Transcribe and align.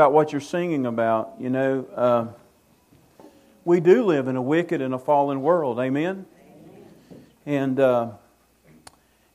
about 0.00 0.14
what 0.14 0.32
you're 0.32 0.40
singing 0.40 0.86
about. 0.86 1.34
You 1.38 1.50
know, 1.50 1.86
uh, 1.94 2.26
we 3.66 3.80
do 3.80 4.02
live 4.06 4.28
in 4.28 4.36
a 4.36 4.40
wicked 4.40 4.80
and 4.80 4.94
a 4.94 4.98
fallen 4.98 5.42
world. 5.42 5.78
Amen. 5.78 6.24
And 7.44 7.78
uh, 7.78 8.12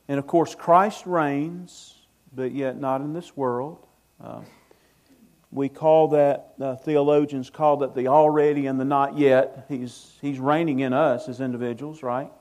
and 0.08 0.18
of 0.18 0.26
course, 0.26 0.56
Christ 0.56 1.06
reigns, 1.06 1.94
but 2.34 2.50
yet 2.50 2.80
not 2.80 3.00
in 3.00 3.12
this 3.12 3.36
world. 3.36 3.78
Uh, 4.20 4.40
we 5.52 5.68
call 5.68 6.08
that 6.08 6.54
uh, 6.60 6.74
theologians 6.74 7.48
call 7.48 7.76
that 7.76 7.94
the 7.94 8.08
already 8.08 8.66
and 8.66 8.80
the 8.80 8.84
not 8.84 9.16
yet. 9.16 9.66
He's 9.68 10.14
he's 10.20 10.40
reigning 10.40 10.80
in 10.80 10.92
us 10.92 11.28
as 11.28 11.40
individuals, 11.40 12.02
right? 12.02 12.32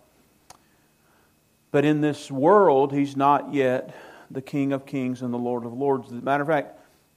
But 1.69 1.85
in 1.85 2.01
this 2.01 2.31
world, 2.31 2.91
he's 2.91 3.15
not 3.15 3.53
yet 3.53 3.95
the 4.31 4.41
King 4.41 4.73
of 4.73 4.87
Kings 4.87 5.21
and 5.21 5.31
the 5.31 5.37
Lord 5.37 5.63
of 5.63 5.73
Lords. 5.73 6.07
As 6.07 6.13
a 6.13 6.21
matter 6.23 6.41
of 6.41 6.49
fact, 6.49 6.74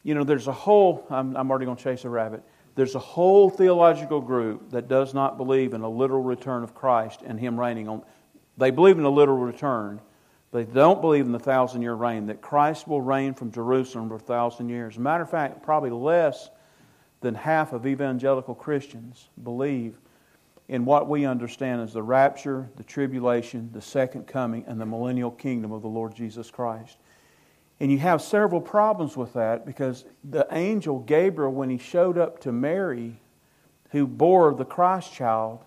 you 0.08 0.14
know, 0.14 0.24
there's 0.24 0.48
a 0.48 0.52
whole, 0.52 1.06
I'm, 1.10 1.36
I'm 1.36 1.50
already 1.50 1.66
going 1.66 1.76
to 1.76 1.84
chase 1.84 2.06
a 2.06 2.08
rabbit. 2.08 2.42
There's 2.76 2.94
a 2.94 2.98
whole 2.98 3.50
theological 3.50 4.22
group 4.22 4.70
that 4.70 4.88
does 4.88 5.12
not 5.12 5.36
believe 5.36 5.74
in 5.74 5.82
a 5.82 5.88
literal 5.88 6.22
return 6.22 6.62
of 6.62 6.74
Christ 6.74 7.20
and 7.26 7.38
Him 7.38 7.60
reigning 7.60 7.90
on. 7.90 8.02
They 8.56 8.70
believe 8.70 8.96
in 8.96 9.04
a 9.04 9.10
literal 9.10 9.36
return, 9.36 10.00
they 10.50 10.64
don't 10.64 11.02
believe 11.02 11.26
in 11.26 11.32
the 11.32 11.38
thousand 11.38 11.82
year 11.82 11.92
reign, 11.92 12.24
that 12.28 12.40
Christ 12.40 12.88
will 12.88 13.02
reign 13.02 13.34
from 13.34 13.52
Jerusalem 13.52 14.08
for 14.08 14.14
a 14.14 14.18
thousand 14.18 14.70
years. 14.70 14.94
As 14.94 14.96
a 14.96 15.02
matter 15.02 15.24
of 15.24 15.30
fact, 15.30 15.62
probably 15.62 15.90
less 15.90 16.48
than 17.20 17.34
half 17.34 17.74
of 17.74 17.86
evangelical 17.86 18.54
Christians 18.54 19.28
believe 19.42 19.98
in 20.68 20.86
what 20.86 21.06
we 21.06 21.26
understand 21.26 21.82
as 21.82 21.92
the 21.92 22.02
rapture, 22.02 22.70
the 22.76 22.82
tribulation, 22.82 23.68
the 23.74 23.82
second 23.82 24.26
coming, 24.26 24.64
and 24.66 24.80
the 24.80 24.86
millennial 24.86 25.32
kingdom 25.32 25.70
of 25.70 25.82
the 25.82 25.88
Lord 25.88 26.14
Jesus 26.14 26.50
Christ. 26.50 26.96
And 27.80 27.92
you 27.92 27.98
have 27.98 28.20
several 28.20 28.60
problems 28.60 29.16
with 29.16 29.34
that 29.34 29.64
because 29.64 30.04
the 30.24 30.46
angel 30.50 30.98
Gabriel, 30.98 31.52
when 31.52 31.70
he 31.70 31.78
showed 31.78 32.18
up 32.18 32.40
to 32.40 32.52
Mary, 32.52 33.20
who 33.90 34.06
bore 34.06 34.52
the 34.54 34.64
Christ 34.64 35.12
child, 35.12 35.60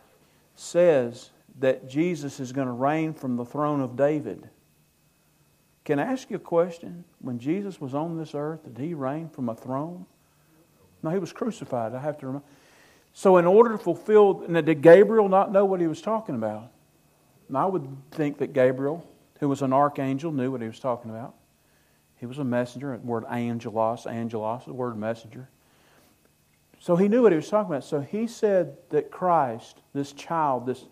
says 0.56 1.30
that 1.59 1.90
Jesus 1.90 2.40
is 2.40 2.52
going 2.52 2.68
to 2.68 2.73
reign 2.73 3.14
from 3.14 3.38
the 3.38 3.45
throne 3.45 3.81
of 3.81 3.95
David. 3.95 4.50
Can 5.86 6.00
I 6.00 6.03
ask 6.03 6.30
you 6.30 6.36
a 6.36 6.40
question? 6.40 7.03
When 7.20 7.40
Jesus 7.40 7.80
was 7.80 7.95
on 7.95 8.18
this 8.18 8.36
earth, 8.36 8.64
did 8.64 8.78
he 8.78 8.94
reign 8.94 9.30
from 9.30 9.50
a 9.50 9.56
throne? 9.56 10.06
No, 11.02 11.09
he 11.09 11.18
was 11.18 11.34
crucified. 11.34 11.96
I 11.96 12.00
have 12.00 12.18
to 12.20 12.28
remember. 12.28 12.46
So, 13.14 13.38
in 13.38 13.46
order 13.46 13.72
to 13.72 13.78
fulfill, 13.78 14.46
now, 14.48 14.62
did 14.62 14.81
Gabriel 14.81 15.28
not 15.28 15.52
know 15.52 15.66
what 15.66 15.81
he 15.81 15.88
was 15.88 16.02
talking 16.02 16.36
about? 16.36 16.72
And 17.48 17.58
I 17.58 17.66
would 17.66 17.86
think 18.12 18.38
that 18.38 18.53
Gabriel, 18.53 19.06
who 19.40 19.50
was 19.50 19.62
an 19.62 19.73
archangel, 19.73 20.31
knew 20.31 20.52
what 20.52 20.62
he 20.62 20.68
was 20.68 20.80
talking 20.80 21.09
about. 21.09 21.34
He 22.22 22.27
was 22.27 22.38
a 22.38 22.44
messenger. 22.44 22.95
The 22.95 23.05
word 23.05 23.25
angelos, 23.30 24.05
angelos, 24.05 24.66
the 24.66 24.73
word 24.73 24.95
messenger. 24.95 25.50
So 26.80 26.95
he 26.95 27.08
knew 27.08 27.23
what 27.23 27.31
he 27.31 27.36
was 27.36 27.50
talking 27.50 27.72
about. 27.72 27.83
So 27.83 28.00
he 28.00 28.28
said 28.28 28.78
that 28.91 29.09
Christ, 29.09 29.81
this 29.94 30.13
child, 30.13 30.67
this, 30.67 30.86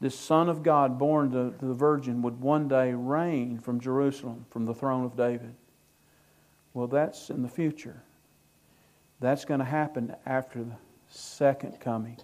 this 0.00 0.18
Son 0.18 0.48
of 0.48 0.62
God 0.62 0.98
born 0.98 1.30
to, 1.32 1.54
to 1.58 1.66
the 1.66 1.74
Virgin, 1.74 2.22
would 2.22 2.40
one 2.40 2.66
day 2.66 2.94
reign 2.94 3.58
from 3.58 3.78
Jerusalem, 3.78 4.46
from 4.48 4.64
the 4.64 4.72
throne 4.72 5.04
of 5.04 5.16
David. 5.16 5.54
Well, 6.72 6.86
that's 6.86 7.28
in 7.28 7.42
the 7.42 7.48
future. 7.48 8.02
That's 9.20 9.44
going 9.44 9.60
to 9.60 9.66
happen 9.66 10.16
after 10.24 10.64
the 10.64 10.76
second 11.10 11.78
coming. 11.78 12.16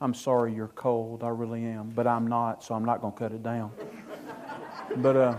I'm 0.00 0.14
sorry 0.14 0.52
you're 0.52 0.66
cold. 0.66 1.22
I 1.22 1.28
really 1.28 1.64
am. 1.64 1.90
But 1.90 2.08
I'm 2.08 2.26
not, 2.26 2.64
so 2.64 2.74
I'm 2.74 2.84
not 2.84 3.00
going 3.00 3.12
to 3.12 3.18
cut 3.18 3.30
it 3.30 3.44
down. 3.44 3.70
but, 4.96 5.16
uh, 5.16 5.38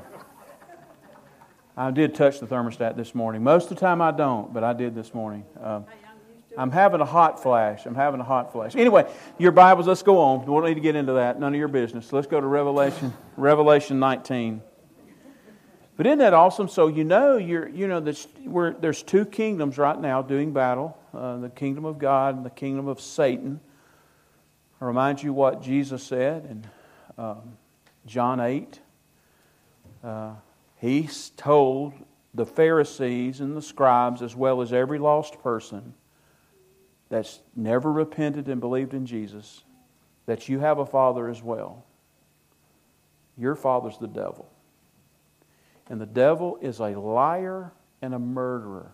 I 1.79 1.91
did 1.91 2.13
touch 2.13 2.41
the 2.41 2.45
thermostat 2.45 2.97
this 2.97 3.15
morning. 3.15 3.41
Most 3.41 3.71
of 3.71 3.77
the 3.77 3.79
time 3.79 4.01
I 4.01 4.11
don't, 4.11 4.53
but 4.53 4.65
I 4.65 4.73
did 4.73 4.93
this 4.93 5.13
morning. 5.13 5.45
Uh, 5.57 5.79
I'm 6.57 6.71
having 6.71 6.99
a 6.99 7.05
hot 7.05 7.41
flash. 7.41 7.85
I'm 7.85 7.95
having 7.95 8.19
a 8.19 8.23
hot 8.25 8.51
flash. 8.51 8.75
Anyway, 8.75 9.09
your 9.37 9.53
Bibles, 9.53 9.87
let's 9.87 10.03
go 10.03 10.17
on. 10.19 10.41
We 10.41 10.47
don't 10.47 10.65
need 10.65 10.73
to 10.73 10.81
get 10.81 10.97
into 10.97 11.13
that. 11.13 11.39
None 11.39 11.53
of 11.53 11.57
your 11.57 11.69
business. 11.69 12.11
Let's 12.11 12.27
go 12.27 12.41
to 12.41 12.45
Revelation, 12.45 13.13
Revelation 13.37 13.97
19. 13.97 14.61
But 15.95 16.05
isn't 16.05 16.19
that 16.19 16.33
awesome? 16.33 16.67
So 16.67 16.87
you 16.87 17.05
know, 17.05 17.37
you're, 17.37 17.69
you 17.69 17.87
know, 17.87 18.01
there's, 18.01 18.27
there's 18.81 19.01
two 19.01 19.23
kingdoms 19.23 19.77
right 19.77 19.97
now 19.97 20.21
doing 20.21 20.51
battle: 20.51 20.97
uh, 21.13 21.37
the 21.37 21.49
kingdom 21.49 21.85
of 21.85 21.97
God 21.97 22.35
and 22.35 22.45
the 22.45 22.49
kingdom 22.49 22.89
of 22.89 22.99
Satan. 22.99 23.61
I 24.81 24.85
remind 24.85 25.23
you 25.23 25.31
what 25.31 25.61
Jesus 25.61 26.03
said 26.03 26.43
in 26.43 26.67
um, 27.17 27.57
John 28.05 28.41
8. 28.41 28.81
Uh, 30.03 30.31
he 30.79 31.09
told 31.35 31.93
the 32.33 32.45
Pharisees 32.45 33.41
and 33.41 33.55
the 33.55 33.61
scribes, 33.61 34.21
as 34.21 34.35
well 34.35 34.61
as 34.61 34.71
every 34.71 34.97
lost 34.97 35.41
person 35.41 35.93
that's 37.09 37.39
never 37.55 37.91
repented 37.91 38.47
and 38.47 38.61
believed 38.61 38.93
in 38.93 39.05
Jesus, 39.05 39.63
that 40.25 40.47
you 40.47 40.59
have 40.59 40.77
a 40.77 40.85
father 40.85 41.27
as 41.27 41.43
well. 41.43 41.83
Your 43.37 43.55
father's 43.55 43.97
the 43.97 44.07
devil. 44.07 44.49
And 45.89 45.99
the 45.99 46.05
devil 46.05 46.57
is 46.61 46.79
a 46.79 46.89
liar 46.89 47.71
and 48.01 48.13
a 48.13 48.19
murderer. 48.19 48.91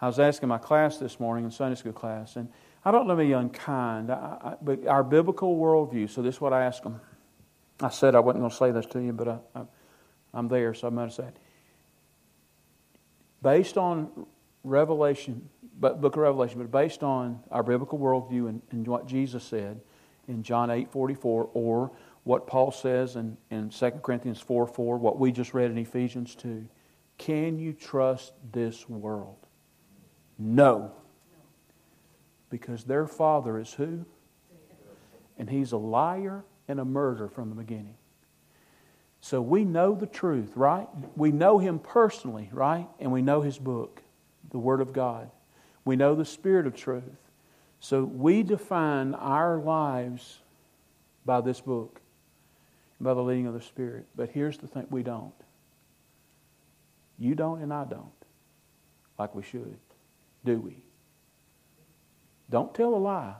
I 0.00 0.06
was 0.06 0.18
asking 0.18 0.48
my 0.48 0.58
class 0.58 0.96
this 0.96 1.20
morning 1.20 1.44
in 1.44 1.50
Sunday 1.50 1.76
school 1.76 1.92
class, 1.92 2.36
and 2.36 2.48
I 2.84 2.90
don't 2.90 3.06
want 3.06 3.18
to 3.18 3.24
be 3.24 3.32
unkind, 3.32 4.10
I, 4.10 4.14
I, 4.42 4.54
but 4.60 4.86
our 4.86 5.04
biblical 5.04 5.56
worldview, 5.56 6.10
so 6.10 6.22
this 6.22 6.36
is 6.36 6.40
what 6.40 6.52
I 6.52 6.64
asked 6.64 6.82
them. 6.82 7.00
I 7.80 7.90
said 7.90 8.14
I 8.14 8.20
wasn't 8.20 8.42
going 8.42 8.50
to 8.50 8.56
say 8.56 8.70
this 8.72 8.86
to 8.86 9.00
you, 9.00 9.12
but 9.12 9.28
I, 9.28 9.38
I 9.54 9.62
I'm 10.34 10.48
there, 10.48 10.74
so 10.74 10.88
I'm 10.88 10.94
going 10.94 11.08
to 11.08 11.14
say 11.14 11.24
it. 11.24 11.36
Based 13.42 13.78
on 13.78 14.26
Revelation, 14.64 15.48
book 15.78 16.04
of 16.04 16.16
Revelation, 16.16 16.58
but 16.58 16.70
based 16.70 17.02
on 17.02 17.40
our 17.50 17.62
biblical 17.62 17.98
worldview 17.98 18.48
and, 18.48 18.62
and 18.70 18.86
what 18.86 19.06
Jesus 19.06 19.44
said 19.44 19.80
in 20.28 20.42
John 20.42 20.70
8 20.70 20.90
44, 20.90 21.50
or 21.52 21.92
what 22.24 22.46
Paul 22.46 22.72
says 22.72 23.16
in, 23.16 23.36
in 23.50 23.68
2 23.68 23.90
Corinthians 24.02 24.40
4 24.40 24.66
4, 24.66 24.98
what 24.98 25.18
we 25.18 25.30
just 25.30 25.54
read 25.54 25.70
in 25.70 25.78
Ephesians 25.78 26.34
2, 26.34 26.66
can 27.18 27.58
you 27.58 27.72
trust 27.72 28.32
this 28.52 28.88
world? 28.88 29.46
No. 30.38 30.92
Because 32.50 32.84
their 32.84 33.06
father 33.06 33.58
is 33.58 33.72
who? 33.74 34.04
And 35.38 35.50
he's 35.50 35.72
a 35.72 35.76
liar 35.76 36.44
and 36.68 36.80
a 36.80 36.84
murderer 36.84 37.28
from 37.28 37.50
the 37.50 37.56
beginning. 37.56 37.96
So 39.24 39.40
we 39.40 39.64
know 39.64 39.94
the 39.94 40.06
truth, 40.06 40.50
right? 40.54 40.86
We 41.16 41.32
know 41.32 41.56
Him 41.56 41.78
personally, 41.78 42.50
right? 42.52 42.86
And 43.00 43.10
we 43.10 43.22
know 43.22 43.40
His 43.40 43.56
book, 43.56 44.02
the 44.50 44.58
Word 44.58 44.82
of 44.82 44.92
God. 44.92 45.30
We 45.82 45.96
know 45.96 46.14
the 46.14 46.26
Spirit 46.26 46.66
of 46.66 46.76
truth. 46.76 47.04
So 47.80 48.04
we 48.04 48.42
define 48.42 49.14
our 49.14 49.56
lives 49.56 50.40
by 51.24 51.40
this 51.40 51.58
book, 51.58 52.02
by 53.00 53.14
the 53.14 53.22
leading 53.22 53.46
of 53.46 53.54
the 53.54 53.62
Spirit. 53.62 54.04
But 54.14 54.28
here's 54.28 54.58
the 54.58 54.66
thing 54.66 54.88
we 54.90 55.02
don't. 55.02 55.32
You 57.18 57.34
don't, 57.34 57.62
and 57.62 57.72
I 57.72 57.84
don't, 57.84 58.12
like 59.18 59.34
we 59.34 59.42
should, 59.42 59.78
do 60.44 60.60
we? 60.60 60.84
Don't 62.50 62.74
tell 62.74 62.94
a 62.94 62.96
lie. 62.96 63.36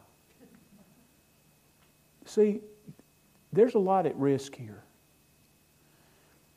See, 2.24 2.62
there's 3.52 3.74
a 3.74 3.78
lot 3.78 4.06
at 4.06 4.16
risk 4.16 4.54
here. 4.54 4.83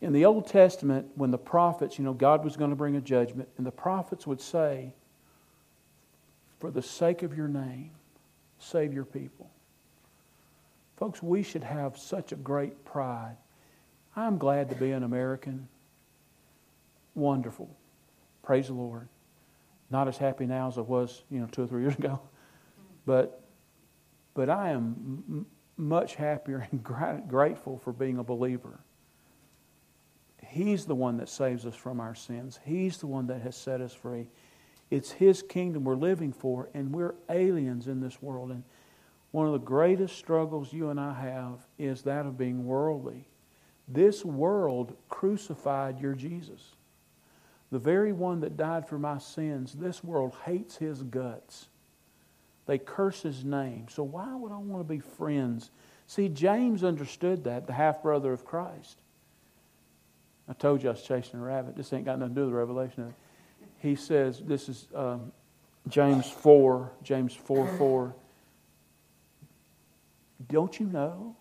In 0.01 0.13
the 0.13 0.25
Old 0.25 0.47
Testament, 0.47 1.07
when 1.15 1.31
the 1.31 1.37
prophets, 1.37 1.97
you 1.97 2.03
know, 2.03 2.13
God 2.13 2.43
was 2.43 2.55
going 2.55 2.69
to 2.69 2.75
bring 2.75 2.95
a 2.95 3.01
judgment, 3.01 3.49
and 3.57 3.65
the 3.65 3.71
prophets 3.71 4.27
would 4.27 4.41
say, 4.41 4.93
For 6.59 6.69
the 6.69 6.83
sake 6.83 7.23
of 7.23 7.35
your 7.35 7.47
name, 7.47 7.91
save 8.59 8.93
your 8.93 9.05
people. 9.05 9.49
Folks, 10.97 11.21
we 11.21 11.43
should 11.43 11.63
have 11.63 11.97
such 11.97 12.31
a 12.31 12.35
great 12.35 12.85
pride. 12.85 13.37
I'm 14.15 14.37
glad 14.37 14.69
to 14.69 14.75
be 14.75 14.91
an 14.91 15.03
American. 15.03 15.67
Wonderful. 17.13 17.69
Praise 18.43 18.67
the 18.67 18.73
Lord. 18.73 19.07
Not 19.89 20.07
as 20.07 20.17
happy 20.17 20.45
now 20.45 20.67
as 20.67 20.77
I 20.77 20.81
was, 20.81 21.23
you 21.29 21.39
know, 21.39 21.47
two 21.47 21.63
or 21.63 21.67
three 21.67 21.81
years 21.81 21.95
ago. 21.99 22.19
But, 23.05 23.41
but 24.33 24.49
I 24.49 24.69
am 24.71 25.23
m- 25.29 25.45
much 25.77 26.15
happier 26.15 26.67
and 26.71 26.83
grateful 26.83 27.79
for 27.79 27.93
being 27.93 28.17
a 28.17 28.23
believer. 28.23 28.79
He's 30.49 30.85
the 30.85 30.95
one 30.95 31.17
that 31.17 31.29
saves 31.29 31.65
us 31.65 31.75
from 31.75 31.99
our 31.99 32.15
sins. 32.15 32.59
He's 32.65 32.97
the 32.97 33.07
one 33.07 33.27
that 33.27 33.41
has 33.41 33.55
set 33.55 33.81
us 33.81 33.93
free. 33.93 34.29
It's 34.89 35.11
His 35.11 35.41
kingdom 35.41 35.83
we're 35.83 35.95
living 35.95 36.31
for, 36.31 36.69
and 36.73 36.93
we're 36.93 37.15
aliens 37.29 37.87
in 37.87 37.99
this 37.99 38.21
world. 38.21 38.51
And 38.51 38.63
one 39.31 39.47
of 39.47 39.53
the 39.53 39.59
greatest 39.59 40.17
struggles 40.17 40.71
you 40.71 40.89
and 40.89 40.99
I 40.99 41.13
have 41.13 41.65
is 41.77 42.03
that 42.03 42.25
of 42.25 42.37
being 42.37 42.65
worldly. 42.65 43.27
This 43.87 44.23
world 44.25 44.95
crucified 45.09 45.99
your 45.99 46.13
Jesus. 46.13 46.75
The 47.71 47.79
very 47.79 48.13
one 48.13 48.39
that 48.41 48.57
died 48.57 48.87
for 48.87 48.97
my 48.97 49.17
sins, 49.17 49.73
this 49.73 50.03
world 50.03 50.35
hates 50.45 50.77
his 50.77 51.03
guts. 51.03 51.67
They 52.65 52.77
curse 52.77 53.21
his 53.21 53.43
name. 53.43 53.87
So 53.89 54.03
why 54.03 54.35
would 54.35 54.51
I 54.51 54.57
want 54.57 54.87
to 54.87 54.93
be 54.93 54.99
friends? 54.99 55.71
See, 56.05 56.29
James 56.29 56.83
understood 56.83 57.43
that, 57.45 57.67
the 57.67 57.73
half 57.73 58.01
brother 58.01 58.31
of 58.31 58.45
Christ. 58.45 58.97
I 60.49 60.53
told 60.53 60.81
you 60.81 60.89
I 60.89 60.93
was 60.93 61.01
chasing 61.01 61.39
a 61.39 61.43
rabbit. 61.43 61.75
This 61.75 61.91
ain't 61.93 62.05
got 62.05 62.19
nothing 62.19 62.35
to 62.35 62.41
do 62.41 62.45
with 62.45 62.53
the 62.53 62.57
revelation. 62.57 63.13
He 63.79 63.95
says, 63.95 64.39
this 64.39 64.69
is 64.69 64.87
um, 64.95 65.31
James 65.87 66.29
4, 66.29 66.91
James 67.03 67.33
4 67.33 67.67
4. 67.77 68.15
Don't 70.49 70.79
you 70.79 70.85
know? 70.85 71.35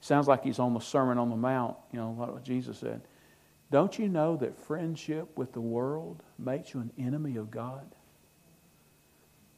Sounds 0.00 0.26
like 0.26 0.42
he's 0.42 0.58
on 0.58 0.74
the 0.74 0.80
Sermon 0.80 1.16
on 1.16 1.30
the 1.30 1.36
Mount, 1.36 1.76
you 1.92 2.00
know, 2.00 2.10
what 2.10 2.42
Jesus 2.42 2.78
said. 2.78 3.02
Don't 3.70 3.98
you 3.98 4.08
know 4.08 4.36
that 4.36 4.58
friendship 4.58 5.28
with 5.38 5.52
the 5.52 5.60
world 5.60 6.22
makes 6.38 6.74
you 6.74 6.80
an 6.80 6.90
enemy 6.98 7.36
of 7.36 7.50
God? 7.50 7.94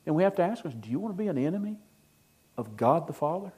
And 0.06 0.14
we 0.14 0.22
have 0.22 0.36
to 0.36 0.42
ask 0.42 0.64
ourselves 0.64 0.76
do 0.84 0.90
you 0.90 0.98
want 0.98 1.16
to 1.16 1.20
be 1.20 1.28
an 1.28 1.38
enemy 1.38 1.78
of 2.56 2.76
God 2.76 3.06
the 3.06 3.12
Father? 3.12 3.52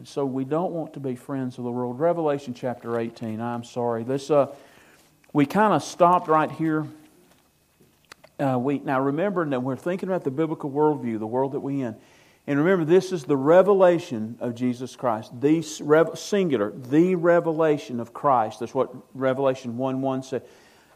And 0.00 0.08
so 0.08 0.24
we 0.24 0.46
don't 0.46 0.72
want 0.72 0.94
to 0.94 0.98
be 0.98 1.14
friends 1.14 1.58
of 1.58 1.64
the 1.64 1.70
world. 1.70 2.00
Revelation 2.00 2.54
chapter 2.54 2.98
18, 2.98 3.38
I'm 3.38 3.62
sorry. 3.62 4.02
This, 4.02 4.30
uh, 4.30 4.46
we 5.34 5.44
kind 5.44 5.74
of 5.74 5.82
stopped 5.82 6.26
right 6.26 6.50
here. 6.50 6.86
Uh, 8.38 8.58
we, 8.58 8.78
now 8.78 8.98
remember 8.98 9.44
that 9.44 9.62
we're 9.62 9.76
thinking 9.76 10.08
about 10.08 10.24
the 10.24 10.30
biblical 10.30 10.70
worldview, 10.70 11.18
the 11.18 11.26
world 11.26 11.52
that 11.52 11.60
we 11.60 11.82
in. 11.82 11.94
And 12.46 12.58
remember, 12.58 12.86
this 12.86 13.12
is 13.12 13.24
the 13.24 13.36
revelation 13.36 14.38
of 14.40 14.54
Jesus 14.54 14.96
Christ, 14.96 15.38
the 15.38 15.60
singular, 15.60 16.70
the 16.70 17.14
revelation 17.16 18.00
of 18.00 18.14
Christ. 18.14 18.60
That's 18.60 18.74
what 18.74 18.90
Revelation 19.12 19.76
1 19.76 20.00
1 20.00 20.22
said. 20.22 20.44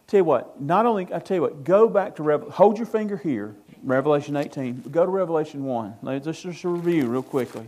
Tell 0.06 0.20
you 0.20 0.24
what, 0.24 0.62
not 0.62 0.86
only, 0.86 1.12
I 1.12 1.18
tell 1.18 1.34
you 1.34 1.42
what, 1.42 1.62
go 1.62 1.90
back 1.90 2.16
to, 2.16 2.22
Revelation. 2.22 2.56
hold 2.56 2.78
your 2.78 2.86
finger 2.86 3.18
here, 3.18 3.54
Revelation 3.82 4.34
18. 4.34 4.84
Go 4.90 5.04
to 5.04 5.10
Revelation 5.10 5.62
1. 5.62 5.96
Let's 6.00 6.40
just 6.40 6.64
review 6.64 7.06
real 7.08 7.22
quickly. 7.22 7.66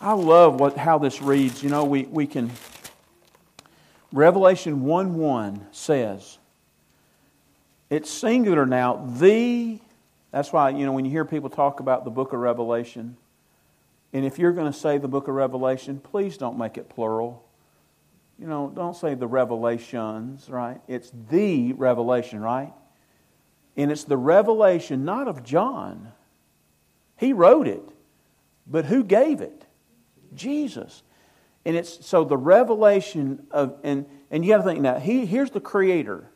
I 0.00 0.14
love 0.14 0.58
what, 0.58 0.78
how 0.78 0.98
this 0.98 1.20
reads. 1.20 1.62
You 1.62 1.68
know, 1.68 1.84
we, 1.84 2.04
we 2.04 2.26
can. 2.26 2.50
Revelation 4.12 4.84
1 4.84 5.14
1 5.14 5.66
says, 5.72 6.38
it's 7.90 8.10
singular 8.10 8.64
now, 8.64 9.04
the. 9.18 9.78
That's 10.30 10.52
why, 10.52 10.70
you 10.70 10.86
know, 10.86 10.92
when 10.92 11.04
you 11.04 11.10
hear 11.10 11.24
people 11.24 11.50
talk 11.50 11.80
about 11.80 12.04
the 12.04 12.10
book 12.10 12.32
of 12.32 12.38
Revelation, 12.38 13.16
and 14.12 14.24
if 14.24 14.38
you're 14.38 14.52
going 14.52 14.72
to 14.72 14.78
say 14.78 14.96
the 14.96 15.08
book 15.08 15.28
of 15.28 15.34
Revelation, 15.34 16.00
please 16.00 16.38
don't 16.38 16.56
make 16.56 16.78
it 16.78 16.88
plural. 16.88 17.44
You 18.38 18.46
know, 18.46 18.72
don't 18.74 18.96
say 18.96 19.14
the 19.14 19.26
revelations, 19.26 20.48
right? 20.48 20.80
It's 20.88 21.12
the 21.30 21.72
revelation, 21.74 22.40
right? 22.40 22.72
And 23.76 23.92
it's 23.92 24.04
the 24.04 24.16
revelation 24.16 25.04
not 25.04 25.28
of 25.28 25.44
John. 25.44 26.12
He 27.16 27.32
wrote 27.32 27.68
it, 27.68 27.82
but 28.66 28.86
who 28.86 29.04
gave 29.04 29.40
it? 29.40 29.66
Jesus. 30.34 31.02
And 31.64 31.76
it's 31.76 32.04
so 32.06 32.24
the 32.24 32.36
revelation 32.36 33.46
of 33.50 33.78
and 33.82 34.06
and 34.30 34.44
you 34.44 34.52
got 34.52 34.58
to 34.58 34.62
think 34.64 34.80
now. 34.80 34.98
He 34.98 35.26
here's 35.26 35.50
the 35.50 35.60
creator. 35.60 36.30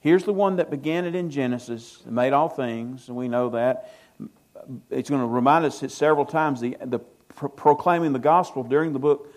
Here's 0.00 0.24
the 0.24 0.32
one 0.32 0.56
that 0.56 0.70
began 0.70 1.04
it 1.04 1.14
in 1.14 1.30
Genesis 1.30 2.02
made 2.06 2.32
all 2.32 2.48
things, 2.48 3.08
and 3.08 3.16
we 3.16 3.28
know 3.28 3.50
that. 3.50 3.92
It's 4.90 5.10
going 5.10 5.20
to 5.20 5.26
remind 5.26 5.64
us 5.64 5.84
several 5.92 6.24
times 6.24 6.60
the 6.60 6.76
the 6.80 7.00
pro- 7.34 7.48
proclaiming 7.48 8.12
the 8.12 8.18
gospel 8.18 8.62
during 8.62 8.92
the 8.92 8.98
book. 8.98 9.32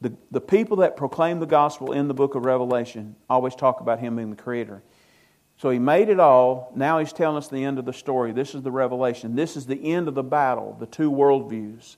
The, 0.00 0.12
the 0.30 0.40
people 0.40 0.78
that 0.78 0.96
proclaim 0.96 1.40
the 1.40 1.46
gospel 1.46 1.92
in 1.92 2.08
the 2.08 2.14
book 2.14 2.34
of 2.34 2.44
Revelation 2.44 3.16
always 3.30 3.54
talk 3.54 3.80
about 3.80 4.00
him 4.00 4.16
being 4.16 4.28
the 4.28 4.36
creator. 4.36 4.82
So 5.56 5.70
he 5.70 5.78
made 5.78 6.08
it 6.08 6.20
all. 6.20 6.72
Now 6.74 6.98
he's 6.98 7.12
telling 7.12 7.36
us 7.36 7.48
the 7.48 7.64
end 7.64 7.78
of 7.78 7.84
the 7.84 7.92
story. 7.92 8.32
This 8.32 8.54
is 8.54 8.62
the 8.62 8.70
revelation. 8.70 9.34
This 9.34 9.56
is 9.56 9.66
the 9.66 9.92
end 9.92 10.08
of 10.08 10.14
the 10.14 10.22
battle, 10.22 10.76
the 10.78 10.86
two 10.86 11.10
worldviews. 11.10 11.96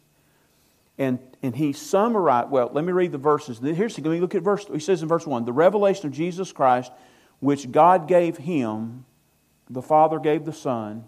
And, 0.98 1.18
and 1.42 1.54
he 1.54 1.72
summarized, 1.72 2.50
well, 2.50 2.70
let 2.72 2.84
me 2.84 2.92
read 2.92 3.12
the 3.12 3.18
verses. 3.18 3.58
Here's, 3.58 3.98
let 3.98 4.10
me 4.10 4.20
look 4.20 4.34
at 4.34 4.42
verse, 4.42 4.66
he 4.72 4.78
says 4.78 5.02
in 5.02 5.08
verse 5.08 5.26
1 5.26 5.44
the 5.44 5.52
revelation 5.52 6.06
of 6.06 6.12
Jesus 6.12 6.52
Christ, 6.52 6.90
which 7.40 7.70
God 7.70 8.08
gave 8.08 8.38
him, 8.38 9.04
the 9.68 9.82
Father 9.82 10.18
gave 10.18 10.44
the 10.44 10.52
Son, 10.52 11.04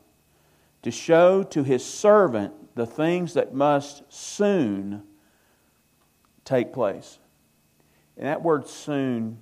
to 0.83 0.91
show 0.91 1.43
to 1.43 1.65
his 1.65 1.85
servant 1.85 2.53
the 2.75 2.87
things 2.87 3.35
that 3.35 3.55
must 3.55 4.03
soon 4.13 5.03
take 6.45 6.73
place. 6.73 7.19
And 8.17 8.27
that 8.27 8.43
word 8.43 8.69
soon, 8.69 9.39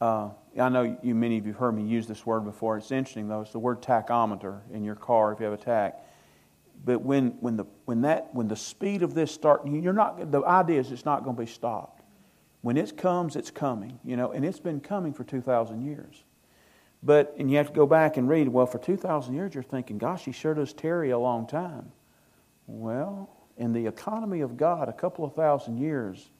uh, 0.00 0.30
I 0.60 0.68
know 0.68 0.98
you, 1.02 1.14
many 1.14 1.38
of 1.38 1.46
you 1.46 1.52
have 1.52 1.60
heard 1.60 1.72
me 1.72 1.84
use 1.84 2.06
this 2.06 2.26
word 2.26 2.44
before. 2.44 2.76
It's 2.76 2.90
interesting, 2.90 3.28
though. 3.28 3.42
It's 3.42 3.52
the 3.52 3.58
word 3.58 3.82
tachometer 3.82 4.60
in 4.72 4.84
your 4.84 4.94
car 4.94 5.32
if 5.32 5.40
you 5.40 5.46
have 5.46 5.54
a 5.54 5.62
tach. 5.62 6.05
But 6.86 7.02
when, 7.02 7.32
when, 7.40 7.56
the, 7.56 7.64
when, 7.84 8.02
that, 8.02 8.32
when 8.32 8.46
the 8.46 8.56
speed 8.56 9.02
of 9.02 9.12
this 9.12 9.32
starts, 9.32 9.68
you're 9.68 9.92
not, 9.92 10.30
the 10.30 10.42
idea 10.44 10.78
is 10.78 10.92
it's 10.92 11.04
not 11.04 11.24
going 11.24 11.34
to 11.34 11.42
be 11.42 11.50
stopped. 11.50 12.00
When 12.62 12.76
it 12.76 12.96
comes, 12.96 13.34
it's 13.34 13.50
coming, 13.50 13.98
you 14.04 14.16
know, 14.16 14.30
and 14.30 14.44
it's 14.44 14.60
been 14.60 14.78
coming 14.78 15.12
for 15.12 15.24
2,000 15.24 15.84
years. 15.84 16.22
But, 17.02 17.34
and 17.38 17.50
you 17.50 17.56
have 17.56 17.68
to 17.68 17.72
go 17.72 17.86
back 17.86 18.16
and 18.16 18.28
read, 18.28 18.46
well, 18.48 18.66
for 18.66 18.78
2,000 18.78 19.34
years, 19.34 19.52
you're 19.52 19.64
thinking, 19.64 19.98
gosh, 19.98 20.24
he 20.24 20.32
sure 20.32 20.54
does 20.54 20.72
tarry 20.72 21.10
a 21.10 21.18
long 21.18 21.48
time. 21.48 21.90
Well, 22.68 23.30
in 23.56 23.72
the 23.72 23.86
economy 23.86 24.40
of 24.40 24.56
God, 24.56 24.88
a 24.88 24.92
couple 24.92 25.24
of 25.24 25.34
thousand 25.34 25.78
years, 25.78 26.30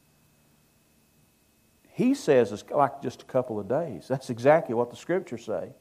he 1.91 2.13
says 2.13 2.53
it's 2.53 2.63
like 2.71 3.01
just 3.01 3.23
a 3.23 3.25
couple 3.25 3.59
of 3.59 3.67
days. 3.67 4.05
That's 4.09 4.29
exactly 4.29 4.75
what 4.75 4.91
the 4.91 4.95
scriptures 4.95 5.43
say. 5.43 5.73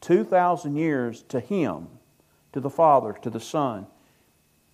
2,000 0.00 0.76
years 0.76 1.22
to 1.28 1.38
him 1.38 1.88
to 2.52 2.60
the 2.60 2.70
Father, 2.70 3.12
to 3.22 3.30
the 3.30 3.40
Son, 3.40 3.86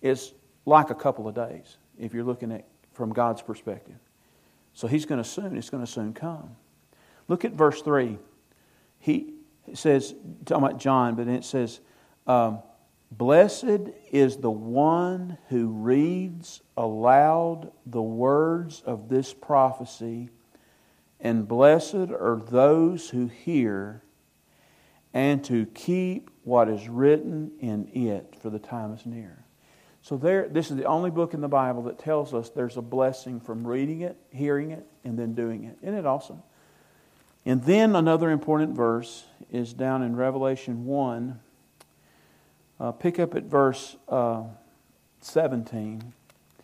is 0.01 0.33
like 0.65 0.89
a 0.89 0.95
couple 0.95 1.27
of 1.27 1.35
days 1.35 1.77
if 1.99 2.13
you're 2.13 2.23
looking 2.23 2.51
at 2.51 2.67
from 2.93 3.13
God's 3.13 3.41
perspective. 3.41 3.97
So 4.73 4.87
he's 4.87 5.05
going 5.05 5.21
to 5.21 5.27
soon, 5.27 5.57
it's 5.57 5.69
going 5.69 5.85
to 5.85 5.91
soon 5.91 6.13
come. 6.13 6.55
Look 7.27 7.45
at 7.45 7.53
verse 7.53 7.81
3. 7.81 8.17
He 8.99 9.33
says, 9.73 10.13
talking 10.45 10.63
about 10.63 10.79
John, 10.79 11.15
but 11.15 11.25
then 11.25 11.35
it 11.35 11.45
says, 11.45 11.79
um, 12.25 12.59
Blessed 13.09 13.89
is 14.11 14.37
the 14.37 14.51
one 14.51 15.37
who 15.47 15.69
reads 15.69 16.61
aloud 16.75 17.71
the 17.85 18.01
words 18.01 18.81
of 18.85 19.07
this 19.07 19.33
prophecy, 19.33 20.29
and 21.19 21.47
blessed 21.47 22.11
are 22.11 22.41
those 22.49 23.09
who 23.09 23.27
hear 23.27 24.03
and 25.13 25.43
to 25.45 25.65
keep 25.67 26.29
what 26.47 26.69
is 26.69 26.87
written 26.87 27.51
in 27.59 27.89
it, 27.93 28.33
for 28.41 28.49
the 28.49 28.57
time 28.57 28.93
is 28.93 29.05
near. 29.05 29.43
So 30.01 30.15
there, 30.15 30.47
this 30.47 30.71
is 30.71 30.77
the 30.77 30.85
only 30.85 31.09
book 31.09 31.33
in 31.33 31.41
the 31.41 31.49
Bible 31.49 31.83
that 31.83 31.99
tells 31.99 32.33
us 32.33 32.49
there's 32.51 32.77
a 32.77 32.81
blessing 32.81 33.41
from 33.41 33.67
reading 33.67 33.99
it, 33.99 34.15
hearing 34.31 34.71
it, 34.71 34.87
and 35.03 35.19
then 35.19 35.33
doing 35.33 35.65
it. 35.65 35.77
Isn't 35.81 35.95
it 35.95 36.05
awesome? 36.05 36.41
And 37.45 37.61
then 37.65 37.97
another 37.97 38.31
important 38.31 38.77
verse 38.77 39.25
is 39.51 39.73
down 39.73 40.03
in 40.03 40.15
Revelation 40.15 40.85
1. 40.85 41.37
Uh, 42.79 42.91
pick 42.93 43.19
up 43.19 43.35
at 43.35 43.43
verse 43.43 43.97
uh, 44.07 44.43
17. 45.19 45.97
It 45.99 46.63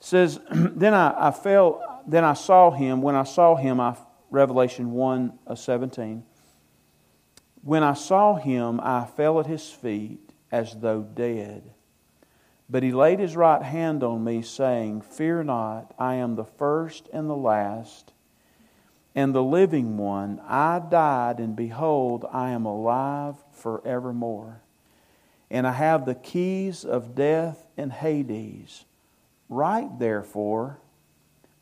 says, 0.00 0.40
Then 0.50 0.92
I, 0.92 1.28
I 1.28 1.30
fell, 1.30 2.02
then 2.04 2.24
I 2.24 2.34
saw 2.34 2.72
him. 2.72 3.00
When 3.00 3.14
I 3.14 3.22
saw 3.22 3.54
him, 3.54 3.78
I, 3.78 3.96
Revelation 4.32 4.90
1 4.90 5.38
uh, 5.46 5.54
17. 5.54 6.24
When 7.64 7.82
I 7.82 7.94
saw 7.94 8.34
him, 8.34 8.78
I 8.82 9.06
fell 9.06 9.40
at 9.40 9.46
his 9.46 9.70
feet 9.70 10.34
as 10.52 10.74
though 10.74 11.00
dead. 11.00 11.70
But 12.68 12.82
he 12.82 12.92
laid 12.92 13.20
his 13.20 13.36
right 13.36 13.62
hand 13.62 14.02
on 14.02 14.22
me, 14.22 14.42
saying, 14.42 15.00
Fear 15.00 15.44
not, 15.44 15.94
I 15.98 16.16
am 16.16 16.36
the 16.36 16.44
first 16.44 17.08
and 17.10 17.28
the 17.28 17.36
last, 17.36 18.12
and 19.14 19.34
the 19.34 19.42
living 19.42 19.96
one. 19.96 20.42
I 20.46 20.78
died, 20.78 21.40
and 21.40 21.56
behold, 21.56 22.26
I 22.30 22.50
am 22.50 22.66
alive 22.66 23.36
forevermore. 23.52 24.60
And 25.50 25.66
I 25.66 25.72
have 25.72 26.04
the 26.04 26.14
keys 26.14 26.84
of 26.84 27.14
death 27.14 27.64
and 27.78 27.92
Hades. 27.92 28.84
Write, 29.48 29.98
therefore, 29.98 30.80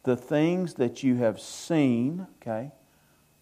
the 0.03 0.17
things 0.17 0.75
that 0.75 1.05
you 1.05 1.17
have 1.17 1.41
seen, 1.41 2.27
okay? 2.41 2.73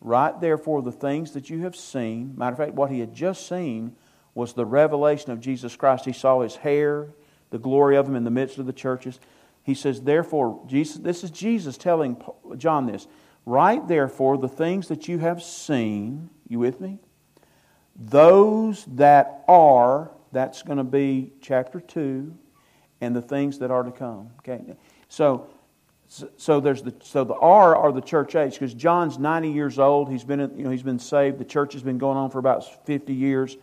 Write 0.01 0.41
therefore 0.41 0.83
the 0.83 0.93
things 0.93 1.33
that 1.33 1.51
you 1.51 1.63
have 1.63 1.77
seen. 1.77 2.35
Matter 2.37 2.53
of 2.53 2.59
fact, 2.59 2.75
what 2.75 2.91
he 2.91 3.01
had 3.01 3.15
just 3.15 3.47
seen 3.47 3.97
was 4.35 4.55
the 4.55 4.65
revelation 4.65 5.31
of 5.31 5.41
Jesus 5.41 5.77
Christ. 5.77 6.05
He 6.05 6.13
saw 6.13 6.41
his 6.41 6.57
hair, 6.57 7.09
the 7.51 7.59
glory 7.59 7.97
of 7.97 8.09
him 8.09 8.17
in 8.17 8.25
the 8.25 8.31
midst 8.31 8.59
of 8.59 8.67
the 8.67 8.73
churches. 8.73 9.21
He 9.63 9.75
says, 9.75 10.01
therefore, 10.01 10.63
Jesus, 10.67 10.97
this 10.97 11.23
is 11.23 11.31
Jesus 11.31 11.77
telling 11.77 12.23
John 12.57 12.87
this. 12.87 13.07
Write 13.45 13.89
therefore 13.89 14.39
the 14.39 14.49
things 14.49 14.89
that 14.89 15.09
you 15.09 15.19
have 15.19 15.43
seen. 15.43 16.31
You 16.49 16.59
with 16.59 16.81
me? 16.81 16.99
Those 17.95 18.87
that 18.93 19.45
are, 19.49 20.11
that's 20.33 20.63
going 20.63 20.79
to 20.79 20.85
be 20.85 21.33
chapter 21.43 21.81
2, 21.81 22.35
and 23.03 23.17
the 23.17 23.23
things 23.23 23.59
that 23.59 23.71
are 23.71 23.83
to 23.83 23.91
come. 23.91 24.31
Okay? 24.39 24.75
So 25.09 25.49
so 26.37 26.59
there's 26.59 26.83
the 26.83 26.93
so 27.05 27.23
the 27.23 27.35
R 27.35 27.77
are 27.77 27.93
the 27.93 28.01
church 28.01 28.35
age 28.35 28.55
because 28.55 28.75
John's 28.75 29.17
90 29.19 29.53
years 29.53 29.79
old. 29.79 30.11
He's 30.11 30.25
been 30.25 30.41
you 30.57 30.65
know 30.65 30.71
he's 30.71 30.83
been 30.83 30.99
saved. 30.99 31.39
The 31.39 31.45
church 31.45 31.73
has 31.75 31.85
been 31.85 31.99
going 31.99 32.17
on 32.17 32.31
for 32.31 32.41
about 32.41 32.85
50 32.85 33.15
years. 33.15 33.57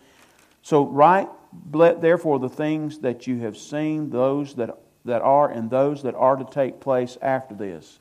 So 0.61 0.85
write 0.85 1.27
therefore 1.71 2.39
the 2.39 2.49
things 2.49 2.99
that 2.99 3.27
you 3.27 3.39
have 3.39 3.57
seen, 3.57 4.09
those 4.09 4.55
that 4.55 4.77
that 5.03 5.21
are, 5.21 5.49
and 5.49 5.69
those 5.69 6.03
that 6.03 6.15
are 6.15 6.37
to 6.37 6.45
take 6.45 6.79
place 6.79 7.17
after 7.21 7.53
this. 7.53 7.99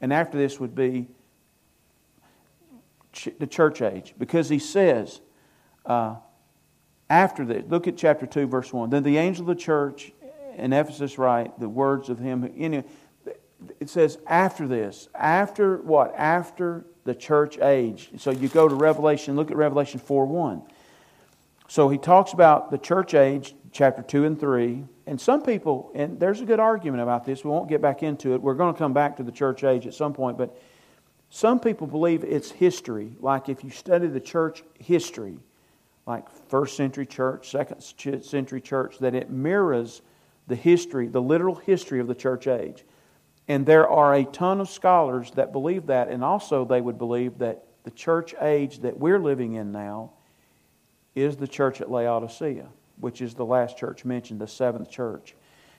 And 0.00 0.12
after 0.12 0.38
this 0.38 0.60
would 0.60 0.76
be 0.76 1.08
the 3.38 3.46
church 3.46 3.82
age 3.82 4.14
because 4.16 4.48
he 4.48 4.58
says. 4.58 5.20
Uh, 5.84 6.16
after 7.08 7.44
this, 7.44 7.62
look 7.68 7.86
at 7.86 7.96
chapter 7.96 8.26
2, 8.26 8.48
verse 8.48 8.72
1. 8.72 8.90
Then 8.90 9.04
the 9.04 9.16
angel 9.16 9.42
of 9.42 9.56
the 9.56 9.62
church 9.62 10.10
in 10.56 10.72
Ephesus 10.72 11.18
write 11.18 11.58
the 11.60 11.68
words 11.68 12.08
of 12.08 12.18
him. 12.18 12.42
Who 12.42 12.52
anyway, 12.62 12.84
it 13.80 13.88
says 13.88 14.18
after 14.26 14.66
this. 14.66 15.08
After 15.14 15.78
what? 15.78 16.14
After 16.16 16.84
the 17.04 17.14
church 17.14 17.58
age. 17.58 18.10
So 18.18 18.30
you 18.30 18.48
go 18.48 18.68
to 18.68 18.74
Revelation, 18.74 19.36
look 19.36 19.50
at 19.50 19.56
Revelation 19.56 20.00
4 20.00 20.26
1. 20.26 20.62
So 21.68 21.88
he 21.88 21.98
talks 21.98 22.32
about 22.32 22.70
the 22.70 22.78
church 22.78 23.14
age, 23.14 23.54
chapter 23.72 24.02
2 24.02 24.24
and 24.24 24.38
3. 24.38 24.84
And 25.06 25.20
some 25.20 25.42
people, 25.42 25.90
and 25.94 26.18
there's 26.18 26.40
a 26.40 26.44
good 26.44 26.60
argument 26.60 27.02
about 27.02 27.24
this, 27.24 27.44
we 27.44 27.50
won't 27.50 27.68
get 27.68 27.80
back 27.80 28.02
into 28.02 28.34
it. 28.34 28.42
We're 28.42 28.54
going 28.54 28.74
to 28.74 28.78
come 28.78 28.92
back 28.92 29.16
to 29.16 29.22
the 29.22 29.32
church 29.32 29.64
age 29.64 29.86
at 29.86 29.94
some 29.94 30.12
point, 30.12 30.36
but 30.36 30.60
some 31.30 31.60
people 31.60 31.86
believe 31.86 32.24
it's 32.24 32.50
history. 32.50 33.16
Like 33.20 33.48
if 33.48 33.64
you 33.64 33.70
study 33.70 34.06
the 34.08 34.20
church 34.20 34.62
history, 34.78 35.38
like 36.06 36.28
first 36.48 36.76
century 36.76 37.06
church, 37.06 37.50
second 37.50 37.82
century 37.82 38.60
church, 38.60 38.98
that 38.98 39.14
it 39.14 39.30
mirrors 39.30 40.02
the 40.46 40.56
history, 40.56 41.08
the 41.08 41.22
literal 41.22 41.56
history 41.56 42.00
of 42.00 42.06
the 42.06 42.14
church 42.14 42.46
age. 42.46 42.84
And 43.48 43.64
there 43.64 43.88
are 43.88 44.14
a 44.14 44.24
ton 44.24 44.60
of 44.60 44.68
scholars 44.68 45.30
that 45.32 45.52
believe 45.52 45.86
that, 45.86 46.08
and 46.08 46.24
also 46.24 46.64
they 46.64 46.80
would 46.80 46.98
believe 46.98 47.38
that 47.38 47.64
the 47.84 47.90
church 47.92 48.34
age 48.40 48.80
that 48.80 48.98
we're 48.98 49.20
living 49.20 49.54
in 49.54 49.70
now 49.70 50.10
is 51.14 51.36
the 51.36 51.46
church 51.46 51.80
at 51.80 51.90
Laodicea, 51.90 52.66
which 52.98 53.22
is 53.22 53.34
the 53.34 53.44
last 53.44 53.78
church 53.78 54.04
mentioned, 54.04 54.40
the 54.40 54.48
seventh 54.48 54.90
church. 54.90 55.34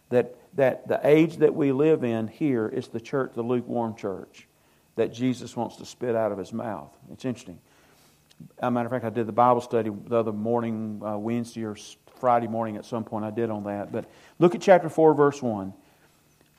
That, 0.10 0.36
that 0.56 0.88
the 0.88 1.02
age 1.04 1.38
that 1.38 1.54
we 1.54 1.74
live 1.74 2.06
in 2.06 2.30
here 2.30 2.68
is 2.70 2.88
the 2.88 3.02
church, 3.02 3.34
the 3.36 3.42
lukewarm 3.42 3.96
church, 3.96 4.48
that 4.96 5.14
Jesus 5.14 5.56
wants 5.56 5.76
to 5.78 5.86
spit 5.86 6.16
out 6.16 6.32
of 6.32 6.38
his 6.38 6.54
mouth. 6.54 6.96
It's 7.12 7.26
interesting. 7.26 7.60
As 8.60 8.68
a 8.68 8.72
matter 8.72 8.86
of 8.86 8.92
fact, 8.92 9.04
I 9.04 9.10
did 9.10 9.28
the 9.28 9.34
Bible 9.34 9.60
study 9.60 9.90
the 9.90 10.16
other 10.16 10.32
morning, 10.32 11.02
uh, 11.06 11.18
Wednesday 11.18 11.66
or 11.66 11.76
Friday 12.20 12.48
morning 12.48 12.78
at 12.78 12.86
some 12.86 13.04
point. 13.04 13.26
I 13.26 13.32
did 13.32 13.50
on 13.50 13.66
that. 13.66 13.92
But 13.92 14.10
look 14.40 14.56
at 14.56 14.62
chapter 14.62 14.90
4, 14.90 15.14
verse 15.14 15.42
1. 15.42 15.74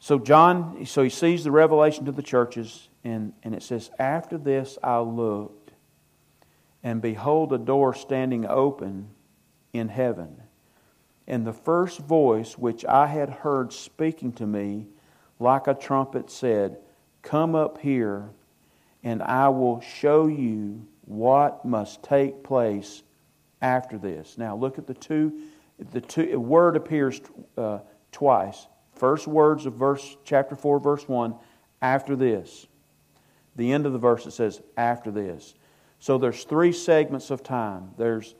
So 0.00 0.18
John, 0.18 0.86
so 0.86 1.02
he 1.02 1.10
sees 1.10 1.44
the 1.44 1.50
revelation 1.50 2.04
to 2.04 2.12
the 2.12 2.22
churches, 2.22 2.88
and, 3.04 3.32
and 3.42 3.54
it 3.54 3.62
says, 3.62 3.90
After 3.98 4.38
this 4.38 4.78
I 4.82 5.00
looked, 5.00 5.72
and 6.82 7.02
behold 7.02 7.52
a 7.52 7.58
door 7.58 7.94
standing 7.94 8.46
open 8.46 9.08
in 9.72 9.88
heaven. 9.88 10.42
And 11.26 11.46
the 11.46 11.52
first 11.52 11.98
voice 11.98 12.56
which 12.56 12.84
I 12.84 13.06
had 13.06 13.28
heard 13.28 13.72
speaking 13.72 14.32
to 14.34 14.46
me, 14.46 14.86
like 15.38 15.66
a 15.66 15.74
trumpet, 15.74 16.30
said, 16.30 16.78
Come 17.22 17.54
up 17.54 17.78
here, 17.78 18.30
and 19.02 19.22
I 19.22 19.48
will 19.48 19.80
show 19.80 20.26
you 20.26 20.86
what 21.04 21.64
must 21.64 22.02
take 22.02 22.42
place 22.42 23.02
after 23.60 23.98
this. 23.98 24.38
Now 24.38 24.56
look 24.56 24.78
at 24.78 24.86
the 24.86 24.94
two. 24.94 25.40
The 25.92 26.00
two 26.00 26.38
word 26.38 26.76
appears 26.76 27.20
uh, 27.56 27.80
twice. 28.12 28.66
First 28.98 29.26
words 29.26 29.66
of 29.66 29.74
verse 29.74 30.16
chapter 30.24 30.56
four, 30.56 30.80
verse 30.80 31.08
one. 31.08 31.34
After 31.80 32.16
this, 32.16 32.66
the 33.56 33.72
end 33.72 33.86
of 33.86 33.92
the 33.92 33.98
verse 33.98 34.26
it 34.26 34.32
says 34.32 34.60
after 34.76 35.10
this. 35.10 35.54
So 36.00 36.18
there's 36.18 36.44
three 36.44 36.72
segments 36.72 37.30
of 37.30 37.42
time. 37.42 37.90
There's 37.96 38.34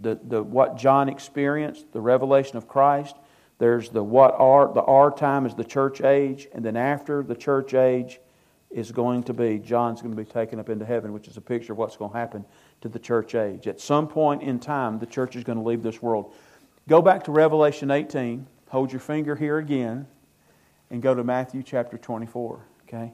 the, 0.00 0.18
the 0.22 0.42
what 0.42 0.76
John 0.76 1.08
experienced, 1.08 1.92
the 1.92 2.00
revelation 2.00 2.56
of 2.56 2.68
Christ. 2.68 3.16
There's 3.58 3.88
the 3.88 4.02
what 4.02 4.34
are 4.38 4.72
the 4.72 4.82
R 4.82 5.10
time 5.10 5.46
is 5.46 5.54
the 5.54 5.64
church 5.64 6.02
age, 6.02 6.46
and 6.52 6.64
then 6.64 6.76
after 6.76 7.22
the 7.22 7.36
church 7.36 7.74
age 7.74 8.20
is 8.70 8.92
going 8.92 9.22
to 9.24 9.32
be 9.32 9.58
John's 9.58 10.02
going 10.02 10.14
to 10.14 10.22
be 10.22 10.28
taken 10.28 10.60
up 10.60 10.68
into 10.68 10.84
heaven, 10.84 11.12
which 11.12 11.28
is 11.28 11.36
a 11.36 11.40
picture 11.40 11.72
of 11.72 11.78
what's 11.78 11.96
going 11.96 12.12
to 12.12 12.16
happen 12.16 12.44
to 12.82 12.88
the 12.88 12.98
church 12.98 13.34
age. 13.34 13.66
At 13.66 13.80
some 13.80 14.06
point 14.06 14.42
in 14.42 14.58
time, 14.58 14.98
the 14.98 15.06
church 15.06 15.36
is 15.36 15.44
going 15.44 15.58
to 15.58 15.64
leave 15.64 15.82
this 15.82 16.02
world. 16.02 16.34
Go 16.88 17.00
back 17.00 17.24
to 17.24 17.32
Revelation 17.32 17.90
18. 17.90 18.46
Hold 18.68 18.92
your 18.92 19.00
finger 19.00 19.36
here 19.36 19.58
again 19.58 20.06
and 20.90 21.02
go 21.02 21.14
to 21.14 21.24
Matthew 21.24 21.62
chapter 21.62 21.98
24. 21.98 22.60
Okay? 22.86 23.12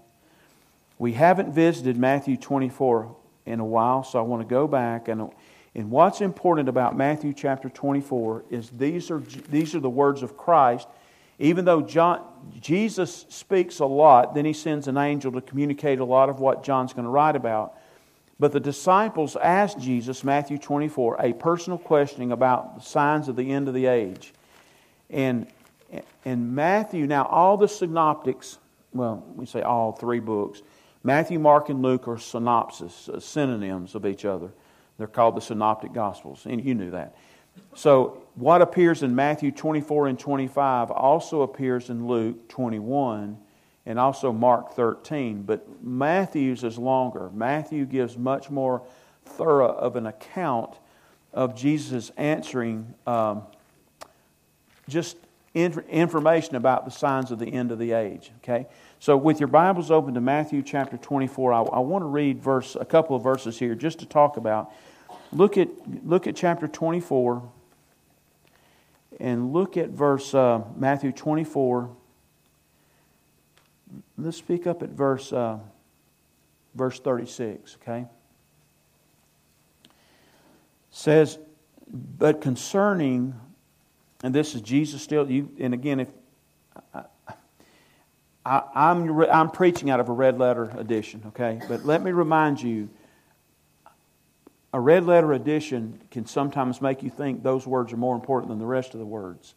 We 0.98 1.12
haven't 1.12 1.52
visited 1.52 1.96
Matthew 1.96 2.36
24 2.36 3.16
in 3.46 3.60
a 3.60 3.64
while, 3.64 4.04
so 4.04 4.18
I 4.18 4.22
want 4.22 4.42
to 4.42 4.48
go 4.48 4.66
back 4.66 5.08
and 5.08 5.30
and 5.74 5.90
what's 5.90 6.20
important 6.20 6.68
about 6.68 6.96
Matthew 6.96 7.32
chapter 7.32 7.70
24 7.70 8.44
is 8.50 8.68
these 8.70 9.10
are, 9.10 9.20
these 9.48 9.74
are 9.74 9.80
the 9.80 9.88
words 9.88 10.22
of 10.22 10.36
Christ. 10.36 10.86
Even 11.38 11.64
though 11.64 11.80
John, 11.80 12.22
Jesus 12.60 13.24
speaks 13.30 13.78
a 13.78 13.86
lot, 13.86 14.34
then 14.34 14.44
he 14.44 14.52
sends 14.52 14.86
an 14.86 14.98
angel 14.98 15.32
to 15.32 15.40
communicate 15.40 15.98
a 15.98 16.04
lot 16.04 16.28
of 16.28 16.40
what 16.40 16.62
John's 16.62 16.92
going 16.92 17.04
to 17.06 17.10
write 17.10 17.36
about. 17.36 17.74
But 18.38 18.52
the 18.52 18.60
disciples 18.60 19.34
asked 19.36 19.80
Jesus, 19.80 20.22
Matthew 20.22 20.58
24, 20.58 21.16
a 21.20 21.32
personal 21.32 21.78
questioning 21.78 22.32
about 22.32 22.76
the 22.76 22.82
signs 22.82 23.28
of 23.28 23.36
the 23.36 23.50
end 23.50 23.66
of 23.66 23.72
the 23.72 23.86
age. 23.86 24.34
And, 25.12 25.46
and 26.24 26.54
Matthew, 26.54 27.06
now 27.06 27.26
all 27.26 27.56
the 27.56 27.68
synoptics, 27.68 28.58
well, 28.92 29.24
we 29.36 29.46
say 29.46 29.62
all 29.62 29.92
three 29.92 30.20
books, 30.20 30.62
Matthew, 31.04 31.38
Mark, 31.38 31.68
and 31.68 31.82
Luke 31.82 32.08
are 32.08 32.18
synopsis, 32.18 33.08
uh, 33.08 33.20
synonyms 33.20 33.94
of 33.94 34.06
each 34.06 34.24
other. 34.24 34.50
They're 34.98 35.06
called 35.06 35.36
the 35.36 35.40
Synoptic 35.40 35.92
Gospels, 35.92 36.46
and 36.46 36.64
you 36.64 36.74
knew 36.74 36.90
that. 36.92 37.16
So, 37.74 38.22
what 38.34 38.62
appears 38.62 39.02
in 39.02 39.14
Matthew 39.14 39.50
24 39.50 40.08
and 40.08 40.18
25 40.18 40.90
also 40.90 41.42
appears 41.42 41.90
in 41.90 42.06
Luke 42.06 42.48
21 42.48 43.36
and 43.84 43.98
also 43.98 44.32
Mark 44.32 44.74
13. 44.74 45.42
But 45.42 45.82
Matthew's 45.82 46.64
is 46.64 46.78
longer. 46.78 47.30
Matthew 47.34 47.84
gives 47.84 48.16
much 48.16 48.48
more 48.48 48.82
thorough 49.24 49.72
of 49.72 49.96
an 49.96 50.06
account 50.06 50.76
of 51.32 51.54
Jesus 51.54 52.10
answering 52.16 52.94
um, 53.06 53.42
just 54.92 55.16
information 55.54 56.56
about 56.56 56.84
the 56.84 56.90
signs 56.90 57.30
of 57.30 57.38
the 57.38 57.46
end 57.46 57.72
of 57.72 57.78
the 57.78 57.92
age. 57.92 58.30
Okay? 58.38 58.66
So, 58.98 59.16
with 59.16 59.40
your 59.40 59.48
Bibles 59.48 59.90
open 59.90 60.14
to 60.14 60.20
Matthew 60.20 60.62
chapter 60.62 60.96
24, 60.96 61.52
I, 61.52 61.62
I 61.62 61.78
want 61.80 62.02
to 62.02 62.06
read 62.06 62.42
verse, 62.42 62.76
a 62.78 62.84
couple 62.84 63.16
of 63.16 63.22
verses 63.22 63.58
here 63.58 63.74
just 63.74 63.98
to 64.00 64.06
talk 64.06 64.36
about. 64.36 64.72
Look 65.32 65.56
at, 65.56 65.68
look 66.06 66.26
at 66.26 66.36
chapter 66.36 66.68
24 66.68 67.42
and 69.20 69.52
look 69.52 69.76
at 69.76 69.90
verse 69.90 70.34
uh, 70.34 70.62
Matthew 70.76 71.12
24. 71.12 71.90
Let's 74.18 74.36
speak 74.36 74.66
up 74.66 74.82
at 74.82 74.90
verse, 74.90 75.32
uh, 75.32 75.58
verse 76.74 77.00
36, 77.00 77.76
okay? 77.82 78.06
says, 80.92 81.38
but 81.90 82.40
concerning, 82.40 83.34
and 84.22 84.34
this 84.34 84.54
is 84.54 84.60
Jesus 84.60 85.02
still, 85.02 85.30
you, 85.30 85.50
and 85.58 85.74
again, 85.74 86.00
if 86.00 86.08
I, 88.44 88.62
I'm, 88.74 89.20
I'm 89.22 89.50
preaching 89.50 89.90
out 89.90 90.00
of 90.00 90.08
a 90.08 90.12
red 90.12 90.38
letter 90.38 90.70
edition, 90.76 91.22
okay? 91.28 91.60
But 91.68 91.84
let 91.84 92.02
me 92.02 92.10
remind 92.10 92.60
you 92.60 92.88
a 94.72 94.80
red 94.80 95.04
letter 95.04 95.32
edition 95.32 96.00
can 96.10 96.26
sometimes 96.26 96.80
make 96.80 97.02
you 97.02 97.10
think 97.10 97.42
those 97.42 97.66
words 97.66 97.92
are 97.92 97.98
more 97.98 98.14
important 98.14 98.50
than 98.50 98.58
the 98.58 98.66
rest 98.66 98.94
of 98.94 99.00
the 99.00 99.06
words. 99.06 99.54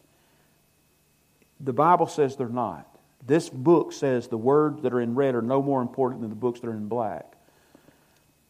The 1.62 1.74
Bible 1.74 2.07
says 2.07 2.36
they're 2.36 2.50
not. 2.50 2.86
This 3.25 3.50
book 3.50 3.93
says 3.93 4.27
the 4.27 4.38
words 4.38 4.81
that 4.84 4.93
are 4.93 5.01
in 5.01 5.15
red 5.15 5.34
are 5.34 5.41
no 5.41 5.62
more 5.62 5.81
important 5.81 6.22
than 6.22 6.29
the 6.29 6.36
books 6.36 6.60
that 6.60 6.67
are 6.67 6.74
in 6.74 6.88
black. 6.88 7.34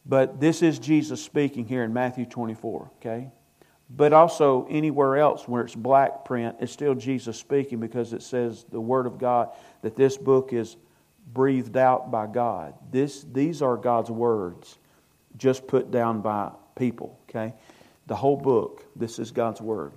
But 0.04 0.40
this 0.40 0.62
is 0.62 0.78
Jesus 0.78 1.22
speaking 1.22 1.66
here 1.66 1.82
in 1.82 1.92
Matthew 1.92 2.26
24, 2.26 2.90
okay? 2.98 3.30
But 3.88 4.12
also, 4.12 4.66
anywhere 4.68 5.16
else 5.16 5.46
where 5.46 5.62
it's 5.62 5.74
black 5.74 6.24
print, 6.24 6.56
it's 6.60 6.72
still 6.72 6.94
Jesus 6.94 7.38
speaking 7.38 7.78
because 7.78 8.12
it 8.12 8.22
says 8.22 8.64
the 8.70 8.80
Word 8.80 9.06
of 9.06 9.18
God, 9.18 9.50
that 9.82 9.94
this 9.94 10.16
book 10.16 10.52
is 10.52 10.76
breathed 11.32 11.76
out 11.76 12.10
by 12.10 12.26
God. 12.26 12.74
This, 12.90 13.24
these 13.32 13.62
are 13.62 13.76
God's 13.76 14.10
words, 14.10 14.78
just 15.36 15.66
put 15.68 15.90
down 15.92 16.20
by 16.20 16.50
people, 16.76 17.18
okay? 17.28 17.54
The 18.08 18.16
whole 18.16 18.36
book, 18.36 18.84
this 18.96 19.20
is 19.20 19.30
God's 19.30 19.60
Word. 19.60 19.92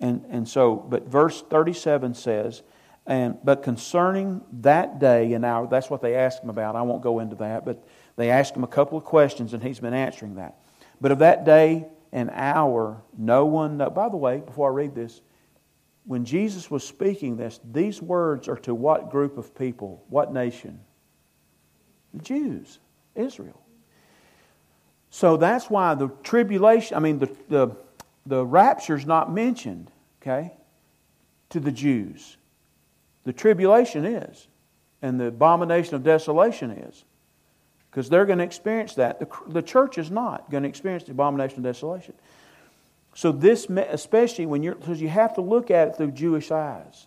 And, 0.00 0.24
and 0.30 0.48
so, 0.48 0.76
but 0.76 1.08
verse 1.08 1.42
37 1.42 2.14
says, 2.14 2.62
and, 3.04 3.38
but 3.42 3.62
concerning 3.62 4.42
that 4.60 4.98
day 5.00 5.32
and 5.32 5.44
hour, 5.44 5.66
that's 5.66 5.90
what 5.90 6.02
they 6.02 6.14
asked 6.14 6.44
him 6.44 6.50
about. 6.50 6.76
I 6.76 6.82
won't 6.82 7.02
go 7.02 7.20
into 7.20 7.36
that, 7.36 7.64
but 7.64 7.82
they 8.16 8.30
asked 8.30 8.54
him 8.54 8.64
a 8.64 8.68
couple 8.68 8.98
of 8.98 9.04
questions 9.04 9.54
and 9.54 9.62
he's 9.62 9.80
been 9.80 9.94
answering 9.94 10.34
that. 10.34 10.58
But 11.00 11.10
of 11.10 11.20
that 11.20 11.44
day 11.44 11.86
an 12.12 12.30
hour, 12.32 13.02
no 13.16 13.46
one. 13.46 13.78
By 13.78 14.08
the 14.08 14.16
way, 14.16 14.38
before 14.38 14.70
I 14.70 14.74
read 14.74 14.94
this, 14.94 15.20
when 16.04 16.24
Jesus 16.24 16.70
was 16.70 16.84
speaking 16.84 17.36
this, 17.36 17.60
these 17.70 18.00
words 18.00 18.48
are 18.48 18.56
to 18.58 18.74
what 18.74 19.10
group 19.10 19.36
of 19.36 19.54
people? 19.54 20.04
What 20.08 20.32
nation? 20.32 20.80
The 22.14 22.22
Jews, 22.22 22.78
Israel. 23.14 23.60
So 25.10 25.36
that's 25.36 25.68
why 25.68 25.94
the 25.94 26.08
tribulation, 26.22 26.96
I 26.96 27.00
mean, 27.00 27.18
the, 27.18 27.36
the, 27.48 27.76
the 28.26 28.44
rapture 28.44 28.96
is 28.96 29.06
not 29.06 29.32
mentioned, 29.32 29.90
okay, 30.22 30.52
to 31.50 31.60
the 31.60 31.72
Jews. 31.72 32.36
The 33.24 33.32
tribulation 33.32 34.04
is, 34.06 34.48
and 35.02 35.20
the 35.20 35.26
abomination 35.26 35.94
of 35.94 36.02
desolation 36.02 36.70
is 36.70 37.04
because 37.90 38.08
they're 38.08 38.26
going 38.26 38.38
to 38.38 38.44
experience 38.44 38.94
that. 38.94 39.18
The, 39.18 39.28
the 39.48 39.62
church 39.62 39.98
is 39.98 40.10
not 40.10 40.50
going 40.50 40.62
to 40.62 40.68
experience 40.68 41.04
the 41.04 41.12
abomination 41.12 41.58
of 41.58 41.64
desolation. 41.64 42.14
So 43.14 43.32
this, 43.32 43.66
especially 43.68 44.46
when 44.46 44.62
you're, 44.62 44.74
because 44.74 45.00
you 45.00 45.08
have 45.08 45.34
to 45.34 45.40
look 45.40 45.70
at 45.70 45.88
it 45.88 45.96
through 45.96 46.12
Jewish 46.12 46.50
eyes. 46.50 47.06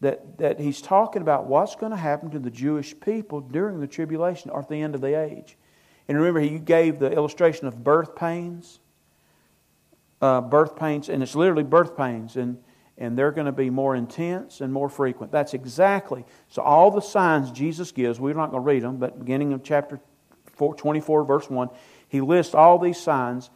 That, 0.00 0.38
that 0.38 0.60
he's 0.60 0.80
talking 0.80 1.22
about 1.22 1.46
what's 1.46 1.74
going 1.74 1.90
to 1.90 1.98
happen 1.98 2.30
to 2.30 2.38
the 2.38 2.50
Jewish 2.50 2.94
people 3.00 3.40
during 3.40 3.80
the 3.80 3.88
tribulation 3.88 4.48
or 4.48 4.60
at 4.60 4.68
the 4.68 4.80
end 4.80 4.94
of 4.94 5.00
the 5.00 5.18
age. 5.18 5.56
And 6.06 6.16
remember, 6.16 6.38
he 6.38 6.60
gave 6.60 7.00
the 7.00 7.10
illustration 7.10 7.66
of 7.66 7.82
birth 7.82 8.14
pains. 8.14 8.78
Uh, 10.20 10.40
birth 10.40 10.76
pains, 10.76 11.08
and 11.08 11.20
it's 11.20 11.34
literally 11.34 11.64
birth 11.64 11.96
pains, 11.96 12.36
and, 12.36 12.58
and 12.98 13.16
they're 13.16 13.30
going 13.30 13.46
to 13.46 13.52
be 13.52 13.70
more 13.70 13.94
intense 13.94 14.60
and 14.60 14.72
more 14.72 14.88
frequent. 14.88 15.32
That's 15.32 15.54
exactly. 15.54 16.24
So, 16.48 16.62
all 16.62 16.90
the 16.90 17.00
signs 17.00 17.50
Jesus 17.50 17.92
gives, 17.92 18.20
we're 18.20 18.34
not 18.34 18.50
going 18.50 18.62
to 18.62 18.66
read 18.66 18.82
them, 18.82 18.96
but 18.96 19.18
beginning 19.18 19.52
of 19.52 19.62
chapter 19.62 20.00
4, 20.56 20.74
24, 20.74 21.24
verse 21.24 21.48
1, 21.48 21.70
he 22.08 22.20
lists 22.20 22.54
all 22.54 22.78
these 22.78 22.98
signs, 22.98 23.50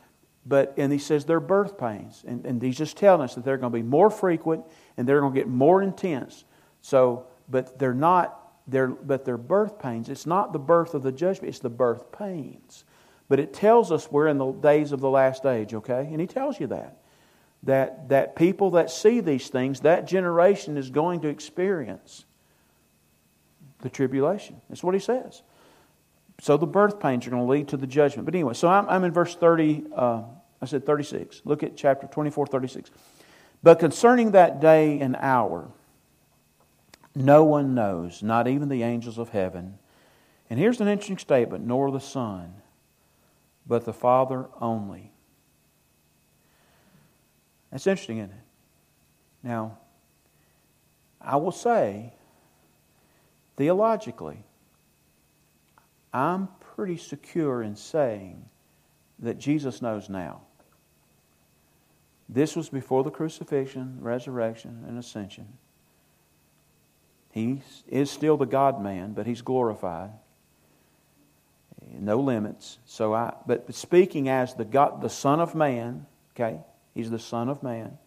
but 0.47 0.75
and 0.77 0.93
he 0.93 0.99
says 0.99 1.25
they're 1.25 1.41
birth 1.41 1.77
pains. 1.77 2.25
And, 2.27 2.47
and 2.47 2.63
he's 2.63 2.79
just 2.79 2.97
telling 2.97 3.23
us 3.23 3.35
that 3.35 3.45
they're 3.45 3.59
going 3.59 3.73
to 3.73 3.79
be 3.79 3.83
more 3.83 4.11
frequent 4.11 4.65
and 4.97 5.09
they're 5.09 5.21
going 5.21 5.35
to 5.35 5.39
get 5.39 5.49
more 5.49 5.83
intense. 5.83 6.45
So, 6.81 7.27
but 7.49 7.79
they're 7.79 7.95
not 7.95 8.39
they're, 8.67 8.89
but 8.89 9.25
they're 9.25 9.37
birth 9.37 9.79
pains. 9.79 10.09
It's 10.09 10.27
not 10.27 10.53
the 10.53 10.59
birth 10.59 10.95
of 10.95 11.03
the 11.03 11.13
judgment, 11.13 11.49
it's 11.49 11.59
the 11.59 11.71
birth 11.71 12.13
pains. 12.13 12.85
But 13.29 13.41
it 13.41 13.53
tells 13.53 13.91
us 13.91 14.11
we're 14.11 14.29
in 14.29 14.39
the 14.39 14.53
days 14.53 14.93
of 14.93 15.01
the 15.01 15.11
last 15.11 15.47
age, 15.47 15.75
okay? 15.75 16.09
And 16.11 16.21
he 16.21 16.27
tells 16.27 16.61
you 16.61 16.69
that. 16.69 17.02
That, 17.65 18.09
that 18.09 18.35
people 18.35 18.73
that 18.73 18.91
see 18.91 19.21
these 19.21 19.49
things, 19.49 19.81
that 19.81 20.07
generation 20.07 20.77
is 20.77 20.91
going 20.91 21.21
to 21.21 21.29
experience 21.29 22.25
the 23.83 23.89
tribulation. 23.89 24.61
That's 24.69 24.83
what 24.83 24.95
he 24.95 25.01
says. 25.01 25.43
So 26.41 26.57
the 26.57 26.67
birth 26.67 26.99
pains 26.99 27.27
are 27.27 27.31
going 27.31 27.45
to 27.45 27.49
lead 27.49 27.69
to 27.69 27.77
the 27.77 27.87
judgment. 27.87 28.25
But 28.25 28.35
anyway, 28.35 28.55
so 28.55 28.67
I'm, 28.69 28.89
I'm 28.89 29.05
in 29.05 29.13
verse 29.13 29.37
30, 29.37 29.85
uh, 29.95 30.23
I 30.61 30.67
said 30.67 30.85
36. 30.85 31.43
Look 31.45 31.63
at 31.63 31.77
chapter 31.77 32.09
24, 32.09 32.47
36. 32.47 32.91
But 33.63 33.79
concerning 33.79 34.33
that 34.33 34.61
day 34.61 34.99
and 34.99 35.15
hour, 35.17 35.69
no 37.15 37.45
one 37.45 37.75
knows, 37.75 38.23
not 38.23 38.49
even 38.49 38.69
the 38.69 38.83
angels 38.83 39.19
of 39.19 39.29
heaven. 39.29 39.79
And 40.51 40.59
here's 40.59 40.81
an 40.81 40.89
interesting 40.89 41.19
statement 41.19 41.65
nor 41.65 41.91
the 41.91 42.01
Son, 42.01 42.55
but 43.67 43.85
the 43.85 43.93
Father 43.93 44.47
only. 44.61 45.12
That's 47.73 47.87
interesting, 47.87 48.19
isn't 48.19 48.31
it? 48.31 48.37
Now, 49.43 49.79
I 51.21 51.37
will 51.37 51.53
say, 51.53 52.13
theologically, 53.57 54.45
I'm 56.13 56.49
pretty 56.61 56.99
secure 56.99 57.63
in 57.63 57.75
saying 57.75 58.45
that 59.19 59.39
Jesus 59.39 59.81
knows 59.81 60.11
now. 60.11 60.43
This 62.29 62.55
was 62.55 62.69
before 62.69 63.03
the 63.05 63.11
crucifixion, 63.11 63.99
resurrection, 64.01 64.85
and 64.87 64.99
ascension. 64.99 65.49
He 67.31 67.63
is 67.89 68.11
still 68.11 68.37
the 68.37 68.47
God 68.47 68.83
man, 68.83 69.13
but 69.15 69.27
he's 69.27 69.43
glorified. 69.43 70.11
No 71.95 72.21
limits. 72.21 72.79
So 72.85 73.15
I 73.15 73.35
but 73.47 73.75
speaking 73.75 74.29
as 74.29 74.55
the 74.55 74.65
God 74.65 75.01
the 75.01 75.09
Son 75.09 75.41
of 75.41 75.55
Man, 75.55 76.07
okay, 76.35 76.61
he's 76.95 77.11
the 77.11 77.19
Son 77.19 77.49
of 77.49 77.63
Man. 77.63 77.99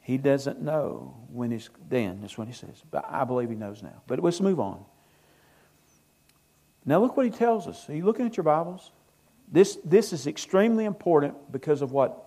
He 0.00 0.18
doesn't 0.18 0.60
know 0.60 1.16
when 1.32 1.50
he's 1.50 1.68
then, 1.88 2.20
that's 2.20 2.38
what 2.38 2.46
he 2.46 2.54
says. 2.54 2.82
But 2.90 3.04
I 3.08 3.24
believe 3.24 3.50
he 3.50 3.56
knows 3.56 3.82
now. 3.82 4.02
But 4.06 4.20
let's 4.20 4.40
move 4.40 4.60
on. 4.60 4.84
Now 6.84 7.00
look 7.00 7.16
what 7.16 7.26
he 7.26 7.32
tells 7.32 7.66
us. 7.66 7.88
Are 7.88 7.94
you 7.94 8.04
looking 8.04 8.26
at 8.26 8.36
your 8.36 8.44
Bibles? 8.44 8.92
This 9.50 9.78
this 9.84 10.12
is 10.12 10.26
extremely 10.26 10.84
important 10.84 11.50
because 11.50 11.82
of 11.82 11.92
what 11.92 12.26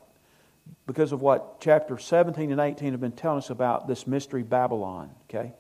because 0.86 1.12
of 1.12 1.22
what 1.22 1.62
chapter 1.62 1.98
17 1.98 2.52
and 2.52 2.60
18 2.60 2.92
have 2.92 3.02
been 3.02 3.12
telling 3.12 3.40
us 3.40 3.50
about 3.50 3.88
this 3.88 4.06
mystery 4.06 4.44
Babylon, 4.44 5.10
okay? 5.30 5.54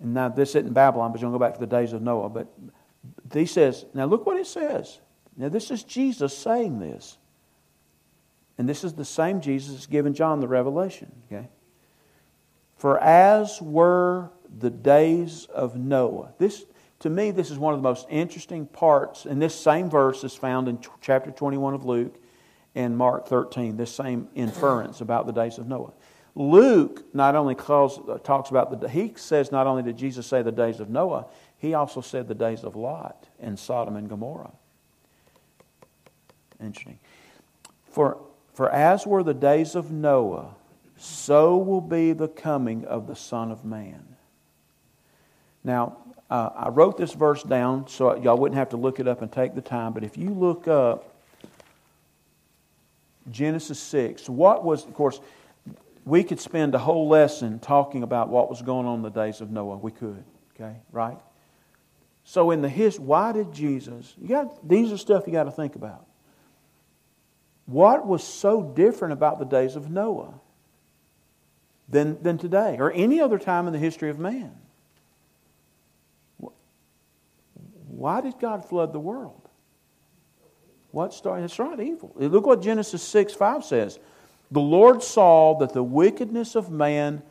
And 0.00 0.14
now 0.14 0.28
this 0.28 0.54
isn't 0.54 0.72
Babylon, 0.72 1.12
but 1.12 1.20
you'll 1.20 1.32
go 1.32 1.38
back 1.38 1.54
to 1.54 1.60
the 1.60 1.66
days 1.66 1.92
of 1.92 2.02
Noah. 2.02 2.28
But 2.28 2.48
he 3.32 3.46
says, 3.46 3.86
now 3.94 4.04
look 4.04 4.26
what 4.26 4.36
it 4.36 4.46
says. 4.46 5.00
Now 5.36 5.48
this 5.48 5.70
is 5.70 5.82
Jesus 5.82 6.36
saying 6.36 6.78
this. 6.78 7.16
And 8.58 8.68
this 8.68 8.84
is 8.84 8.94
the 8.94 9.04
same 9.04 9.40
Jesus 9.40 9.86
given 9.86 10.14
John 10.14 10.40
the 10.40 10.48
revelation. 10.48 11.12
Okay? 11.30 11.48
For 12.76 12.98
as 12.98 13.60
were 13.60 14.30
the 14.58 14.70
days 14.70 15.46
of 15.46 15.76
Noah. 15.76 16.32
This 16.38 16.64
to 17.00 17.10
me, 17.10 17.30
this 17.30 17.50
is 17.50 17.58
one 17.58 17.74
of 17.74 17.78
the 17.78 17.88
most 17.88 18.06
interesting 18.08 18.66
parts. 18.66 19.26
And 19.26 19.40
this 19.40 19.54
same 19.54 19.90
verse 19.90 20.24
is 20.24 20.34
found 20.34 20.68
in 20.68 20.78
chapter 21.00 21.30
21 21.30 21.74
of 21.74 21.84
Luke 21.84 22.16
and 22.74 22.96
Mark 22.96 23.26
13, 23.28 23.76
this 23.76 23.94
same 23.94 24.28
inference 24.34 25.00
about 25.00 25.26
the 25.26 25.32
days 25.32 25.58
of 25.58 25.66
Noah. 25.66 25.92
Luke 26.34 27.04
not 27.14 27.34
only 27.34 27.54
calls, 27.54 27.98
uh, 28.08 28.18
talks 28.18 28.50
about 28.50 28.80
the, 28.80 28.88
he 28.88 29.12
says 29.16 29.50
not 29.50 29.66
only 29.66 29.82
did 29.82 29.96
Jesus 29.96 30.26
say 30.26 30.42
the 30.42 30.52
days 30.52 30.80
of 30.80 30.90
Noah, 30.90 31.26
he 31.58 31.72
also 31.72 32.02
said 32.02 32.28
the 32.28 32.34
days 32.34 32.64
of 32.64 32.76
Lot 32.76 33.28
and 33.40 33.58
Sodom 33.58 33.96
and 33.96 34.08
Gomorrah. 34.08 34.52
Interesting. 36.60 36.98
For, 37.90 38.18
for 38.56 38.70
as 38.70 39.06
were 39.06 39.22
the 39.22 39.34
days 39.34 39.74
of 39.74 39.92
Noah, 39.92 40.54
so 40.96 41.58
will 41.58 41.82
be 41.82 42.14
the 42.14 42.26
coming 42.26 42.86
of 42.86 43.06
the 43.06 43.14
Son 43.14 43.52
of 43.52 43.66
Man. 43.66 44.16
Now, 45.62 45.98
uh, 46.30 46.48
I 46.56 46.68
wrote 46.70 46.96
this 46.96 47.12
verse 47.12 47.42
down 47.42 47.86
so 47.86 48.16
y'all 48.16 48.38
wouldn't 48.38 48.56
have 48.56 48.70
to 48.70 48.78
look 48.78 48.98
it 48.98 49.06
up 49.06 49.20
and 49.20 49.30
take 49.30 49.54
the 49.54 49.60
time, 49.60 49.92
but 49.92 50.04
if 50.04 50.16
you 50.16 50.30
look 50.30 50.66
up 50.68 51.14
Genesis 53.30 53.78
6, 53.78 54.26
what 54.30 54.64
was, 54.64 54.86
of 54.86 54.94
course, 54.94 55.20
we 56.06 56.24
could 56.24 56.40
spend 56.40 56.74
a 56.74 56.78
whole 56.78 57.08
lesson 57.08 57.58
talking 57.58 58.02
about 58.02 58.30
what 58.30 58.48
was 58.48 58.62
going 58.62 58.86
on 58.86 59.00
in 59.00 59.02
the 59.02 59.10
days 59.10 59.42
of 59.42 59.50
Noah. 59.50 59.76
We 59.76 59.90
could, 59.90 60.24
okay, 60.54 60.76
right? 60.92 61.18
So 62.24 62.52
in 62.52 62.62
the 62.62 62.70
his, 62.70 62.98
why 62.98 63.32
did 63.32 63.52
Jesus? 63.52 64.14
You 64.18 64.28
got 64.28 64.66
these 64.66 64.90
are 64.92 64.96
stuff 64.96 65.24
you 65.26 65.34
got 65.34 65.44
to 65.44 65.50
think 65.50 65.76
about. 65.76 66.05
What 67.66 68.06
was 68.06 68.22
so 68.22 68.62
different 68.62 69.12
about 69.12 69.38
the 69.38 69.44
days 69.44 69.76
of 69.76 69.90
Noah 69.90 70.34
than, 71.88 72.22
than 72.22 72.38
today 72.38 72.76
or 72.78 72.92
any 72.92 73.20
other 73.20 73.38
time 73.38 73.66
in 73.66 73.72
the 73.72 73.78
history 73.78 74.08
of 74.08 74.18
man? 74.18 74.52
Why 77.88 78.20
did 78.20 78.38
God 78.38 78.64
flood 78.64 78.92
the 78.92 79.00
world? 79.00 79.48
What 80.92 81.12
started? 81.12 81.42
That's 81.42 81.58
right, 81.58 81.80
evil. 81.80 82.12
Look 82.14 82.46
what 82.46 82.62
Genesis 82.62 83.02
6 83.02 83.34
5 83.34 83.64
says. 83.64 83.98
The 84.50 84.60
Lord 84.60 85.02
saw 85.02 85.58
that 85.58 85.72
the 85.72 85.82
wickedness 85.82 86.54
of 86.54 86.70
man 86.70 87.22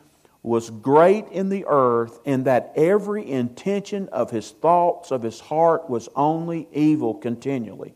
was 0.42 0.70
great 0.70 1.26
in 1.28 1.48
the 1.48 1.64
earth, 1.66 2.20
and 2.24 2.44
that 2.44 2.72
every 2.76 3.28
intention 3.28 4.08
of 4.10 4.30
his 4.30 4.52
thoughts, 4.52 5.10
of 5.10 5.22
his 5.22 5.40
heart, 5.40 5.90
was 5.90 6.08
only 6.14 6.68
evil 6.72 7.14
continually. 7.14 7.94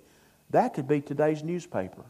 That 0.51 0.75
could 0.75 0.89
be 0.89 1.01
today's 1.01 1.45
newspaper. 1.45 2.05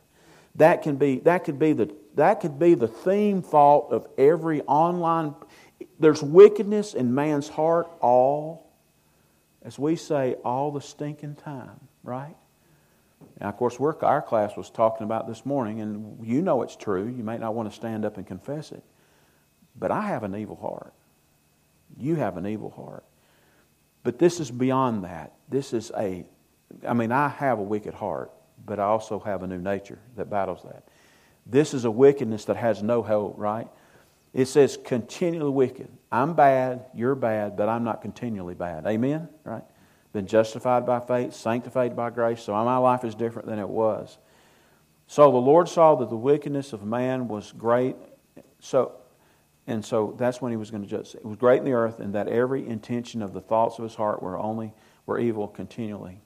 That 0.56 0.82
can 0.82 0.96
be 0.96 1.20
that 1.20 1.44
could 1.44 1.58
be 1.58 1.72
the 1.72 1.94
that 2.14 2.40
could 2.40 2.58
be 2.58 2.74
the 2.74 2.88
theme 2.88 3.42
thought 3.42 3.92
of 3.92 4.06
every 4.18 4.62
online. 4.62 5.34
There's 5.98 6.22
wickedness 6.22 6.94
in 6.94 7.14
man's 7.14 7.48
heart 7.48 7.88
all, 8.00 8.70
as 9.62 9.78
we 9.78 9.96
say, 9.96 10.34
all 10.44 10.72
the 10.72 10.80
stinking 10.80 11.36
time, 11.36 11.80
right? 12.02 12.36
Now, 13.40 13.48
of 13.48 13.56
course, 13.56 13.78
our 13.80 14.22
class 14.22 14.56
was 14.56 14.70
talking 14.70 15.04
about 15.04 15.26
this 15.26 15.46
morning, 15.46 15.80
and 15.80 16.26
you 16.26 16.42
know 16.42 16.62
it's 16.62 16.76
true. 16.76 17.06
You 17.06 17.22
may 17.22 17.38
not 17.38 17.54
want 17.54 17.70
to 17.70 17.74
stand 17.74 18.04
up 18.04 18.16
and 18.16 18.26
confess 18.26 18.72
it. 18.72 18.82
But 19.76 19.90
I 19.90 20.02
have 20.02 20.24
an 20.24 20.34
evil 20.34 20.56
heart. 20.56 20.92
You 21.98 22.16
have 22.16 22.36
an 22.36 22.46
evil 22.46 22.70
heart. 22.70 23.04
But 24.02 24.18
this 24.18 24.40
is 24.40 24.50
beyond 24.50 25.04
that. 25.04 25.32
This 25.48 25.72
is 25.72 25.90
a, 25.96 26.24
I 26.86 26.94
mean, 26.94 27.12
I 27.12 27.28
have 27.28 27.58
a 27.58 27.62
wicked 27.62 27.94
heart, 27.94 28.30
but 28.70 28.78
I 28.78 28.84
also 28.84 29.18
have 29.18 29.42
a 29.42 29.48
new 29.48 29.58
nature 29.58 29.98
that 30.14 30.30
battles 30.30 30.62
that. 30.62 30.84
This 31.44 31.74
is 31.74 31.84
a 31.84 31.90
wickedness 31.90 32.44
that 32.44 32.56
has 32.56 32.84
no 32.84 33.02
hope, 33.02 33.34
right? 33.36 33.66
It 34.32 34.46
says 34.46 34.78
continually 34.84 35.50
wicked. 35.50 35.88
I'm 36.12 36.34
bad, 36.34 36.84
you're 36.94 37.16
bad, 37.16 37.56
but 37.56 37.68
I'm 37.68 37.82
not 37.82 38.00
continually 38.00 38.54
bad. 38.54 38.86
Amen? 38.86 39.28
Right? 39.42 39.64
been 40.12 40.28
justified 40.28 40.86
by 40.86 41.00
faith, 41.00 41.34
sanctified 41.34 41.96
by 41.96 42.10
grace. 42.10 42.42
So 42.42 42.52
my 42.52 42.76
life 42.76 43.02
is 43.02 43.16
different 43.16 43.48
than 43.48 43.58
it 43.58 43.68
was. 43.68 44.18
So 45.08 45.32
the 45.32 45.38
Lord 45.38 45.68
saw 45.68 45.96
that 45.96 46.10
the 46.10 46.16
wickedness 46.16 46.72
of 46.72 46.84
man 46.84 47.26
was 47.26 47.50
great. 47.50 47.96
So, 48.60 48.92
and 49.66 49.84
so 49.84 50.14
that's 50.16 50.40
when 50.40 50.52
he 50.52 50.56
was 50.56 50.70
going 50.70 50.84
to 50.84 50.88
judge. 50.88 51.16
It 51.16 51.24
was 51.24 51.38
great 51.38 51.58
in 51.58 51.64
the 51.64 51.72
earth, 51.72 51.98
and 51.98 52.14
that 52.14 52.28
every 52.28 52.68
intention 52.68 53.20
of 53.20 53.32
the 53.32 53.40
thoughts 53.40 53.78
of 53.78 53.82
his 53.82 53.96
heart 53.96 54.22
were 54.22 54.38
only 54.38 54.72
were 55.06 55.18
evil 55.18 55.48
continually. 55.48 56.20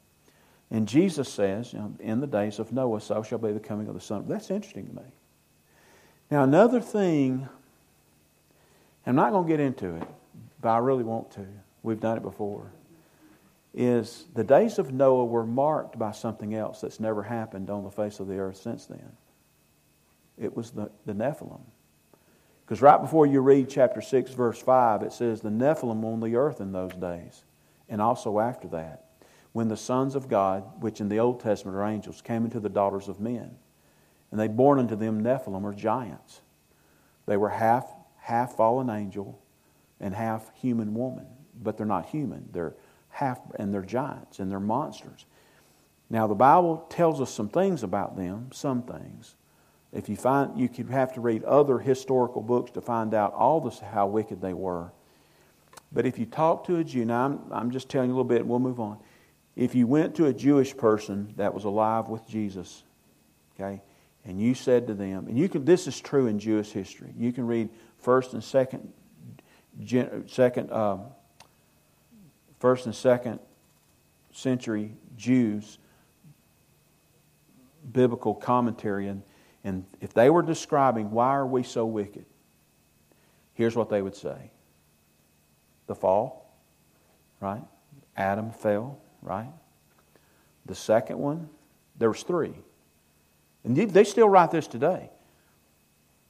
And 0.70 0.88
Jesus 0.88 1.28
says, 1.28 1.72
you 1.72 1.78
know, 1.78 1.94
in 2.00 2.20
the 2.20 2.26
days 2.26 2.58
of 2.58 2.72
Noah, 2.72 3.00
so 3.00 3.22
shall 3.22 3.38
be 3.38 3.52
the 3.52 3.60
coming 3.60 3.86
of 3.88 3.94
the 3.94 4.00
Son. 4.00 4.24
That's 4.26 4.50
interesting 4.50 4.86
to 4.88 4.92
me. 4.94 5.02
Now, 6.30 6.42
another 6.42 6.80
thing, 6.80 7.48
I'm 9.06 9.14
not 9.14 9.30
going 9.30 9.46
to 9.46 9.48
get 9.48 9.60
into 9.60 9.96
it, 9.96 10.08
but 10.60 10.70
I 10.70 10.78
really 10.78 11.04
want 11.04 11.30
to. 11.32 11.46
We've 11.82 12.00
done 12.00 12.16
it 12.16 12.22
before 12.22 12.70
is 13.74 14.26
the 14.34 14.44
days 14.44 14.78
of 14.78 14.92
Noah 14.92 15.24
were 15.24 15.44
marked 15.44 15.98
by 15.98 16.12
something 16.12 16.54
else 16.54 16.80
that's 16.80 17.00
never 17.00 17.22
happened 17.22 17.70
on 17.70 17.82
the 17.82 17.90
face 17.90 18.20
of 18.20 18.28
the 18.28 18.38
earth 18.38 18.56
since 18.56 18.86
then. 18.86 19.12
It 20.38 20.56
was 20.56 20.70
the, 20.70 20.90
the 21.06 21.12
Nephilim. 21.12 21.60
Because 22.64 22.80
right 22.80 23.00
before 23.00 23.26
you 23.26 23.40
read 23.40 23.68
chapter 23.68 24.00
6, 24.00 24.30
verse 24.32 24.60
5, 24.60 25.02
it 25.02 25.12
says 25.12 25.40
the 25.40 25.50
Nephilim 25.50 26.04
on 26.04 26.20
the 26.20 26.36
earth 26.36 26.60
in 26.60 26.72
those 26.72 26.94
days, 26.94 27.42
and 27.88 28.00
also 28.00 28.38
after 28.38 28.68
that, 28.68 29.06
when 29.54 29.68
the 29.68 29.76
sons 29.76 30.16
of 30.16 30.28
God, 30.28 30.64
which 30.82 31.00
in 31.00 31.08
the 31.08 31.20
Old 31.20 31.38
Testament 31.38 31.76
are 31.76 31.86
angels, 31.86 32.20
came 32.20 32.44
into 32.44 32.58
the 32.58 32.68
daughters 32.68 33.08
of 33.08 33.20
men. 33.20 33.52
And 34.32 34.38
they 34.38 34.48
born 34.48 34.80
unto 34.80 34.96
them 34.96 35.22
Nephilim, 35.22 35.62
or 35.62 35.72
giants. 35.72 36.40
They 37.26 37.36
were 37.36 37.50
half, 37.50 37.86
half 38.18 38.56
fallen 38.56 38.90
angel 38.90 39.40
and 40.00 40.12
half 40.12 40.52
human 40.56 40.92
woman. 40.92 41.26
But 41.62 41.76
they're 41.76 41.86
not 41.86 42.06
human. 42.06 42.48
They're 42.50 42.74
half, 43.10 43.38
and 43.54 43.72
they're 43.72 43.82
giants, 43.82 44.40
and 44.40 44.50
they're 44.50 44.58
monsters. 44.58 45.24
Now, 46.10 46.26
the 46.26 46.34
Bible 46.34 46.84
tells 46.90 47.20
us 47.20 47.30
some 47.30 47.48
things 47.48 47.84
about 47.84 48.16
them, 48.16 48.50
some 48.52 48.82
things. 48.82 49.36
If 49.92 50.08
you 50.08 50.16
find, 50.16 50.58
you 50.58 50.68
could 50.68 50.90
have 50.90 51.12
to 51.12 51.20
read 51.20 51.44
other 51.44 51.78
historical 51.78 52.42
books 52.42 52.72
to 52.72 52.80
find 52.80 53.14
out 53.14 53.32
all 53.34 53.60
this, 53.60 53.78
how 53.78 54.08
wicked 54.08 54.40
they 54.40 54.52
were. 54.52 54.90
But 55.92 56.06
if 56.06 56.18
you 56.18 56.26
talk 56.26 56.66
to 56.66 56.78
a 56.78 56.84
Jew, 56.84 57.04
now 57.04 57.26
I'm, 57.26 57.40
I'm 57.52 57.70
just 57.70 57.88
telling 57.88 58.10
you 58.10 58.14
a 58.14 58.16
little 58.16 58.28
bit, 58.28 58.40
and 58.40 58.50
we'll 58.50 58.58
move 58.58 58.80
on. 58.80 58.98
If 59.56 59.74
you 59.74 59.86
went 59.86 60.16
to 60.16 60.26
a 60.26 60.32
Jewish 60.32 60.76
person 60.76 61.32
that 61.36 61.54
was 61.54 61.64
alive 61.64 62.08
with 62.08 62.26
Jesus, 62.26 62.82
okay, 63.54 63.82
and 64.24 64.40
you 64.40 64.54
said 64.54 64.86
to 64.88 64.94
them, 64.94 65.26
and 65.28 65.38
you 65.38 65.48
can, 65.48 65.64
this 65.64 65.86
is 65.86 66.00
true 66.00 66.26
in 66.26 66.38
Jewish 66.38 66.70
history. 66.70 67.12
You 67.16 67.32
can 67.32 67.46
read 67.46 67.68
first 67.98 68.32
and 68.32 68.42
second, 68.42 68.92
second, 70.26 70.70
uh, 70.70 70.98
first 72.58 72.86
and 72.86 72.94
second 72.94 73.38
century 74.32 74.92
Jews 75.16 75.78
biblical 77.92 78.34
commentary 78.34 79.08
and 79.08 79.22
and 79.64 79.86
if 80.00 80.12
they 80.12 80.28
were 80.28 80.42
describing 80.42 81.10
why 81.10 81.30
are 81.30 81.46
we 81.46 81.62
so 81.62 81.86
wicked, 81.86 82.26
here's 83.54 83.74
what 83.74 83.88
they 83.88 84.02
would 84.02 84.14
say. 84.14 84.50
The 85.86 85.94
fall, 85.94 86.54
right? 87.40 87.62
Adam 88.14 88.52
fell, 88.52 89.00
right? 89.24 89.50
The 90.66 90.74
second 90.74 91.18
one, 91.18 91.48
there 91.98 92.08
was 92.08 92.22
three. 92.22 92.54
And 93.64 93.76
they 93.76 94.04
still 94.04 94.28
write 94.28 94.50
this 94.50 94.66
today. 94.66 95.10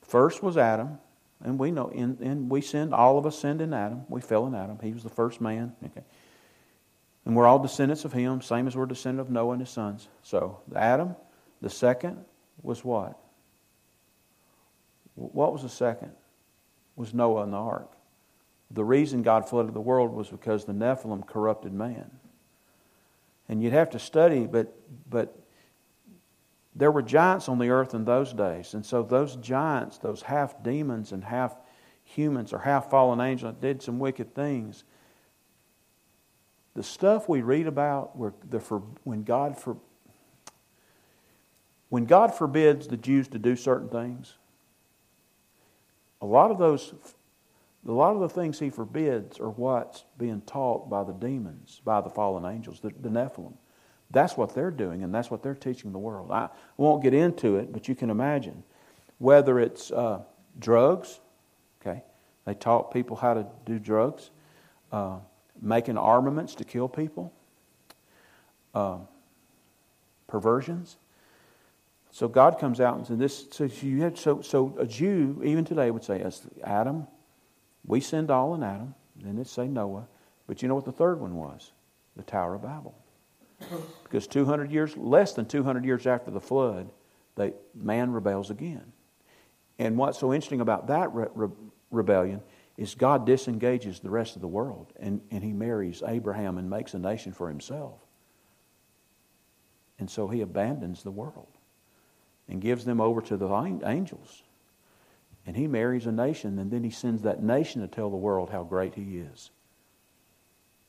First 0.03 0.43
was 0.43 0.57
Adam, 0.57 0.99
and 1.43 1.59
we 1.59 1.71
know, 1.71 1.91
and, 1.95 2.19
and 2.21 2.49
we 2.49 2.61
sinned, 2.61 2.95
all 2.95 3.19
of 3.19 3.27
us 3.27 3.39
sinned 3.39 3.61
in 3.61 3.75
Adam. 3.75 4.05
We 4.09 4.21
fell 4.21 4.47
in 4.47 4.55
Adam. 4.55 4.79
He 4.81 4.93
was 4.93 5.03
the 5.03 5.11
first 5.11 5.41
man. 5.41 5.75
Okay. 5.85 6.05
And 7.27 7.35
we're 7.35 7.47
all 7.47 7.59
descendants 7.59 8.05
of 8.05 8.13
him, 8.13 8.41
same 8.41 8.67
as 8.67 8.77
we're 8.77 8.87
descendants 8.87 9.29
of 9.29 9.33
Noah 9.33 9.53
and 9.53 9.61
his 9.61 9.71
sons. 9.71 10.09
So, 10.23 10.61
Adam, 10.75 11.17
the 11.61 11.71
second 11.71 12.25
was 12.63 12.85
what? 12.85 13.19
What 15.15 15.53
was 15.53 15.63
the 15.63 15.69
second? 15.69 16.13
Was 16.97 17.15
Noah 17.15 17.43
and 17.43 17.53
the 17.53 17.59
ark. 17.59 17.93
The 18.71 18.85
reason 18.85 19.23
God 19.23 19.49
flooded 19.49 19.75
the 19.75 19.81
world 19.81 20.13
was 20.13 20.29
because 20.29 20.65
the 20.65 20.73
Nephilim 20.73 21.27
corrupted 21.27 21.73
man. 21.73 22.11
And 23.49 23.63
you'd 23.63 23.73
have 23.73 23.91
to 23.91 23.99
study, 23.99 24.47
but, 24.47 24.75
but 25.09 25.39
there 26.75 26.91
were 26.91 27.03
giants 27.03 27.49
on 27.49 27.59
the 27.59 27.71
earth 27.71 27.95
in 27.95 28.05
those 28.05 28.33
days. 28.33 28.75
And 28.75 28.85
so 28.85 29.03
those 29.03 29.37
giants, 29.37 29.99
those 29.99 30.23
half 30.23 30.63
demons 30.63 31.13
and 31.13 31.25
half 31.25 31.57
humans 32.03 32.53
or 32.53 32.59
half 32.59 32.91
fallen 32.91 33.21
angels, 33.21 33.55
did 33.61 33.83
some 33.83 33.99
wicked 33.99 34.35
things. 34.35 34.85
The 36.75 36.83
stuff 36.83 37.29
we 37.29 37.43
read 37.43 37.67
about 37.67 38.17
where 38.17 38.35
the, 38.49 38.59
for, 38.59 38.81
when 39.05 39.23
God 39.23 39.57
for, 39.57 39.77
when 41.89 42.07
God 42.07 42.35
forbids 42.35 42.89
the 42.89 42.97
Jews 42.97 43.29
to 43.29 43.39
do 43.39 43.55
certain 43.55 43.89
things, 43.89 44.35
a 46.21 46.27
lot 46.27 46.51
of 46.51 46.59
those, 46.59 46.93
a 47.87 47.93
lot 47.93 48.15
of 48.15 48.21
the 48.21 48.29
things 48.29 48.59
he 48.59 48.71
forbids 48.71 49.39
are 49.39 49.51
what's 49.51 50.05
being 50.17 50.41
taught 50.43 50.89
by 50.89 51.05
the 51.05 51.13
demons, 51.13 51.83
by 51.85 52.01
the 52.01 52.09
fallen 52.09 52.45
angels, 52.45 52.81
the, 52.81 52.91
the 53.01 53.09
Nephilim. 53.09 53.55
That's 54.11 54.37
what 54.37 54.55
they're 54.55 54.71
doing, 54.71 55.03
and 55.03 55.15
that's 55.15 55.31
what 55.31 55.43
they're 55.43 55.55
teaching 55.55 55.93
the 55.93 55.99
world. 55.99 56.31
I 56.31 56.49
won't 56.77 57.03
get 57.03 57.15
into 57.15 57.57
it, 57.57 57.73
but 57.73 57.89
you 57.89 57.95
can 57.95 58.11
imagine 58.11 58.63
whether 59.19 59.59
it's 59.59 59.91
uh, 59.91 60.23
drugs, 60.59 61.21
okay, 61.81 62.03
they 62.45 62.55
taught 62.55 62.93
people 62.93 63.17
how 63.17 63.35
to 63.35 63.47
do 63.67 63.79
drugs, 63.79 64.31
uh, 64.93 65.19
making 65.61 65.99
armaments 65.99 66.55
to 66.57 66.65
kill 66.65 66.89
people, 66.89 67.33
uh, 68.75 68.99
perversions, 70.27 70.97
so 72.15 72.29
God 72.29 72.61
comes 72.61 72.81
out 72.81 72.97
and 72.97 73.05
says, 73.05 73.19
"This." 73.19 73.47
So 73.51 73.65
you 73.65 74.03
have 74.03 74.17
so 74.17 74.41
so 74.41 74.73
a 74.79 74.87
Jew 74.87 75.43
even 75.45 75.65
today 75.65 75.91
would 75.91 76.05
say, 76.05 76.23
"As 76.23 76.47
Adam, 76.63 77.09
we 77.87 78.01
sinned 78.01 78.31
all 78.31 78.55
in 78.55 78.63
Adam." 78.63 78.95
Then 79.17 79.39
it 79.39 79.47
say 79.47 79.69
Noah, 79.69 80.09
but 80.47 80.63
you 80.63 80.69
know 80.69 80.75
what 80.75 80.85
the 80.85 80.93
third 80.93 81.21
one 81.21 81.37
was? 81.37 81.73
The 82.17 82.23
Tower 82.23 82.55
of 82.57 82.63
Babel. 82.63 82.95
Because 84.03 84.27
200 84.27 84.71
years, 84.71 84.97
less 84.97 85.33
than 85.33 85.47
200 85.47 85.85
years 85.85 86.07
after 86.07 86.31
the 86.31 86.41
flood, 86.41 86.91
they, 87.37 87.55
man 87.75 88.13
rebels 88.13 88.51
again. 88.51 88.93
And 89.79 89.97
what's 89.97 90.19
so 90.19 90.33
interesting 90.33 90.61
about 90.61 90.89
that 90.89 91.13
re- 91.13 91.27
re- 91.35 91.49
rebellion 91.91 92.43
is 92.77 92.95
God 92.95 93.25
disengages 93.25 94.01
the 94.01 94.11
rest 94.11 94.37
of 94.37 94.43
the 94.43 94.49
world 94.49 94.93
and, 94.97 95.21
and 95.31 95.43
he 95.43 95.53
marries 95.53 96.03
Abraham 96.07 96.59
and 96.59 96.69
makes 96.69 96.95
a 96.95 96.99
nation 96.99 97.33
for 97.33 97.49
himself. 97.49 98.01
And 99.99 100.11
so 100.11 100.29
he 100.29 100.41
abandons 100.41 101.03
the 101.03 101.11
world 101.11 101.57
and 102.49 102.61
gives 102.61 102.85
them 102.85 103.01
over 103.01 103.21
to 103.23 103.37
the 103.37 103.49
angels. 103.85 104.43
And 105.47 105.57
he 105.57 105.67
marries 105.67 106.07
a 106.07 106.13
nation, 106.13 106.59
and 106.59 106.71
then 106.71 106.83
he 106.83 106.91
sends 106.91 107.23
that 107.23 107.43
nation 107.43 107.83
to 107.83 107.89
tell 107.89 108.11
the 108.11 108.17
world 108.17 108.51
how 108.51 108.63
great 108.63 108.95
he 108.95 109.19
is. 109.19 109.51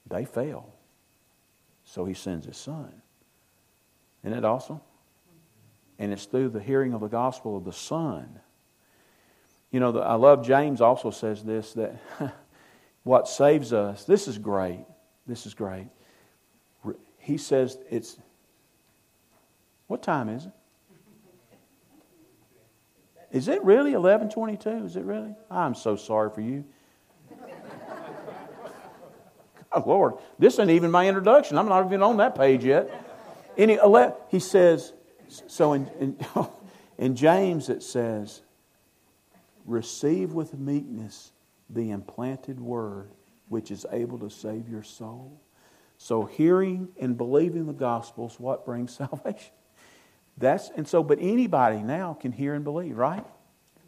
They 0.07 0.25
fail. 0.25 0.73
So 1.83 2.05
he 2.05 2.13
sends 2.13 2.45
his 2.45 2.57
son. 2.57 3.01
Isn't 4.23 4.37
it 4.37 4.45
awesome? 4.45 4.81
And 5.99 6.11
it's 6.11 6.25
through 6.25 6.49
the 6.49 6.59
hearing 6.59 6.93
of 6.93 7.01
the 7.01 7.07
gospel 7.07 7.55
of 7.55 7.63
the 7.63 7.73
Son. 7.73 8.39
You 9.71 9.79
know, 9.79 9.91
the, 9.91 9.99
I 9.99 10.15
love 10.15 10.45
James 10.45 10.81
also 10.81 11.11
says 11.11 11.43
this 11.43 11.73
that 11.73 11.99
what 13.03 13.27
saves 13.27 13.71
us, 13.71 14.03
this 14.03 14.27
is 14.27 14.37
great. 14.37 14.85
This 15.27 15.45
is 15.45 15.53
great. 15.53 15.87
He 17.19 17.37
says 17.37 17.77
it's, 17.89 18.17
what 19.87 20.03
time 20.03 20.29
is 20.29 20.45
it? 20.45 20.51
Is 23.36 23.50
it 23.50 23.62
really 23.65 23.91
1122? 23.91 24.86
Is 24.86 24.95
it 24.95 25.04
really? 25.04 25.36
I'm 25.52 25.76
so 25.76 25.98
sorry 25.98 26.30
for 26.30 26.39
you. 26.39 26.63
God, 29.74 29.86
Lord, 29.86 30.13
this 30.39 30.54
isn't 30.54 30.69
even 30.69 30.89
my 30.89 31.06
introduction. 31.06 31.58
I'm 31.58 31.67
not 31.67 31.86
even 31.86 32.02
on 32.02 32.15
that 32.17 32.38
page 32.38 32.63
yet. 32.63 32.89
Any, 33.58 33.78
he 34.30 34.39
says, 34.39 34.93
so 35.28 35.74
in, 35.74 35.91
in, 36.00 36.17
in 36.98 37.15
James 37.17 37.67
it 37.67 37.84
says, 37.84 38.41
receive 39.65 40.32
with 40.32 40.54
meekness 40.58 41.34
the 41.69 41.91
implanted 41.91 42.62
word 42.62 43.12
which 43.50 43.69
is 43.69 43.86
able 43.91 44.17
to 44.19 44.30
save 44.30 44.69
your 44.69 44.84
soul. 44.84 45.41
So 45.98 46.24
hearing 46.24 46.88
and 47.02 47.17
believing 47.17 47.65
the 47.65 47.74
gospel 47.74 48.28
is 48.28 48.39
what 48.39 48.65
brings 48.65 48.95
salvation. 48.98 49.52
That's 50.38 50.69
and 50.76 50.88
so, 50.88 51.02
but 51.04 51.19
anybody 51.21 51.78
now 51.78 52.13
can 52.13 52.32
hear 52.32 52.54
and 52.54 52.63
believe, 52.63 52.98
right? 52.98 53.26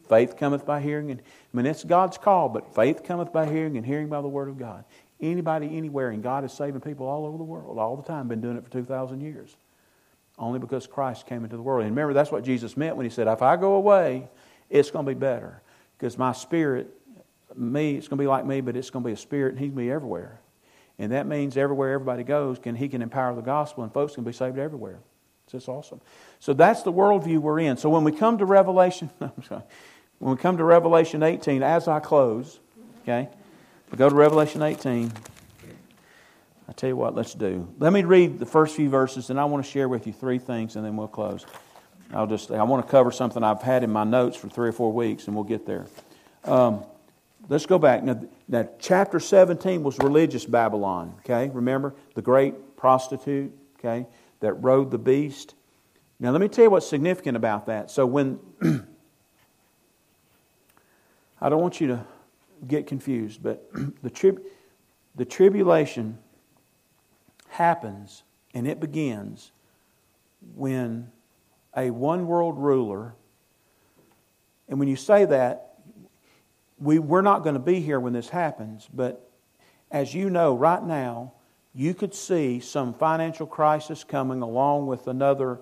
Faith 0.08 0.38
cometh 0.38 0.66
by 0.66 0.80
hearing, 0.80 1.12
and 1.12 1.22
I 1.22 1.58
mean 1.58 1.66
it's 1.66 1.84
God's 1.84 2.18
call, 2.18 2.48
but 2.48 2.74
faith 2.74 3.04
cometh 3.04 3.34
by 3.34 3.46
hearing, 3.46 3.76
and 3.76 3.86
hearing 3.86 4.08
by 4.08 4.22
the 4.22 4.30
word 4.30 4.48
of 4.48 4.58
God. 4.58 4.86
Anybody, 5.20 5.76
anywhere, 5.76 6.12
and 6.12 6.24
God 6.24 6.46
is 6.46 6.54
saving 6.54 6.80
people 6.82 7.08
all 7.08 7.26
over 7.26 7.38
the 7.38 7.44
world, 7.44 7.78
all 7.78 7.98
the 7.98 8.04
time. 8.04 8.28
Been 8.28 8.40
doing 8.40 8.56
it 8.56 8.64
for 8.64 8.70
two 8.70 8.86
thousand 8.86 9.22
years, 9.22 9.58
only 10.38 10.60
because 10.60 10.88
Christ 10.88 11.26
came 11.26 11.44
into 11.44 11.58
the 11.58 11.62
world. 11.62 11.82
And 11.82 11.92
remember, 11.92 12.14
that's 12.14 12.32
what 12.32 12.44
Jesus 12.44 12.78
meant 12.78 12.96
when 12.96 13.06
He 13.06 13.10
said, 13.10 13.28
"If 13.28 13.42
I 13.42 13.58
go 13.58 13.74
away, 13.74 14.30
it's 14.70 14.92
going 14.92 15.06
to 15.06 15.10
be 15.10 15.20
better, 15.20 15.62
because 15.98 16.18
my 16.18 16.32
spirit, 16.32 16.88
me, 17.56 17.96
it's 17.96 18.08
going 18.08 18.18
to 18.18 18.24
be 18.24 18.28
like 18.28 18.46
me, 18.46 18.62
but 18.62 18.78
it's 18.78 18.90
going 18.90 19.04
to 19.04 19.08
be 19.08 19.14
a 19.14 19.18
spirit, 19.18 19.54
and 19.54 19.60
He's 19.60 19.72
going 19.72 19.86
to 19.86 19.90
be 19.90 19.92
everywhere." 19.92 20.40
And 21.00 21.12
that 21.12 21.28
means 21.28 21.58
everywhere 21.58 21.94
everybody 21.94 22.24
goes, 22.24 22.60
can 22.60 22.76
He 22.76 22.88
can 22.88 23.02
empower 23.02 23.36
the 23.36 23.42
gospel, 23.42 23.84
and 23.84 23.92
folks 23.92 24.16
can 24.16 24.24
be 24.24 24.32
saved 24.32 24.58
everywhere. 24.58 25.00
It's 25.48 25.54
just 25.54 25.70
awesome. 25.70 26.02
So 26.42 26.52
that's 26.52 26.84
the 26.84 26.92
worldview 26.92 27.38
we're 27.38 27.60
in. 27.60 27.78
So 27.78 27.90
when 27.90 28.04
we 28.04 28.12
come 28.12 28.38
to 28.40 28.46
Revelation, 28.46 29.10
when 29.20 29.62
we 30.20 30.36
come 30.36 30.58
to 30.58 30.64
Revelation 30.66 31.24
18, 31.24 31.64
as 31.64 31.88
I 31.88 32.02
close, 32.02 32.60
okay, 33.04 33.30
we 33.90 33.98
go 33.98 34.10
to 34.10 34.16
Revelation 34.16 34.62
18. 34.62 35.10
I 36.68 36.72
tell 36.74 36.90
you 36.90 36.98
what, 36.98 37.16
let's 37.16 37.34
do. 37.34 37.74
Let 37.80 37.94
me 37.94 38.04
read 38.04 38.40
the 38.40 38.46
first 38.46 38.76
few 38.76 38.90
verses, 38.90 39.30
and 39.30 39.40
I 39.40 39.46
want 39.46 39.64
to 39.64 39.72
share 39.72 39.88
with 39.88 40.06
you 40.06 40.12
three 40.12 40.38
things, 40.38 40.76
and 40.76 40.84
then 40.84 40.98
we'll 40.98 41.08
close. 41.08 41.46
I'll 42.14 42.28
just 42.28 42.52
I 42.52 42.64
want 42.64 42.86
to 42.86 42.92
cover 42.92 43.10
something 43.10 43.42
I've 43.42 43.62
had 43.62 43.86
in 43.86 43.90
my 43.90 44.04
notes 44.04 44.36
for 44.36 44.50
three 44.50 44.68
or 44.68 44.74
four 44.74 44.92
weeks, 44.92 45.28
and 45.28 45.36
we'll 45.36 45.46
get 45.46 45.66
there. 45.66 45.86
Um, 46.44 46.84
let's 47.48 47.66
go 47.66 47.80
back. 47.80 48.04
Now, 48.04 48.22
now, 48.50 48.68
chapter 48.80 49.22
17 49.22 49.82
was 49.82 49.98
religious 50.00 50.44
Babylon, 50.44 51.16
okay? 51.20 51.50
Remember? 51.54 51.96
The 52.16 52.22
great 52.22 52.76
prostitute, 52.76 53.54
okay? 53.80 54.08
That 54.40 54.54
rode 54.54 54.92
the 54.92 54.98
beast. 54.98 55.56
Now, 56.20 56.32
let 56.32 56.42
me 56.42 56.48
tell 56.48 56.66
you 56.66 56.70
what's 56.70 56.88
significant 56.88 57.38
about 57.38 57.68
that. 57.68 57.92
So, 57.92 58.06
when 58.06 58.40
I 61.42 61.50
don't 61.50 61.62
want 61.62 61.80
you 61.80 61.88
to 61.88 62.06
get 62.68 62.88
confused, 62.88 63.44
but 63.44 63.70
the, 64.04 64.10
trib- 64.10 64.42
the 65.16 65.26
tribulation 65.26 66.18
happens 67.50 68.24
and 68.54 68.68
it 68.68 68.80
begins 68.80 69.52
when 70.56 71.12
a 71.76 71.92
one 71.92 72.26
world 72.26 72.58
ruler, 72.58 73.14
and 74.68 74.80
when 74.80 74.88
you 74.88 74.96
say 74.96 75.26
that, 75.26 75.76
we, 76.80 77.00
we're 77.00 77.22
not 77.22 77.44
going 77.44 77.54
to 77.54 77.60
be 77.60 77.80
here 77.80 78.00
when 78.00 78.14
this 78.14 78.30
happens, 78.30 78.88
but 78.94 79.30
as 79.92 80.14
you 80.14 80.30
know, 80.30 80.56
right 80.56 80.84
now, 80.84 81.34
you 81.78 81.94
could 81.94 82.16
see 82.16 82.60
some 82.60 82.92
financial 82.92 83.46
crisis 83.46 84.04
coming 84.04 84.42
along 84.42 84.88
with 84.88 85.06
another 85.06 85.60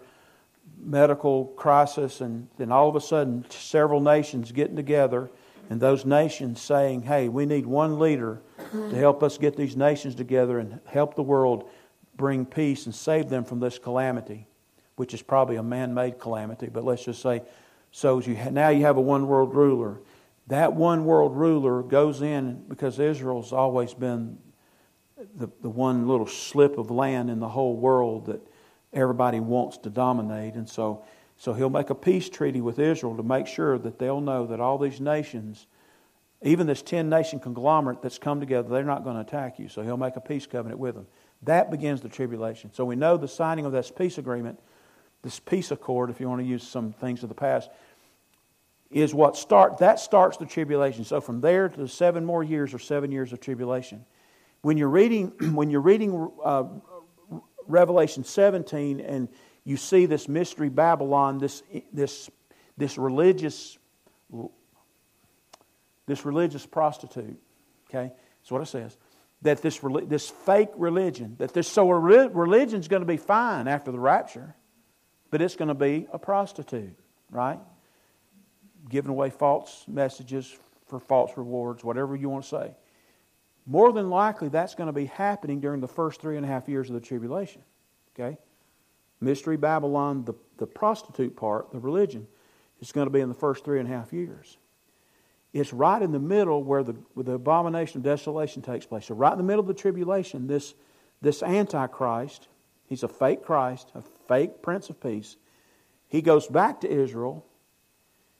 medical 0.79 1.47
crisis, 1.57 2.21
and 2.21 2.47
then 2.57 2.71
all 2.71 2.87
of 2.87 2.95
a 2.95 3.01
sudden, 3.01 3.45
several 3.49 3.99
nations 3.99 4.53
getting 4.53 4.77
together, 4.77 5.29
and 5.69 5.81
those 5.81 6.05
nations 6.05 6.61
saying, 6.61 7.01
Hey, 7.01 7.27
we 7.27 7.45
need 7.45 7.65
one 7.65 7.99
leader 7.99 8.41
to 8.71 8.95
help 8.95 9.23
us 9.23 9.37
get 9.37 9.57
these 9.57 9.75
nations 9.75 10.15
together 10.15 10.57
and 10.59 10.79
help 10.85 11.15
the 11.15 11.23
world 11.23 11.69
bring 12.15 12.45
peace 12.45 12.85
and 12.85 12.95
save 12.95 13.27
them 13.27 13.43
from 13.43 13.59
this 13.59 13.77
calamity, 13.77 14.47
which 14.95 15.13
is 15.13 15.21
probably 15.21 15.57
a 15.57 15.63
man 15.63 15.93
made 15.93 16.17
calamity, 16.17 16.67
but 16.67 16.85
let's 16.85 17.03
just 17.03 17.21
say, 17.21 17.41
so 17.91 18.19
you 18.19 18.35
now 18.51 18.69
you 18.69 18.83
have 18.83 18.95
a 18.95 19.01
one 19.01 19.27
world 19.27 19.53
ruler. 19.53 19.99
That 20.47 20.73
one 20.73 21.03
world 21.03 21.35
ruler 21.35 21.83
goes 21.83 22.21
in 22.21 22.63
because 22.69 22.99
Israel's 22.99 23.51
always 23.51 23.93
been 23.93 24.37
the, 25.17 25.47
the 25.61 25.69
one 25.69 26.07
little 26.07 26.27
slip 26.27 26.77
of 26.77 26.91
land 26.91 27.29
in 27.29 27.39
the 27.39 27.47
whole 27.47 27.75
world 27.75 28.25
that 28.25 28.41
everybody 28.93 29.39
wants 29.39 29.77
to 29.79 29.89
dominate. 29.89 30.55
And 30.55 30.67
so, 30.67 31.03
so 31.37 31.53
he'll 31.53 31.69
make 31.69 31.89
a 31.89 31.95
peace 31.95 32.29
treaty 32.29 32.61
with 32.61 32.79
Israel 32.79 33.15
to 33.17 33.23
make 33.23 33.47
sure 33.47 33.77
that 33.77 33.99
they'll 33.99 34.21
know 34.21 34.45
that 34.47 34.59
all 34.59 34.77
these 34.77 34.99
nations, 34.99 35.67
even 36.41 36.67
this 36.67 36.81
10 36.81 37.09
nation 37.09 37.39
conglomerate 37.39 38.01
that's 38.01 38.17
come 38.17 38.39
together, 38.39 38.69
they're 38.69 38.83
not 38.83 39.03
going 39.03 39.15
to 39.15 39.21
attack 39.21 39.59
you. 39.59 39.69
So 39.69 39.81
he'll 39.83 39.97
make 39.97 40.15
a 40.15 40.21
peace 40.21 40.45
covenant 40.45 40.79
with 40.79 40.95
them. 40.95 41.07
That 41.43 41.71
begins 41.71 42.01
the 42.01 42.09
tribulation. 42.09 42.73
So 42.73 42.85
we 42.85 42.95
know 42.95 43.17
the 43.17 43.27
signing 43.27 43.65
of 43.65 43.71
this 43.71 43.91
peace 43.91 44.17
agreement, 44.17 44.59
this 45.21 45.39
peace 45.39 45.71
accord, 45.71 46.09
if 46.09 46.19
you 46.19 46.27
want 46.27 46.41
to 46.41 46.47
use 46.47 46.67
some 46.67 46.91
things 46.91 47.23
of 47.23 47.29
the 47.29 47.35
past, 47.35 47.69
is 48.91 49.13
what 49.13 49.35
start 49.35 49.79
that 49.79 49.99
starts 49.99 50.37
the 50.37 50.45
tribulation. 50.45 51.03
So 51.03 51.19
from 51.19 51.41
there 51.41 51.67
to 51.67 51.77
the 51.77 51.87
seven 51.87 52.23
more 52.23 52.43
years 52.43 52.73
or 52.73 52.79
seven 52.79 53.11
years 53.11 53.33
of 53.33 53.39
tribulation. 53.39 54.05
When 54.65 54.77
you're 54.77 54.89
reading, 54.89 55.27
when 55.53 55.69
you're 55.69 55.79
reading 55.79 56.31
uh, 56.43 56.63
Revelation 57.67 58.23
17 58.23 58.99
and 58.99 59.29
you 59.63 59.77
see 59.77 60.07
this 60.07 60.27
mystery 60.27 60.69
Babylon, 60.69 61.37
this, 61.37 61.61
this, 61.93 62.31
this 62.75 62.97
religious 62.97 63.77
this 66.07 66.25
religious 66.25 66.65
prostitute, 66.65 67.39
okay? 67.89 68.11
That's 68.41 68.51
what 68.51 68.63
it 68.63 68.65
says. 68.65 68.97
That 69.43 69.61
this, 69.61 69.79
this 70.07 70.29
fake 70.29 70.69
religion, 70.75 71.35
that 71.37 71.53
this, 71.53 71.67
so 71.67 71.87
religion's 71.89 72.87
going 72.87 73.03
to 73.03 73.07
be 73.07 73.17
fine 73.17 73.67
after 73.67 73.91
the 73.91 73.99
rapture, 73.99 74.55
but 75.29 75.43
it's 75.43 75.55
going 75.55 75.67
to 75.67 75.75
be 75.75 76.07
a 76.11 76.17
prostitute, 76.17 76.97
right? 77.29 77.59
Giving 78.89 79.11
away 79.11 79.29
false 79.29 79.85
messages 79.87 80.55
for 80.87 80.99
false 80.99 81.37
rewards, 81.37 81.83
whatever 81.83 82.15
you 82.15 82.29
want 82.29 82.45
to 82.45 82.49
say. 82.49 82.75
More 83.65 83.91
than 83.91 84.09
likely, 84.09 84.49
that's 84.49 84.75
going 84.75 84.87
to 84.87 84.93
be 84.93 85.05
happening 85.05 85.59
during 85.59 85.81
the 85.81 85.87
first 85.87 86.21
three 86.21 86.37
and 86.37 86.45
a 86.45 86.47
half 86.47 86.69
years 86.69 86.89
of 86.89 86.93
the 86.93 87.01
tribulation. 87.01 87.63
Okay? 88.13 88.37
Mystery 89.19 89.57
Babylon, 89.57 90.23
the, 90.23 90.33
the 90.57 90.67
prostitute 90.67 91.35
part, 91.35 91.71
the 91.71 91.79
religion, 91.79 92.27
is 92.79 92.91
going 92.91 93.07
to 93.07 93.11
be 93.11 93.21
in 93.21 93.29
the 93.29 93.35
first 93.35 93.65
three 93.65 93.79
and 93.79 93.87
a 93.87 93.91
half 93.91 94.13
years. 94.13 94.57
It's 95.53 95.71
right 95.73 96.01
in 96.01 96.11
the 96.11 96.19
middle 96.19 96.63
where 96.63 96.83
the, 96.83 96.93
where 97.13 97.23
the 97.23 97.33
abomination 97.33 97.99
of 97.99 98.03
desolation 98.03 98.61
takes 98.61 98.85
place. 98.85 99.05
So, 99.05 99.15
right 99.15 99.31
in 99.31 99.37
the 99.37 99.43
middle 99.43 99.61
of 99.61 99.67
the 99.67 99.73
tribulation, 99.73 100.47
this, 100.47 100.73
this 101.21 101.41
Antichrist, 101.41 102.49
he's 102.87 103.03
a 103.03 103.07
fake 103.07 103.41
Christ, 103.41 103.89
a 103.95 104.01
fake 104.27 104.61
Prince 104.61 104.89
of 104.89 105.01
Peace, 105.01 105.37
he 106.07 106.21
goes 106.21 106.47
back 106.47 106.81
to 106.81 106.91
Israel. 106.91 107.45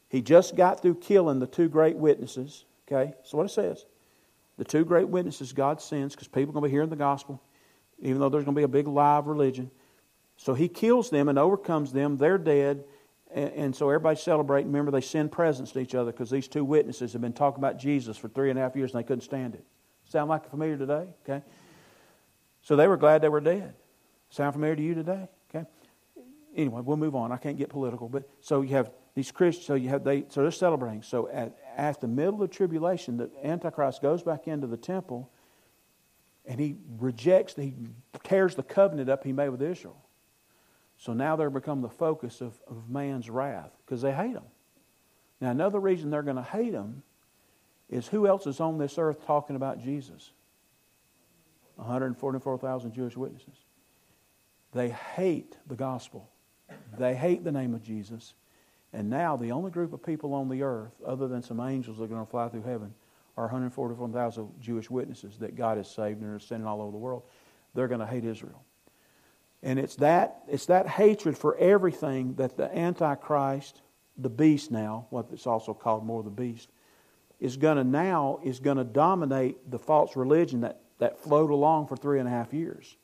He 0.10 0.22
just 0.22 0.56
got 0.56 0.82
through 0.82 0.96
killing 0.96 1.40
the 1.40 1.48
two 1.48 1.68
great 1.68 1.96
witnesses. 1.96 2.66
Okay? 2.88 3.14
That's 3.18 3.34
what 3.34 3.46
it 3.46 3.50
says. 3.50 3.86
The 4.58 4.64
two 4.64 4.86
great 4.86 5.10
witnesses 5.10 5.54
God 5.54 5.82
sends, 5.82 6.16
because 6.16 6.28
people 6.28 6.52
are 6.52 6.54
going 6.54 6.64
to 6.64 6.70
be 6.70 6.72
hearing 6.72 6.90
the 6.90 6.96
gospel, 6.96 7.42
even 8.00 8.20
though 8.20 8.30
there's 8.30 8.46
going 8.46 8.56
to 8.56 8.60
be 8.60 8.64
a 8.64 8.68
big 8.68 8.88
live 8.88 9.28
religion. 9.28 9.70
So 10.38 10.54
he 10.54 10.68
kills 10.68 11.10
them 11.10 11.30
and 11.30 11.40
overcomes 11.40 11.92
them. 11.92 12.18
They're 12.18 12.38
dead. 12.38 12.84
And, 13.34 13.52
and 13.54 13.76
so 13.76 13.90
everybody's 13.90 14.22
celebrating. 14.22 14.68
Remember, 14.68 14.92
they 14.92 15.02
send 15.02 15.32
presents 15.32 15.72
to 15.74 15.80
each 15.80 15.96
other 15.96 16.12
because 16.12 16.30
these 16.30 16.48
two 16.48 16.64
witnesses 16.64 17.14
have 17.14 17.22
been 17.22 17.34
talking 17.34 17.60
about 17.60 17.78
Jesus 17.78 18.18
for 18.18 18.28
three 18.28 18.50
and 18.50 18.60
a 18.60 18.62
half 18.62 18.76
years 18.76 18.94
and 18.94 19.00
they 19.00 19.08
couldn't 19.08 19.24
stand 19.24 19.56
it. 19.56 19.66
Sound 20.06 20.30
like 20.30 20.50
familiar 20.50 20.78
today? 20.78 21.08
Okay. 21.24 21.44
So 22.62 22.76
they 22.76 22.88
were 22.88 22.98
glad 22.98 23.22
they 23.22 23.30
were 23.30 23.42
dead. 23.42 23.74
Sound 24.30 24.54
familiar 24.54 24.76
to 24.76 24.84
you 24.84 24.94
today? 24.94 25.28
Okay. 25.50 25.66
Anyway, 26.56 26.82
we'll 26.82 26.98
move 26.98 27.16
on. 27.16 27.32
I 27.32 27.38
can't 27.38 27.58
get 27.58 27.70
political, 27.70 28.08
but 28.08 28.30
so 28.42 28.62
you 28.62 28.76
have 28.76 28.92
these 29.14 29.32
Christians. 29.32 29.66
So 29.66 29.76
you 29.76 29.90
have 29.90 30.04
they. 30.04 30.26
So 30.30 30.42
they're 30.42 30.52
celebrating. 30.52 31.02
So 31.02 31.28
at 31.30 31.58
at 31.76 32.02
the 32.02 32.08
middle 32.08 32.42
of 32.42 32.50
tribulation, 32.52 33.18
the 33.18 33.30
Antichrist 33.44 34.02
goes 34.02 34.24
back 34.24 34.48
into 34.48 34.68
the 34.68 34.78
temple 34.78 35.30
and 36.46 36.60
he 36.60 36.78
rejects, 37.00 37.56
he 37.56 37.74
tears 38.24 38.56
the 38.56 38.64
covenant 38.64 39.10
up 39.10 39.24
he 39.24 39.34
made 39.34 39.50
with 39.50 39.62
Israel. 39.62 39.98
So 40.98 41.14
now 41.14 41.36
they're 41.36 41.50
become 41.50 41.82
the 41.82 41.90
focus 41.90 42.42
of, 42.42 42.60
of 42.68 42.90
man's 42.90 43.30
wrath 43.30 43.72
because 43.86 44.02
they 44.02 44.14
hate 44.14 44.34
him. 44.34 44.44
Now, 45.42 45.52
another 45.52 45.80
reason 45.80 46.10
they're 46.10 46.24
going 46.24 46.38
to 46.38 46.44
hate 46.44 46.74
him 46.74 47.04
is 47.90 48.08
who 48.08 48.28
else 48.28 48.48
is 48.48 48.60
on 48.60 48.78
this 48.78 48.98
earth 48.98 49.26
talking 49.26 49.56
about 49.56 49.84
Jesus? 49.84 50.32
144,000 51.76 52.94
Jewish 52.94 53.18
witnesses. 53.18 53.58
They 54.72 54.90
hate 54.90 55.58
the 55.68 55.76
gospel. 55.76 56.30
They 56.98 57.16
hate 57.16 57.44
the 57.44 57.52
name 57.52 57.74
of 57.74 57.84
Jesus. 57.84 58.34
And 58.96 59.10
now 59.10 59.36
the 59.36 59.52
only 59.52 59.72
group 59.72 59.92
of 59.92 60.02
people 60.02 60.34
on 60.34 60.48
the 60.48 60.64
earth, 60.64 60.94
other 61.06 61.28
than 61.28 61.42
some 61.42 61.60
angels 61.60 61.98
that 61.98 62.06
are 62.06 62.08
going 62.08 62.26
to 62.26 62.32
fly 62.32 62.48
through 62.48 62.64
heaven, 62.64 62.94
are 63.36 63.44
144,000 63.44 64.50
Jewish 64.62 64.90
witnesses 64.90 65.38
that 65.40 65.58
God 65.58 65.76
has 65.76 65.92
saved 65.92 66.22
and 66.22 66.34
are 66.34 66.40
sending 66.40 66.66
all 66.66 66.82
over 66.82 66.92
the 66.92 66.98
world. 66.98 67.24
They're 67.74 67.90
going 67.90 68.00
to 68.00 68.08
hate 68.08 68.24
Israel. 68.24 68.64
And 69.62 69.78
it's 69.78 69.98
that, 69.98 70.44
it's 70.48 70.68
that 70.68 70.88
hatred 70.88 71.38
for 71.38 71.58
everything 71.58 72.36
that 72.36 72.56
the 72.56 72.74
Antichrist, 72.74 73.82
the 74.18 74.30
beast 74.30 74.72
now, 74.72 75.08
what 75.10 75.28
it's 75.34 75.46
also 75.46 75.74
called 75.74 76.06
more 76.06 76.24
the 76.24 76.30
beast, 76.30 76.70
is 77.42 77.58
going 77.58 77.76
to 77.76 77.84
now 77.84 78.40
is 78.46 78.62
going 78.62 78.78
to 78.78 78.86
dominate 78.86 79.70
the 79.70 79.80
false 79.80 80.16
religion 80.16 80.62
that, 80.62 80.80
that 81.00 81.20
flowed 81.20 81.52
along 81.52 81.88
for 81.88 81.98
three 81.98 82.20
and 82.20 82.30
a 82.30 82.32
half 82.32 82.54
years. 82.54 82.96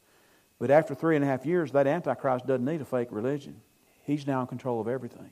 But 0.57 0.71
after 0.71 0.95
three 0.95 1.17
and 1.17 1.25
a 1.25 1.27
half 1.27 1.45
years, 1.45 1.73
that 1.73 1.85
Antichrist 1.85 2.47
doesn't 2.47 2.63
need 2.63 2.79
a 2.79 2.85
fake 2.85 3.09
religion. 3.11 3.59
He's 4.03 4.25
now 4.25 4.39
in 4.39 4.47
control 4.47 4.79
of 4.79 4.87
everything. 4.87 5.31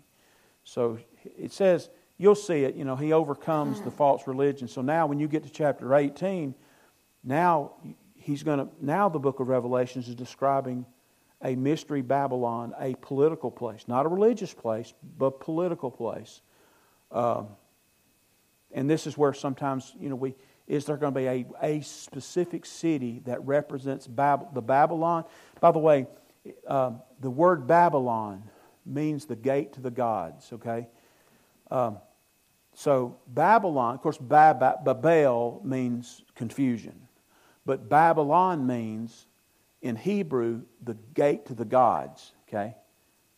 So 0.64 1.00
it 1.38 1.52
says, 1.52 1.90
you'll 2.18 2.36
see 2.36 2.64
it, 2.64 2.76
you 2.76 2.86
know, 2.86 2.96
he 2.96 3.14
overcomes 3.14 3.82
the 3.82 3.92
false 3.92 4.28
religion. 4.28 4.68
So 4.68 4.82
now 4.82 5.08
when 5.08 5.20
you 5.20 5.28
get 5.28 5.44
to 5.44 5.50
chapter 5.50 5.96
18, 5.96 6.54
now 7.24 7.74
he's 8.16 8.44
going 8.44 8.60
to, 8.60 8.68
now 8.82 9.10
the 9.10 9.20
book 9.20 9.40
of 9.40 9.48
Revelations 9.48 10.08
is 10.08 10.16
describing 10.16 10.86
a 11.42 11.56
mystery 11.56 12.02
Babylon, 12.02 12.74
a 12.80 12.96
political 12.96 13.50
place, 13.50 13.86
not 13.88 14.06
a 14.06 14.10
religious 14.10 14.54
place, 14.54 14.94
but 15.18 15.40
political 15.40 15.90
place. 15.90 16.42
Um, 17.12 17.48
and 18.72 18.90
this 18.90 19.08
is 19.08 19.18
where 19.18 19.34
sometimes, 19.34 19.94
you 20.00 20.10
know, 20.10 20.16
we, 20.16 20.36
is 20.68 20.86
there 20.86 20.98
going 20.98 21.14
to 21.14 21.20
be 21.20 21.26
a, 21.26 21.46
a 21.62 21.82
specific 21.82 22.66
city 22.66 23.22
that 23.26 23.44
represents 23.46 24.06
Bab- 24.06 24.54
the 24.54 24.62
Babylon? 24.62 25.24
By 25.60 25.72
the 25.72 25.80
way, 25.80 26.06
uh, 26.68 26.92
the 27.20 27.30
word 27.30 27.66
Babylon 27.66 28.44
means 28.90 29.26
the 29.26 29.36
gate 29.36 29.74
to 29.74 29.82
the 29.82 29.92
gods, 29.92 30.52
okay? 30.54 30.88
Um, 31.70 32.00
so 32.74 33.18
Babylon, 33.28 33.96
of 33.96 34.02
course, 34.02 34.18
Babel 34.18 35.62
means 35.64 36.22
confusion. 36.36 37.08
But 37.66 37.90
Babylon 37.90 38.66
means, 38.66 39.28
in 39.82 39.96
Hebrew, 39.96 40.62
the 40.84 40.98
gate 41.14 41.46
to 41.48 41.54
the 41.54 41.66
gods, 41.66 42.32
okay? 42.48 42.76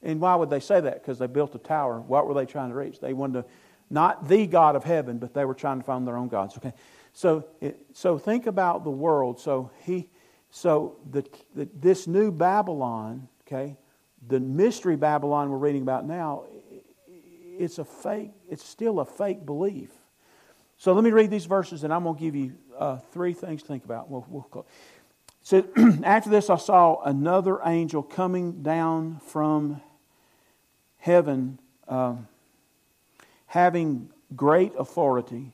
And 0.01 0.21
why 0.21 0.35
would 0.35 0.49
they 0.49 0.59
say 0.59 0.79
that? 0.79 1.01
Because 1.01 1.19
they 1.19 1.27
built 1.27 1.53
a 1.55 1.59
tower. 1.59 1.99
What 2.01 2.27
were 2.27 2.33
they 2.33 2.45
trying 2.45 2.69
to 2.69 2.75
reach? 2.75 2.99
They 2.99 3.13
wanted 3.13 3.43
to, 3.43 3.49
not 3.89 4.27
the 4.27 4.47
God 4.47 4.75
of 4.75 4.83
heaven, 4.83 5.17
but 5.17 5.33
they 5.33 5.45
were 5.45 5.53
trying 5.53 5.79
to 5.79 5.83
find 5.83 6.07
their 6.07 6.17
own 6.17 6.27
gods, 6.27 6.57
okay? 6.57 6.73
So, 7.13 7.45
it, 7.59 7.85
so 7.93 8.17
think 8.17 8.47
about 8.47 8.83
the 8.83 8.91
world. 8.91 9.39
So 9.39 9.69
he, 9.83 10.09
so 10.49 10.97
the, 11.09 11.25
the, 11.55 11.67
this 11.73 12.07
new 12.07 12.31
Babylon, 12.31 13.27
okay, 13.47 13.77
the 14.27 14.39
mystery 14.39 14.95
Babylon 14.95 15.49
we're 15.49 15.57
reading 15.57 15.81
about 15.81 16.05
now, 16.05 16.45
it's 17.07 17.79
a 17.79 17.85
fake, 17.85 18.31
it's 18.49 18.63
still 18.63 18.99
a 18.99 19.05
fake 19.05 19.45
belief. 19.45 19.91
So 20.77 20.93
let 20.93 21.03
me 21.03 21.11
read 21.11 21.29
these 21.29 21.45
verses 21.45 21.83
and 21.83 21.93
I'm 21.93 22.03
going 22.03 22.15
to 22.15 22.21
give 22.21 22.35
you 22.35 22.53
uh, 22.77 22.97
three 23.11 23.33
things 23.33 23.61
to 23.61 23.67
think 23.67 23.85
about. 23.85 24.09
We'll, 24.09 24.25
we'll 24.29 24.65
so 25.43 25.65
after 26.03 26.29
this, 26.29 26.49
I 26.49 26.57
saw 26.57 27.01
another 27.03 27.59
angel 27.65 28.03
coming 28.03 28.61
down 28.63 29.19
from 29.25 29.81
heaven, 30.97 31.59
um, 31.87 32.27
having 33.47 34.09
great 34.35 34.73
authority, 34.77 35.51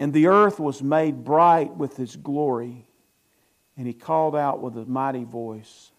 and 0.00 0.12
the 0.12 0.26
earth 0.26 0.58
was 0.58 0.82
made 0.82 1.22
bright 1.22 1.76
with 1.76 1.96
his 1.96 2.16
glory. 2.16 2.86
And 3.76 3.86
he 3.86 3.92
called 3.94 4.34
out 4.34 4.60
with 4.60 4.76
a 4.76 4.84
mighty 4.84 5.24
voice. 5.24 5.91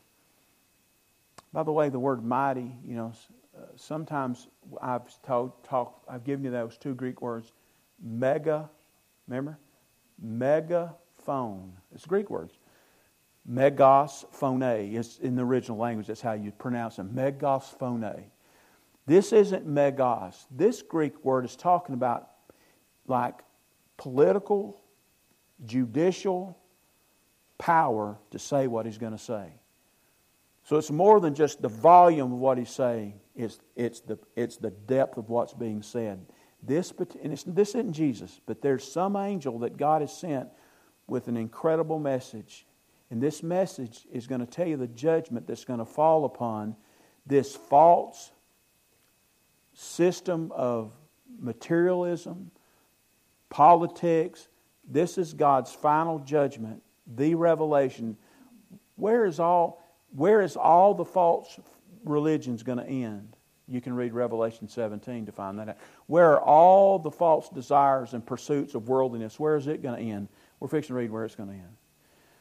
By 1.54 1.64
the 1.64 1.72
way, 1.72 1.90
the 1.90 2.00
word 2.00 2.26
mighty, 2.26 2.76
you 2.84 2.96
know, 2.96 3.14
uh, 3.56 3.62
sometimes 3.76 4.48
I've 4.82 5.22
told, 5.22 5.64
talk, 5.64 6.04
I've 6.10 6.24
given 6.24 6.44
you 6.44 6.52
those 6.52 6.78
two 6.78 6.96
Greek 6.96 7.22
words, 7.22 7.52
mega, 8.02 8.70
remember? 9.28 9.60
Megaphone. 10.20 11.74
It's 11.94 12.06
Greek 12.06 12.32
words. 12.32 12.58
Megos 13.50 14.26
phone 14.32 14.64
is 14.64 15.20
in 15.22 15.36
the 15.36 15.44
original 15.44 15.78
language. 15.78 16.08
That's 16.08 16.22
how 16.22 16.34
you 16.34 16.52
pronounce 16.52 16.98
it. 16.98 17.14
Megos 17.14 17.78
phone. 17.78 18.24
This 19.06 19.34
isn't 19.34 19.68
megos. 19.68 20.46
This 20.50 20.82
Greek 20.82 21.24
word 21.26 21.46
is 21.46 21.56
talking 21.56 21.94
about 21.94 22.30
like 23.06 23.42
political, 23.98 24.82
judicial 25.66 26.58
power 27.58 28.18
to 28.32 28.40
say 28.40 28.68
what 28.68 28.86
he's 28.86 28.98
going 28.98 29.12
to 29.12 29.18
say. 29.18 29.52
So 30.64 30.78
it's 30.78 30.92
more 30.92 31.20
than 31.20 31.36
just 31.36 31.62
the 31.62 31.70
volume 31.70 32.34
of 32.34 32.40
what 32.40 32.58
he's 32.58 32.70
saying. 32.70 33.20
It's, 33.36 33.60
it's, 33.76 34.00
the, 34.00 34.18
it's 34.36 34.58
the 34.58 34.72
depth 34.72 35.18
of 35.18 35.30
what's 35.30 35.54
being 35.54 35.82
said. 35.82 36.26
This, 36.62 36.94
and 37.22 37.38
this 37.48 37.70
isn't 37.70 37.94
Jesus, 37.94 38.40
but 38.46 38.62
there's 38.62 38.90
some 38.90 39.16
angel 39.18 39.60
that 39.60 39.76
God 39.76 40.02
has 40.02 40.18
sent 40.18 40.48
with 41.08 41.28
an 41.28 41.36
incredible 41.36 42.00
message. 42.00 42.66
And 43.12 43.22
this 43.22 43.44
message 43.44 44.08
is 44.12 44.28
going 44.28 44.40
to 44.40 44.48
tell 44.48 44.68
you 44.68 44.78
the 44.78 44.88
judgment 44.88 45.46
that's 45.46 45.66
going 45.66 45.80
to 45.80 45.86
fall 45.86 46.24
upon 46.24 46.76
this 47.26 47.56
false 47.56 48.32
system 49.74 50.52
of 50.54 50.94
materialism, 51.40 52.52
politics. 53.50 54.48
This 54.90 55.18
is 55.18 55.34
God's 55.34 55.74
final 55.74 56.20
judgment, 56.20 56.82
the 57.06 57.36
revelation. 57.36 58.18
Where 58.96 59.26
is 59.26 59.40
all, 59.40 59.83
where 60.16 60.42
is 60.42 60.56
all 60.56 60.94
the 60.94 61.06
false 61.06 61.60
religions 62.04 62.64
going 62.64 62.78
to 62.78 62.88
end? 62.88 63.36
You 63.68 63.82
can 63.82 63.94
read 63.94 64.14
Revelation 64.14 64.68
17 64.68 65.26
to 65.28 65.32
find 65.32 65.58
that 65.60 65.70
out. 65.70 65.78
Where 66.08 66.34
are 66.34 66.42
all 66.42 67.00
the 67.00 67.12
false 67.12 67.50
desires 67.50 68.14
and 68.14 68.26
pursuits 68.26 68.76
of 68.76 68.90
worldliness? 68.90 69.40
Where 69.40 69.56
is 69.56 69.68
it 69.68 69.82
going 69.82 70.04
to 70.04 70.12
end? 70.12 70.28
We're 70.60 70.68
fixing 70.68 70.94
to 70.94 71.00
read 71.00 71.12
where 71.12 71.24
it's 71.24 71.36
going 71.36 71.50
to 71.50 71.56
end. 71.56 71.76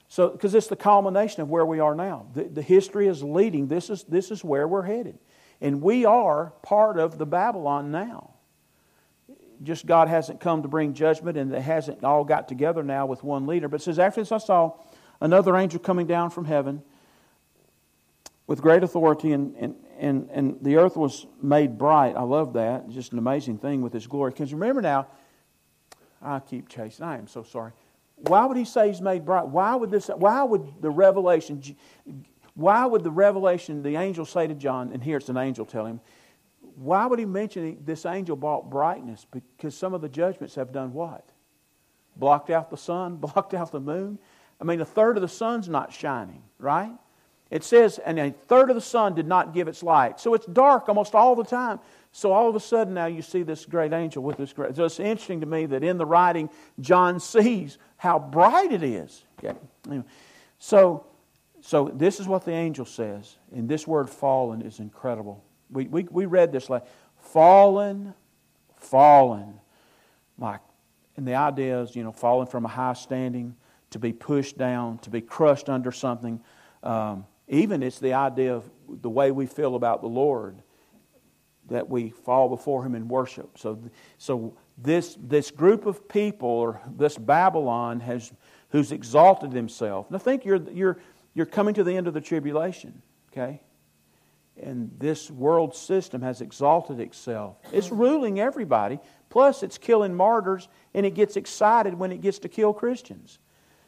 So, 0.08 0.28
because 0.28 0.54
it's 0.54 0.66
the 0.66 0.76
culmination 0.76 1.40
of 1.40 1.48
where 1.48 1.64
we 1.64 1.80
are 1.80 1.94
now. 1.94 2.26
The, 2.35 2.44
the 2.44 2.62
history 2.62 3.08
is 3.08 3.22
leading. 3.22 3.68
This 3.68 3.88
is, 3.88 4.02
this 4.04 4.30
is 4.30 4.44
where 4.44 4.68
we're 4.68 4.82
headed. 4.82 5.18
And 5.61 5.80
we 5.80 6.04
are 6.04 6.52
part 6.62 6.98
of 6.98 7.18
the 7.18 7.24
Babylon 7.24 7.92
now. 7.92 8.35
Just 9.62 9.87
God 9.87 10.08
hasn't 10.08 10.40
come 10.40 10.62
to 10.62 10.68
bring 10.68 10.92
judgment 10.92 11.38
and 11.38 11.54
it 11.54 11.62
hasn't 11.62 12.02
all 12.02 12.24
got 12.24 12.48
together 12.48 12.82
now 12.82 13.06
with 13.06 13.22
one 13.22 13.46
leader. 13.46 13.68
But 13.68 13.80
it 13.80 13.85
says, 13.85 13.98
After 13.98 14.20
this 14.20 14.32
I 14.32 14.38
saw 14.38 14.72
another 15.20 15.56
angel 15.56 15.78
coming 15.78 16.06
down 16.06 16.30
from 16.30 16.44
heaven 16.44 16.82
with 18.52 18.60
great 18.60 18.84
authority, 18.84 19.32
and, 19.32 19.56
and, 19.56 19.74
and, 19.98 20.28
and 20.30 20.58
the 20.60 20.76
earth 20.76 20.94
was 20.94 21.26
made 21.40 21.78
bright. 21.78 22.14
I 22.14 22.20
love 22.20 22.52
that. 22.52 22.86
Just 22.90 23.12
an 23.12 23.18
amazing 23.18 23.56
thing 23.56 23.80
with 23.80 23.94
His 23.94 24.06
glory. 24.06 24.30
Because 24.30 24.52
remember 24.52 24.82
now, 24.82 25.06
I 26.20 26.38
keep 26.38 26.68
chasing. 26.68 27.02
I 27.02 27.16
am 27.16 27.26
so 27.26 27.44
sorry. 27.44 27.72
Why 28.16 28.44
would 28.44 28.58
he 28.58 28.66
say 28.66 28.88
he's 28.88 29.00
made 29.00 29.24
bright? 29.24 29.46
Why 29.46 29.74
would 29.74 29.90
this? 29.90 30.08
Why 30.08 30.42
would 30.42 30.82
the 30.82 30.90
revelation? 30.90 31.62
Why 32.52 32.84
would 32.84 33.02
the 33.04 33.10
revelation? 33.10 33.82
The 33.82 33.96
angel 33.96 34.26
say 34.26 34.46
to 34.46 34.54
John, 34.54 34.92
and 34.92 35.02
here 35.02 35.16
it's 35.16 35.30
an 35.30 35.38
angel 35.38 35.64
tell 35.64 35.86
him. 35.86 36.02
Why 36.60 37.06
would 37.06 37.18
he 37.18 37.24
mention 37.24 37.78
this 37.86 38.04
angel 38.04 38.36
brought 38.36 38.68
brightness? 38.68 39.26
Because 39.30 39.74
some 39.74 39.94
of 39.94 40.02
the 40.02 40.10
judgments 40.10 40.56
have 40.56 40.72
done 40.72 40.92
what? 40.92 41.26
Blocked 42.16 42.50
out 42.50 42.68
the 42.68 42.76
sun, 42.76 43.16
blocked 43.34 43.54
out 43.54 43.72
the 43.72 43.80
moon. 43.80 44.18
I 44.60 44.64
mean, 44.64 44.82
a 44.82 44.84
third 44.84 45.16
of 45.16 45.22
the 45.22 45.28
sun's 45.28 45.70
not 45.70 45.90
shining, 45.90 46.42
right? 46.58 46.92
It 47.52 47.64
says, 47.64 47.98
and 47.98 48.18
a 48.18 48.30
third 48.30 48.70
of 48.70 48.76
the 48.76 48.80
sun 48.80 49.14
did 49.14 49.26
not 49.26 49.52
give 49.52 49.68
its 49.68 49.82
light. 49.82 50.18
So 50.18 50.32
it's 50.32 50.46
dark 50.46 50.88
almost 50.88 51.14
all 51.14 51.36
the 51.36 51.44
time. 51.44 51.80
So 52.10 52.32
all 52.32 52.48
of 52.48 52.56
a 52.56 52.60
sudden 52.60 52.94
now 52.94 53.04
you 53.04 53.20
see 53.20 53.42
this 53.42 53.66
great 53.66 53.92
angel 53.92 54.22
with 54.22 54.38
this 54.38 54.54
great. 54.54 54.74
So 54.74 54.86
it's 54.86 54.98
interesting 54.98 55.40
to 55.40 55.46
me 55.46 55.66
that 55.66 55.84
in 55.84 55.98
the 55.98 56.06
writing, 56.06 56.48
John 56.80 57.20
sees 57.20 57.76
how 57.98 58.18
bright 58.18 58.72
it 58.72 58.82
is. 58.82 59.26
Okay. 59.38 59.54
Anyway, 59.86 60.04
so, 60.58 61.04
so 61.60 61.92
this 61.94 62.20
is 62.20 62.26
what 62.26 62.46
the 62.46 62.52
angel 62.52 62.86
says. 62.86 63.36
And 63.54 63.68
this 63.68 63.86
word 63.86 64.08
fallen 64.08 64.62
is 64.62 64.78
incredible. 64.78 65.44
We, 65.70 65.88
we, 65.88 66.04
we 66.04 66.24
read 66.24 66.52
this 66.52 66.70
like, 66.70 66.86
fallen, 67.18 68.14
fallen. 68.76 69.60
Like, 70.38 70.60
and 71.18 71.28
the 71.28 71.34
idea 71.34 71.82
is, 71.82 71.94
you 71.94 72.02
know, 72.02 72.12
falling 72.12 72.46
from 72.46 72.64
a 72.64 72.68
high 72.68 72.94
standing, 72.94 73.56
to 73.90 73.98
be 73.98 74.14
pushed 74.14 74.56
down, 74.56 74.96
to 75.00 75.10
be 75.10 75.20
crushed 75.20 75.68
under 75.68 75.92
something. 75.92 76.40
Um, 76.82 77.26
even 77.52 77.82
it's 77.82 77.98
the 77.98 78.14
idea 78.14 78.54
of 78.54 78.68
the 78.88 79.10
way 79.10 79.30
we 79.30 79.46
feel 79.46 79.76
about 79.76 80.00
the 80.00 80.08
Lord, 80.08 80.62
that 81.68 81.88
we 81.88 82.10
fall 82.10 82.48
before 82.48 82.84
Him 82.84 82.94
in 82.94 83.08
worship. 83.08 83.58
So, 83.58 83.78
so 84.16 84.56
this, 84.78 85.16
this 85.20 85.50
group 85.50 85.84
of 85.84 86.08
people, 86.08 86.48
or 86.48 86.80
this 86.96 87.16
Babylon, 87.16 88.00
has, 88.00 88.32
who's 88.70 88.90
exalted 88.90 89.52
himself. 89.52 90.10
Now 90.10 90.18
think 90.18 90.46
you're, 90.46 90.62
you're, 90.70 90.98
you're 91.34 91.46
coming 91.46 91.74
to 91.74 91.84
the 91.84 91.94
end 91.94 92.08
of 92.08 92.14
the 92.14 92.20
tribulation, 92.22 93.02
okay? 93.30 93.60
And 94.60 94.90
this 94.98 95.30
world 95.30 95.76
system 95.76 96.22
has 96.22 96.40
exalted 96.40 97.00
itself. 97.00 97.56
It's 97.70 97.90
ruling 97.90 98.40
everybody. 98.40 98.98
Plus, 99.28 99.62
it's 99.62 99.78
killing 99.78 100.14
martyrs, 100.14 100.68
and 100.94 101.04
it 101.04 101.14
gets 101.14 101.36
excited 101.36 101.94
when 101.94 102.12
it 102.12 102.22
gets 102.22 102.38
to 102.40 102.48
kill 102.48 102.72
Christians. 102.72 103.38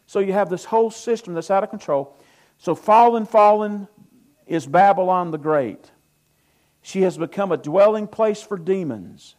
So 0.07 0.21
you 0.21 0.35
have 0.35 0.51
this 0.51 0.67
whole 0.67 0.91
system 0.91 1.33
that's 1.35 1.51
out 1.51 1.65
of 1.65 1.71
control. 1.71 2.19
So, 2.65 2.75
fallen, 2.75 3.27
fallen 3.27 3.89
is 4.47 4.67
Babylon 4.67 5.33
the 5.33 5.37
Great. 5.37 5.91
She 6.81 7.03
has 7.03 7.19
become 7.19 7.53
a 7.53 7.59
dwelling 7.59 8.07
place 8.07 8.41
for 8.41 8.57
demons. 8.57 9.35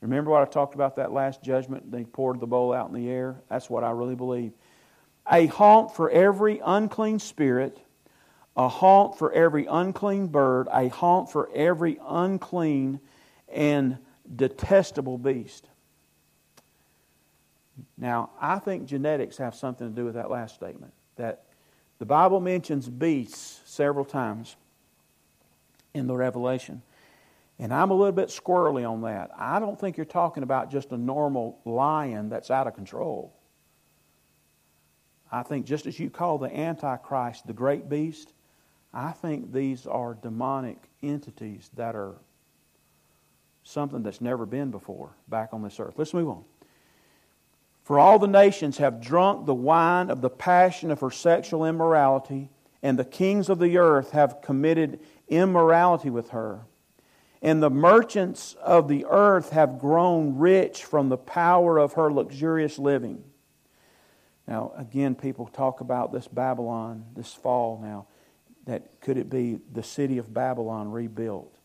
Remember 0.00 0.30
what 0.30 0.40
I 0.40 0.50
talked 0.50 0.74
about 0.74 0.96
that 0.96 1.12
last 1.12 1.42
judgment? 1.42 1.92
They 1.92 2.04
poured 2.04 2.40
the 2.40 2.46
bowl 2.46 2.72
out 2.72 2.88
in 2.88 2.94
the 2.94 3.10
air. 3.10 3.36
That's 3.50 3.68
what 3.68 3.84
I 3.84 3.90
really 3.90 4.14
believe. 4.14 4.52
A 5.30 5.44
haunt 5.48 5.94
for 5.94 6.08
every 6.08 6.58
unclean 6.64 7.18
spirit, 7.18 7.78
a 8.56 8.68
haunt 8.68 9.18
for 9.18 9.30
every 9.34 9.66
unclean 9.66 10.28
bird, 10.28 10.66
a 10.72 10.88
haunt 10.88 11.30
for 11.30 11.50
every 11.54 11.98
unclean 12.08 13.00
and 13.52 13.98
detestable 14.34 15.18
beast. 15.18 15.66
Now, 17.98 18.30
I 18.40 18.60
think 18.60 18.86
genetics 18.86 19.36
have 19.36 19.54
something 19.54 19.90
to 19.90 19.94
do 19.94 20.06
with 20.06 20.14
that 20.14 20.30
last 20.30 20.54
statement. 20.54 20.94
That 21.16 21.42
the 21.98 22.06
Bible 22.06 22.40
mentions 22.40 22.88
beasts 22.88 23.60
several 23.64 24.04
times 24.04 24.56
in 25.94 26.06
the 26.06 26.14
Revelation. 26.14 26.82
And 27.58 27.72
I'm 27.72 27.90
a 27.90 27.94
little 27.94 28.12
bit 28.12 28.28
squirrely 28.28 28.88
on 28.88 29.02
that. 29.02 29.30
I 29.36 29.58
don't 29.60 29.80
think 29.80 29.96
you're 29.96 30.04
talking 30.04 30.42
about 30.42 30.70
just 30.70 30.92
a 30.92 30.98
normal 30.98 31.58
lion 31.64 32.28
that's 32.28 32.50
out 32.50 32.66
of 32.66 32.74
control. 32.74 33.32
I 35.32 35.42
think 35.42 35.66
just 35.66 35.86
as 35.86 35.98
you 35.98 36.10
call 36.10 36.38
the 36.38 36.54
Antichrist 36.54 37.46
the 37.46 37.54
great 37.54 37.88
beast, 37.88 38.32
I 38.92 39.12
think 39.12 39.52
these 39.52 39.86
are 39.86 40.14
demonic 40.14 40.78
entities 41.02 41.70
that 41.74 41.96
are 41.96 42.14
something 43.64 44.02
that's 44.02 44.20
never 44.20 44.46
been 44.46 44.70
before 44.70 45.10
back 45.28 45.50
on 45.52 45.62
this 45.62 45.80
earth. 45.80 45.94
Let's 45.96 46.14
move 46.14 46.28
on. 46.28 46.44
For 47.86 48.00
all 48.00 48.18
the 48.18 48.26
nations 48.26 48.78
have 48.78 49.00
drunk 49.00 49.46
the 49.46 49.54
wine 49.54 50.10
of 50.10 50.20
the 50.20 50.28
passion 50.28 50.90
of 50.90 50.98
her 50.98 51.10
sexual 51.12 51.64
immorality, 51.64 52.50
and 52.82 52.98
the 52.98 53.04
kings 53.04 53.48
of 53.48 53.60
the 53.60 53.78
earth 53.78 54.10
have 54.10 54.42
committed 54.42 54.98
immorality 55.28 56.10
with 56.10 56.30
her. 56.30 56.62
And 57.40 57.62
the 57.62 57.70
merchants 57.70 58.54
of 58.54 58.88
the 58.88 59.06
earth 59.08 59.50
have 59.50 59.78
grown 59.78 60.36
rich 60.36 60.82
from 60.82 61.10
the 61.10 61.16
power 61.16 61.78
of 61.78 61.92
her 61.92 62.12
luxurious 62.12 62.76
living. 62.76 63.22
Now, 64.48 64.72
again, 64.76 65.14
people 65.14 65.46
talk 65.46 65.80
about 65.80 66.12
this 66.12 66.26
Babylon, 66.26 67.04
this 67.14 67.34
fall 67.34 67.78
now, 67.80 68.08
that 68.64 69.00
could 69.00 69.16
it 69.16 69.30
be 69.30 69.60
the 69.72 69.84
city 69.84 70.18
of 70.18 70.34
Babylon 70.34 70.90
rebuilt? 70.90 71.56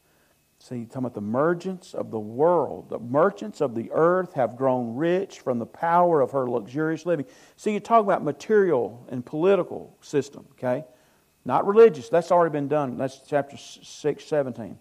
See, 0.62 0.76
you're 0.76 0.86
talking 0.86 1.00
about 1.00 1.16
the 1.16 1.22
merchants 1.22 1.96
of 1.96 2.12
the 2.12 2.20
world. 2.20 2.90
The 2.90 3.00
merchants 3.00 3.62
of 3.62 3.74
the 3.74 3.90
earth 3.92 4.34
have 4.34 4.56
grown 4.56 4.96
rich 4.96 5.40
from 5.40 5.58
the 5.58 5.66
power 5.66 6.22
of 6.22 6.32
her 6.32 6.48
luxurious 6.48 7.04
living. 7.04 7.26
See, 7.56 7.74
you 7.74 7.80
talk 7.80 8.04
about 8.04 8.24
material 8.24 9.04
and 9.10 9.26
political 9.26 9.98
system, 10.02 10.46
okay? 10.52 10.86
Not 11.46 11.66
religious. 11.66 12.10
That's 12.10 12.32
already 12.32 12.52
been 12.52 12.68
done. 12.68 12.96
That's 12.96 13.22
chapter 13.28 13.58
6, 13.58 14.24
17. 14.24 14.78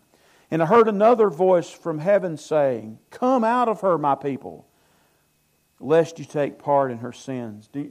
And 0.50 0.62
I 0.62 0.66
heard 0.66 0.86
another 0.86 1.30
voice 1.30 1.70
from 1.70 1.98
heaven 1.98 2.36
saying, 2.36 2.98
Come 3.08 3.42
out 3.42 3.68
of 3.68 3.80
her, 3.80 3.96
my 3.96 4.16
people, 4.16 4.66
lest 5.78 6.18
you 6.18 6.26
take 6.26 6.58
part 6.58 6.90
in 6.90 6.98
her 6.98 7.12
sins. 7.12 7.70
You... 7.72 7.90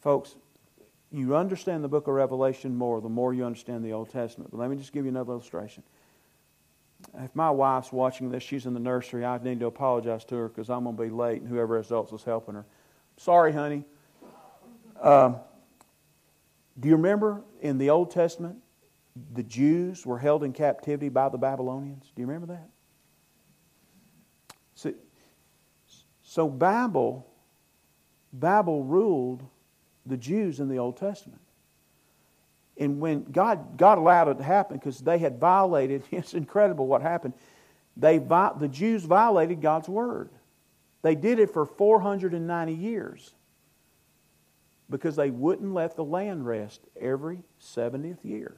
Folks, 0.00 0.36
you 1.14 1.36
understand 1.36 1.84
the 1.84 1.88
book 1.88 2.08
of 2.08 2.14
Revelation 2.14 2.74
more 2.74 3.00
the 3.00 3.08
more 3.08 3.32
you 3.32 3.44
understand 3.44 3.84
the 3.84 3.92
Old 3.92 4.10
Testament. 4.10 4.50
But 4.50 4.58
let 4.58 4.68
me 4.68 4.76
just 4.76 4.92
give 4.92 5.04
you 5.04 5.10
another 5.10 5.32
illustration. 5.32 5.84
if 7.20 7.34
my 7.36 7.50
wife's 7.50 7.92
watching 7.92 8.30
this, 8.30 8.42
she's 8.42 8.66
in 8.66 8.74
the 8.74 8.80
nursery. 8.80 9.24
I 9.24 9.38
need 9.38 9.60
to 9.60 9.66
apologize 9.66 10.24
to 10.26 10.34
her 10.34 10.48
because 10.48 10.70
I'm 10.70 10.82
going 10.84 10.96
to 10.96 11.02
be 11.02 11.10
late, 11.10 11.40
and 11.40 11.48
whoever 11.48 11.76
else 11.76 12.12
is 12.12 12.24
helping 12.24 12.56
her. 12.56 12.66
Sorry, 13.16 13.52
honey. 13.52 13.84
Um, 15.00 15.36
do 16.80 16.88
you 16.88 16.96
remember 16.96 17.44
in 17.60 17.78
the 17.78 17.90
Old 17.90 18.10
Testament, 18.10 18.56
the 19.34 19.44
Jews 19.44 20.04
were 20.04 20.18
held 20.18 20.42
in 20.42 20.52
captivity 20.52 21.10
by 21.10 21.28
the 21.28 21.38
Babylonians? 21.38 22.10
Do 22.16 22.22
you 22.22 22.26
remember 22.26 22.54
that? 22.54 22.68
So, 24.74 24.94
so 26.22 26.48
Babel, 26.48 27.24
Babel 28.32 28.82
ruled 28.82 29.44
the 30.06 30.16
Jews 30.16 30.60
in 30.60 30.68
the 30.68 30.78
Old 30.78 30.96
Testament. 30.96 31.40
And 32.76 33.00
when 33.00 33.24
God, 33.24 33.76
God 33.76 33.98
allowed 33.98 34.28
it 34.28 34.38
to 34.38 34.44
happen 34.44 34.78
because 34.78 34.98
they 34.98 35.18
had 35.18 35.38
violated, 35.38 36.02
it's 36.10 36.34
incredible 36.34 36.86
what 36.86 37.02
happened. 37.02 37.34
They, 37.96 38.18
the 38.18 38.68
Jews 38.70 39.04
violated 39.04 39.60
God's 39.60 39.88
word. 39.88 40.30
They 41.02 41.14
did 41.14 41.38
it 41.38 41.52
for 41.52 41.66
490 41.66 42.72
years 42.72 43.32
because 44.90 45.16
they 45.16 45.30
wouldn't 45.30 45.72
let 45.72 45.96
the 45.96 46.04
land 46.04 46.46
rest 46.46 46.80
every 47.00 47.40
70th 47.60 48.24
year. 48.24 48.56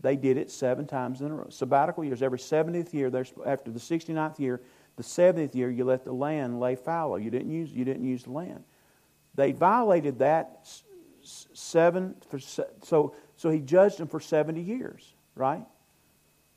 They 0.00 0.16
did 0.16 0.36
it 0.36 0.50
seven 0.50 0.86
times 0.86 1.20
in 1.20 1.30
a 1.30 1.34
row. 1.34 1.48
Sabbatical 1.48 2.04
years, 2.04 2.22
every 2.22 2.38
70th 2.38 2.92
year, 2.92 3.06
after 3.46 3.70
the 3.70 3.78
69th 3.78 4.38
year, 4.38 4.60
the 4.96 5.02
70th 5.02 5.54
year, 5.54 5.70
you 5.70 5.84
let 5.84 6.04
the 6.04 6.12
land 6.12 6.60
lay 6.60 6.74
fallow. 6.74 7.16
You 7.16 7.30
didn't 7.30 7.50
use, 7.50 7.72
you 7.72 7.84
didn't 7.84 8.04
use 8.04 8.24
the 8.24 8.32
land. 8.32 8.64
They 9.34 9.52
violated 9.52 10.18
that 10.18 10.68
seven 11.22 12.16
for 12.28 12.38
so 12.38 13.14
so 13.36 13.50
he 13.50 13.60
judged 13.60 13.98
them 13.98 14.08
for 14.08 14.20
70 14.20 14.60
years, 14.60 15.14
right? 15.34 15.64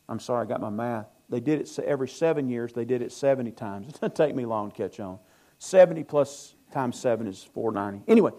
I'm 0.07 0.19
sorry, 0.19 0.45
I 0.45 0.47
got 0.47 0.61
my 0.61 0.69
math. 0.69 1.07
They 1.29 1.39
did 1.39 1.61
it 1.61 1.79
every 1.79 2.07
seven 2.07 2.47
years. 2.47 2.73
They 2.73 2.85
did 2.85 3.01
it 3.01 3.11
70 3.11 3.51
times. 3.51 3.87
It 3.89 3.93
doesn't 3.93 4.15
take 4.15 4.35
me 4.35 4.45
long 4.45 4.69
to 4.71 4.77
catch 4.77 4.99
on. 4.99 5.17
70 5.57 6.03
plus 6.03 6.53
times 6.71 6.99
seven 6.99 7.25
is 7.27 7.43
490. 7.43 8.11
Anyway, 8.11 8.31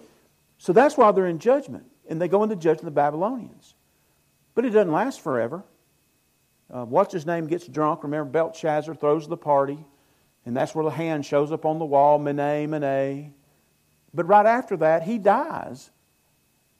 so 0.59 0.73
that's 0.73 0.97
why 0.97 1.11
they're 1.13 1.27
in 1.27 1.39
judgment, 1.39 1.87
and 2.09 2.21
they 2.21 2.29
go 2.29 2.43
into 2.43 2.55
judgment 2.55 2.81
of 2.81 2.85
the 2.85 2.91
Babylonians. 2.93 3.75
But 4.55 4.65
it 4.65 4.71
doesn't 4.71 4.93
last 4.93 5.21
forever. 5.21 5.65
Uh, 6.73 6.85
what's 6.85 7.13
his 7.13 7.27
name 7.27 7.47
gets 7.47 7.67
drunk. 7.67 8.03
Remember, 8.03 8.31
Belshazzar 8.31 8.95
throws 8.95 9.29
the 9.29 9.37
party, 9.37 9.85
and 10.45 10.57
that's 10.57 10.75
where 10.75 10.85
the 10.85 10.91
hand 10.91 11.27
shows 11.27 11.53
up 11.53 11.65
on 11.65 11.79
the 11.79 11.85
wall, 11.85 12.19
Mene, 12.19 12.71
Mene. 12.71 13.35
But 14.17 14.27
right 14.27 14.47
after 14.47 14.79
that, 14.79 15.03
he 15.03 15.19
dies. 15.19 15.91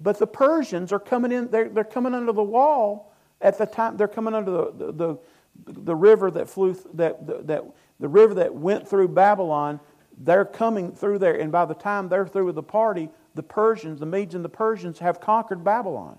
But 0.01 0.19
the 0.19 0.27
Persians 0.27 0.91
are 0.91 0.99
coming 0.99 1.31
in, 1.31 1.51
they're, 1.51 1.69
they're 1.69 1.85
coming 1.85 2.15
under 2.15 2.33
the 2.33 2.43
wall 2.43 3.13
at 3.43 3.59
the 3.59 3.67
time, 3.67 3.99
they're 3.99 4.09
coming 4.09 4.35
under 4.35 4.51
the, 4.51 4.73
the, 4.73 4.93
the, 4.93 5.83
the 5.83 5.95
river 5.95 6.31
that 6.31 6.49
flew, 6.49 6.75
that, 6.95 7.47
that, 7.47 7.65
the 8.01 8.09
river 8.09 8.35
that 8.35 8.55
went 8.55 8.89
through 8.89 9.09
Babylon. 9.09 9.79
They're 10.19 10.47
coming 10.47 10.93
through 10.93 11.19
there, 11.19 11.39
and 11.39 11.53
by 11.53 11.67
the 11.67 11.75
time 11.75 12.09
they're 12.09 12.27
through 12.27 12.47
with 12.47 12.55
the 12.55 12.63
party, 12.63 13.11
the 13.35 13.43
Persians, 13.43 14.01
the 14.01 14.07
Medes 14.07 14.35
and 14.35 14.43
the 14.43 14.49
Persians, 14.49 14.99
have 14.99 15.21
conquered 15.21 15.63
Babylon. 15.63 16.17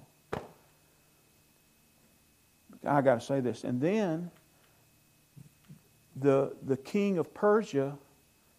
I 2.86 3.02
got 3.02 3.20
to 3.20 3.26
say 3.26 3.40
this. 3.40 3.64
And 3.64 3.82
then 3.82 4.30
the, 6.16 6.56
the 6.62 6.78
king 6.78 7.18
of 7.18 7.34
Persia 7.34 7.98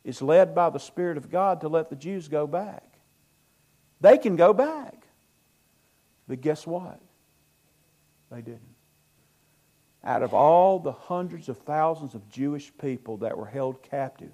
is 0.08 0.22
led 0.22 0.54
by 0.54 0.70
the 0.70 0.80
Spirit 0.80 1.18
of 1.18 1.30
God 1.30 1.60
to 1.60 1.68
let 1.68 1.90
the 1.90 1.94
Jews 1.94 2.28
go 2.28 2.46
back. 2.46 2.82
They 4.00 4.16
can 4.16 4.36
go 4.36 4.54
back. 4.54 5.06
But 6.26 6.40
guess 6.40 6.66
what? 6.66 6.98
They 8.30 8.40
didn't. 8.40 8.74
Out 10.02 10.22
of 10.22 10.32
all 10.32 10.78
the 10.78 10.92
hundreds 10.92 11.50
of 11.50 11.58
thousands 11.58 12.14
of 12.14 12.26
Jewish 12.30 12.72
people 12.80 13.18
that 13.18 13.36
were 13.36 13.44
held 13.44 13.82
captive, 13.82 14.32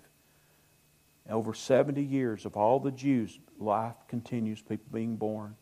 over 1.28 1.52
70 1.52 2.00
years 2.00 2.44
of 2.44 2.56
all 2.56 2.78
the 2.78 2.92
Jews, 2.92 3.40
life 3.58 3.96
continues, 4.06 4.62
people 4.62 4.86
being 4.92 5.16
born. 5.16 5.56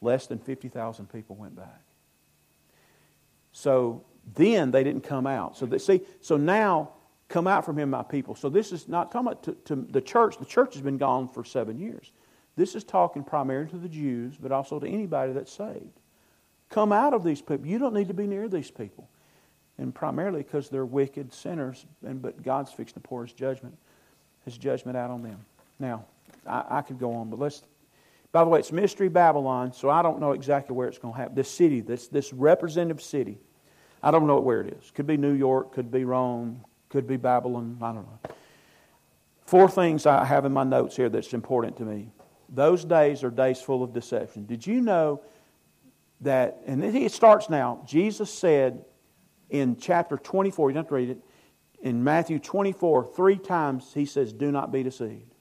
Less 0.00 0.26
than 0.26 0.38
50,000 0.38 1.12
people 1.12 1.36
went 1.36 1.56
back. 1.56 1.82
So 3.52 4.02
then 4.34 4.70
they 4.70 4.82
didn't 4.82 5.02
come 5.02 5.26
out. 5.26 5.58
So 5.58 5.66
they, 5.66 5.76
see, 5.76 6.00
so 6.22 6.38
now 6.38 6.92
come 7.28 7.46
out 7.46 7.64
from 7.64 7.78
him, 7.78 7.90
my 7.90 8.02
people. 8.02 8.34
So 8.34 8.48
this 8.48 8.72
is 8.72 8.88
not 8.88 9.10
talking 9.10 9.28
about 9.28 9.42
to, 9.44 9.52
to 9.66 9.76
the 9.90 10.00
church. 10.00 10.38
The 10.38 10.44
church 10.44 10.74
has 10.74 10.82
been 10.82 10.98
gone 10.98 11.28
for 11.28 11.44
seven 11.44 11.78
years. 11.78 12.12
This 12.56 12.74
is 12.74 12.84
talking 12.84 13.22
primarily 13.22 13.68
to 13.70 13.78
the 13.78 13.88
Jews, 13.88 14.36
but 14.40 14.52
also 14.52 14.78
to 14.78 14.88
anybody 14.88 15.32
that's 15.32 15.52
saved. 15.52 16.00
Come 16.70 16.92
out 16.92 17.12
of 17.12 17.22
these 17.22 17.42
people. 17.42 17.66
You 17.66 17.78
don't 17.78 17.94
need 17.94 18.08
to 18.08 18.14
be 18.14 18.26
near 18.26 18.48
these 18.48 18.70
people. 18.70 19.08
And 19.78 19.94
primarily 19.94 20.42
because 20.42 20.70
they're 20.70 20.86
wicked 20.86 21.34
sinners, 21.34 21.84
and 22.04 22.22
but 22.22 22.42
God's 22.42 22.72
fixing 22.72 22.94
to 22.94 23.00
pour 23.00 23.24
his 23.24 23.32
judgment, 23.32 23.76
his 24.44 24.56
judgment 24.56 24.96
out 24.96 25.10
on 25.10 25.22
them. 25.22 25.44
Now, 25.78 26.06
I, 26.46 26.64
I 26.70 26.82
could 26.82 26.98
go 26.98 27.12
on, 27.12 27.28
but 27.28 27.38
let's 27.38 27.62
by 28.32 28.44
the 28.44 28.50
way, 28.50 28.58
it's 28.58 28.70
Mystery 28.70 29.08
Babylon, 29.08 29.72
so 29.72 29.88
I 29.88 30.02
don't 30.02 30.20
know 30.20 30.32
exactly 30.32 30.76
where 30.76 30.88
it's 30.88 30.98
going 30.98 31.14
to 31.14 31.18
happen. 31.18 31.34
This 31.34 31.50
city, 31.50 31.80
this, 31.80 32.08
this 32.08 32.34
representative 32.34 33.02
city, 33.02 33.38
I 34.02 34.10
don't 34.10 34.26
know 34.26 34.38
where 34.40 34.60
it 34.60 34.74
is. 34.74 34.90
Could 34.90 35.06
be 35.06 35.16
New 35.16 35.32
York, 35.32 35.72
could 35.72 35.90
be 35.90 36.04
Rome, 36.04 36.62
could 36.96 37.06
be 37.06 37.18
Babylon, 37.18 37.76
I 37.82 37.92
don't 37.92 38.06
know. 38.06 38.34
Four 39.44 39.68
things 39.68 40.06
I 40.06 40.24
have 40.24 40.46
in 40.46 40.52
my 40.52 40.64
notes 40.64 40.96
here 40.96 41.10
that's 41.10 41.34
important 41.34 41.76
to 41.76 41.84
me. 41.84 42.10
Those 42.48 42.86
days 42.86 43.22
are 43.22 43.28
days 43.30 43.60
full 43.60 43.82
of 43.82 43.92
deception. 43.92 44.46
Did 44.46 44.66
you 44.66 44.80
know 44.80 45.20
that, 46.22 46.62
and 46.66 46.82
it 46.82 47.12
starts 47.12 47.50
now, 47.50 47.84
Jesus 47.86 48.32
said 48.32 48.82
in 49.50 49.76
chapter 49.76 50.16
24, 50.16 50.70
you 50.70 50.74
don't 50.74 50.84
have 50.84 50.88
to 50.88 50.94
read 50.94 51.10
it, 51.10 51.18
in 51.82 52.02
Matthew 52.02 52.38
24, 52.38 53.12
three 53.14 53.36
times 53.36 53.92
he 53.92 54.06
says, 54.06 54.32
Do 54.32 54.50
not 54.50 54.72
be 54.72 54.82
deceived. 54.82 55.34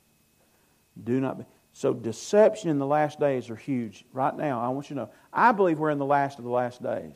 Do 1.02 1.22
not 1.22 1.38
be. 1.38 1.46
So 1.72 1.94
deception 1.94 2.70
in 2.70 2.80
the 2.80 2.86
last 2.86 3.18
days 3.18 3.50
are 3.50 3.56
huge. 3.56 4.04
Right 4.12 4.36
now, 4.36 4.60
I 4.60 4.68
want 4.70 4.90
you 4.90 4.96
to 4.96 5.04
know, 5.04 5.10
I 5.32 5.54
believe 5.54 5.80
we're 5.80 5.90
in 5.90 6.00
the 6.00 6.06
last 6.06 6.38
of 6.38 6.44
the 6.44 6.52
last 6.52 6.84
days. 6.84 7.16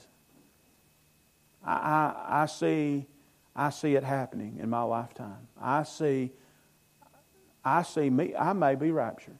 I, 1.62 1.74
I, 1.74 2.44
I 2.44 2.46
see 2.46 3.06
I 3.56 3.70
see 3.72 3.96
it 3.96 4.04
happening 4.04 4.60
in 4.62 4.70
my 4.70 4.84
lifetime. 4.84 5.48
I 5.60 5.84
see 5.84 6.32
I 7.64 7.84
see 7.84 8.10
me 8.10 8.36
I 8.36 8.54
may 8.54 8.76
be 8.76 8.92
raptured. 8.92 9.38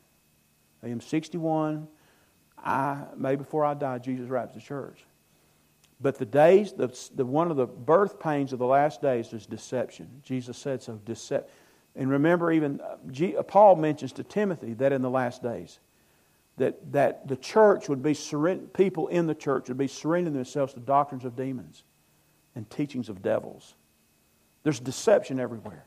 I 0.84 0.88
am 0.88 1.02
61. 1.02 1.88
I, 2.58 3.04
may 3.16 3.36
before 3.36 3.64
I 3.64 3.74
die, 3.74 4.00
Jesus 4.00 4.30
raptures 4.30 4.62
the 4.62 4.68
church. 4.68 5.06
But 6.02 6.18
the 6.18 6.26
days, 6.26 6.74
the, 6.74 6.88
the, 7.16 7.26
one 7.26 7.52
of 7.52 7.58
the 7.58 7.66
birth 7.66 8.20
pains 8.20 8.54
of 8.54 8.60
the 8.60 8.66
last 8.66 9.02
days 9.02 9.34
is 9.34 9.46
deception. 9.46 10.22
Jesus 10.24 10.58
said 10.58 10.82
so. 10.82 11.00
Decep- 11.06 11.46
and 11.96 12.10
remember, 12.10 12.52
even 12.52 12.80
uh, 12.80 12.96
G, 13.12 13.36
uh, 13.36 13.44
Paul 13.44 13.76
mentions 13.76 14.14
to 14.14 14.24
Timothy 14.24 14.74
that 14.76 14.94
in 14.94 15.02
the 15.02 15.10
last 15.10 15.44
days, 15.44 15.80
that, 16.58 16.92
that 16.94 17.28
the 17.28 17.36
church 17.36 17.90
would 17.90 18.02
be 18.02 18.14
surrender, 18.14 18.66
people 18.68 19.08
in 19.08 19.28
the 19.28 19.36
church 19.36 19.68
would 19.68 19.78
be 19.78 19.88
surrendering 19.88 20.36
themselves 20.36 20.74
to 20.74 20.80
doctrines 20.80 21.26
of 21.26 21.36
demons 21.36 21.84
and 22.56 22.70
teachings 22.70 23.10
of 23.10 23.22
devils. 23.22 23.76
There's 24.64 24.80
deception 24.80 25.40
everywhere. 25.40 25.86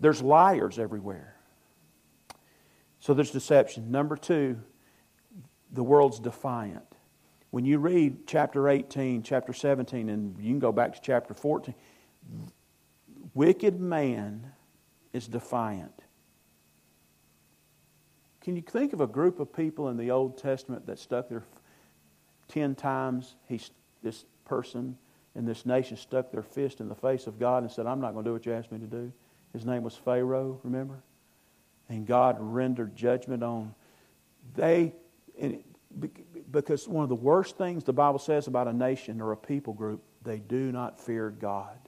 There's 0.00 0.22
liars 0.22 0.78
everywhere. 0.78 1.36
So 3.00 3.14
there's 3.14 3.30
deception. 3.30 3.90
Number 3.90 4.16
two, 4.16 4.60
the 5.72 5.82
world's 5.82 6.20
defiant. 6.20 6.84
When 7.50 7.64
you 7.64 7.78
read 7.78 8.26
chapter 8.26 8.68
18, 8.68 9.22
chapter 9.22 9.52
17, 9.52 10.08
and 10.08 10.36
you 10.38 10.50
can 10.50 10.58
go 10.58 10.72
back 10.72 10.94
to 10.94 11.00
chapter 11.00 11.32
14, 11.34 11.74
wicked 13.34 13.80
man 13.80 14.52
is 15.12 15.28
defiant. 15.28 16.02
Can 18.40 18.56
you 18.56 18.62
think 18.62 18.92
of 18.92 19.00
a 19.00 19.06
group 19.06 19.40
of 19.40 19.52
people 19.52 19.88
in 19.88 19.96
the 19.96 20.10
Old 20.10 20.38
Testament 20.38 20.86
that 20.86 20.98
stuck 20.98 21.28
their 21.28 21.42
ten 22.48 22.74
times? 22.74 23.34
He, 23.48 23.60
this 24.02 24.24
person 24.44 24.96
in 25.36 25.44
this 25.44 25.66
nation 25.66 25.96
stuck 25.96 26.32
their 26.32 26.42
fist 26.42 26.80
in 26.80 26.88
the 26.88 26.94
face 26.94 27.26
of 27.26 27.38
God 27.38 27.62
and 27.62 27.70
said, 27.70 27.86
"I'm 27.86 28.00
not 28.00 28.12
going 28.12 28.24
to 28.24 28.28
do 28.30 28.32
what 28.32 28.46
you 28.46 28.52
asked 28.52 28.72
me 28.72 28.78
to 28.78 28.86
do." 28.86 29.12
His 29.52 29.64
name 29.64 29.82
was 29.82 29.94
Pharaoh. 29.94 30.60
Remember? 30.64 31.02
and 31.88 32.06
God 32.06 32.36
rendered 32.40 32.96
judgment 32.96 33.42
on. 33.42 33.74
They, 34.54 34.94
because 36.50 36.88
one 36.88 37.02
of 37.02 37.08
the 37.08 37.14
worst 37.14 37.56
things 37.56 37.84
the 37.84 37.92
Bible 37.92 38.18
says 38.18 38.46
about 38.46 38.68
a 38.68 38.72
nation 38.72 39.20
or 39.20 39.32
a 39.32 39.36
people 39.36 39.72
group, 39.72 40.02
they 40.22 40.38
do 40.38 40.72
not 40.72 41.00
fear 41.00 41.30
God. 41.30 41.78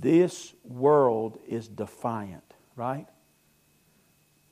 This 0.00 0.54
world 0.64 1.38
is 1.46 1.68
defiant, 1.68 2.54
right? 2.74 3.06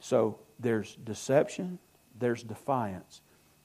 So 0.00 0.40
there's 0.58 0.94
deception, 0.96 1.78
there's 2.18 2.42
defiance. 2.42 3.22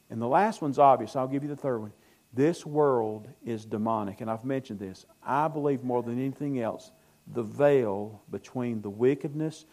And 0.09 0.21
the 0.21 0.27
last 0.27 0.61
one's 0.61 0.79
obvious. 0.79 1.15
I'll 1.17 1.27
give 1.27 1.43
you 1.43 1.49
the 1.49 1.57
third 1.57 1.79
one. 1.79 1.91
This 2.37 2.65
world 2.65 3.27
is 3.45 3.65
demonic. 3.65 4.21
And 4.21 4.31
I've 4.31 4.45
mentioned 4.45 4.79
this. 4.79 5.05
I 5.21 5.49
believe 5.49 5.83
more 5.83 6.01
than 6.01 6.17
anything 6.17 6.61
else, 6.61 6.91
the 7.33 7.43
veil 7.43 8.21
between 8.31 8.81
the 8.81 8.89
wickedness 8.89 9.65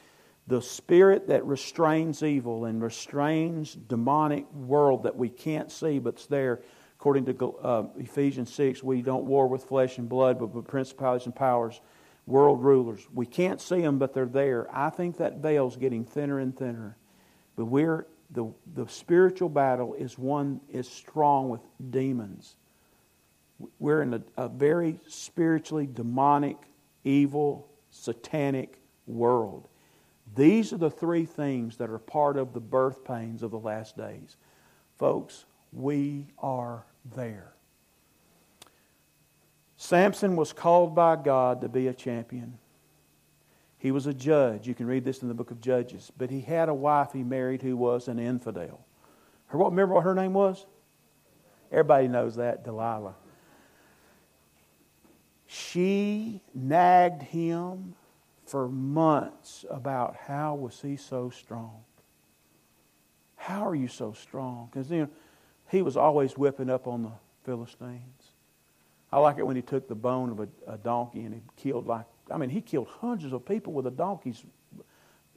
the 0.47 0.61
spirit 0.61 1.29
that 1.29 1.45
restrains 1.47 2.23
evil 2.23 2.67
and 2.67 2.83
restrains 2.83 3.75
demonic 3.75 4.51
world 4.53 5.05
that 5.05 5.17
we 5.17 5.29
can't 5.29 5.73
see 5.73 5.99
but's 5.99 6.27
there. 6.27 6.61
According 6.99 7.25
to 7.27 7.47
uh, 7.63 7.87
Ephesians 7.97 8.53
6, 8.53 8.83
we 8.83 9.03
don't 9.03 9.25
war 9.25 9.47
with 9.47 9.65
flesh 9.65 9.99
and 9.99 10.09
blood, 10.09 10.39
but 10.39 10.49
with 10.49 10.67
principalities 10.67 11.27
and 11.27 11.35
powers, 11.35 11.81
world 12.27 12.63
rulers. 12.63 13.07
We 13.13 13.27
can't 13.27 13.61
see 13.61 13.81
them, 13.81 13.99
but 13.99 14.13
they're 14.13 14.27
there. 14.27 14.69
I 14.71 14.91
think 14.91 15.17
that 15.19 15.39
veil's 15.39 15.77
getting 15.77 16.05
thinner 16.05 16.39
and 16.39 16.57
thinner. 16.57 16.97
But 17.57 17.67
we're 17.67 18.07
the, 18.35 18.53
the 18.75 18.87
spiritual 18.89 19.49
battle 19.49 19.95
is 19.95 20.19
one 20.19 20.61
is 20.69 20.89
strong 20.89 21.49
with 21.49 21.61
demons. 21.91 22.57
We're 23.79 24.03
in 24.03 24.15
a, 24.15 24.23
a 24.37 24.49
very 24.49 24.99
spiritually 25.07 25.89
demonic, 25.91 26.57
evil, 27.05 27.69
satanic 27.91 28.79
world. 29.07 29.69
These 30.35 30.73
are 30.73 30.79
the 30.79 30.91
three 30.91 31.25
things 31.25 31.77
that 31.77 31.89
are 31.91 31.99
part 31.99 32.37
of 32.37 32.53
the 32.53 32.61
birth 32.61 33.05
pains 33.05 33.43
of 33.45 33.53
the 33.53 33.59
last 33.59 33.97
days. 33.97 34.37
Folks, 34.99 35.45
we 35.73 36.27
are 36.39 36.85
there. 37.15 37.53
Samson 39.77 40.35
was 40.35 40.53
called 40.53 40.95
by 40.95 41.15
God 41.15 41.61
to 41.61 41.69
be 41.69 41.87
a 41.87 41.95
champion. 41.95 42.59
He 43.85 43.91
was 43.91 44.07
a 44.07 44.15
judge. 44.15 44.67
You 44.67 44.75
can 44.75 44.87
read 44.87 45.05
this 45.05 45.21
in 45.21 45.29
the 45.29 45.35
book 45.35 45.51
of 45.51 45.61
Judges. 45.61 46.11
But 46.17 46.31
he 46.31 46.41
had 46.41 46.71
a 46.71 46.75
wife 46.75 47.13
he 47.13 47.23
married 47.23 47.61
who 47.61 47.77
was 47.77 48.09
an 48.09 48.19
infidel. 48.19 48.83
Her, 49.49 49.59
remember 49.59 49.93
what 49.93 50.05
her 50.05 50.15
name 50.15 50.33
was? 50.33 50.65
Everybody 51.71 52.09
knows 52.09 52.37
that, 52.37 52.65
Delilah. 52.65 53.15
She 55.47 56.41
nagged 56.55 57.25
him 57.25 57.95
for 58.47 58.69
months 58.69 59.67
about 59.71 60.17
how 60.17 60.55
was 60.55 60.81
he 60.81 60.97
so 60.97 61.29
strong. 61.29 61.85
How 63.37 63.69
are 63.69 63.75
you 63.75 63.89
so 63.89 64.15
strong? 64.15 64.71
Because 64.73 64.91
you 64.91 65.01
know, 65.01 65.09
he 65.69 65.83
was 65.83 65.99
always 65.99 66.39
whipping 66.39 66.71
up 66.71 66.87
on 66.87 67.03
the 67.03 67.13
Philistines. 67.45 68.33
I 69.13 69.19
like 69.19 69.37
it 69.37 69.47
when 69.47 69.57
he 69.57 69.63
took 69.63 69.89
the 69.89 69.95
bone 69.95 70.31
of 70.31 70.41
a, 70.41 70.49
a 70.73 70.79
donkey 70.79 71.21
and 71.21 71.35
he 71.35 71.43
killed 71.59 71.87
like 71.87 72.07
I 72.31 72.37
mean 72.39 72.51
he 72.51 72.61
killed 72.61 72.89
hundreds 72.89 73.33
of 73.33 73.45
people 73.45 73.73
with 73.73 73.87
a 73.87 73.91
donkey's 73.91 74.45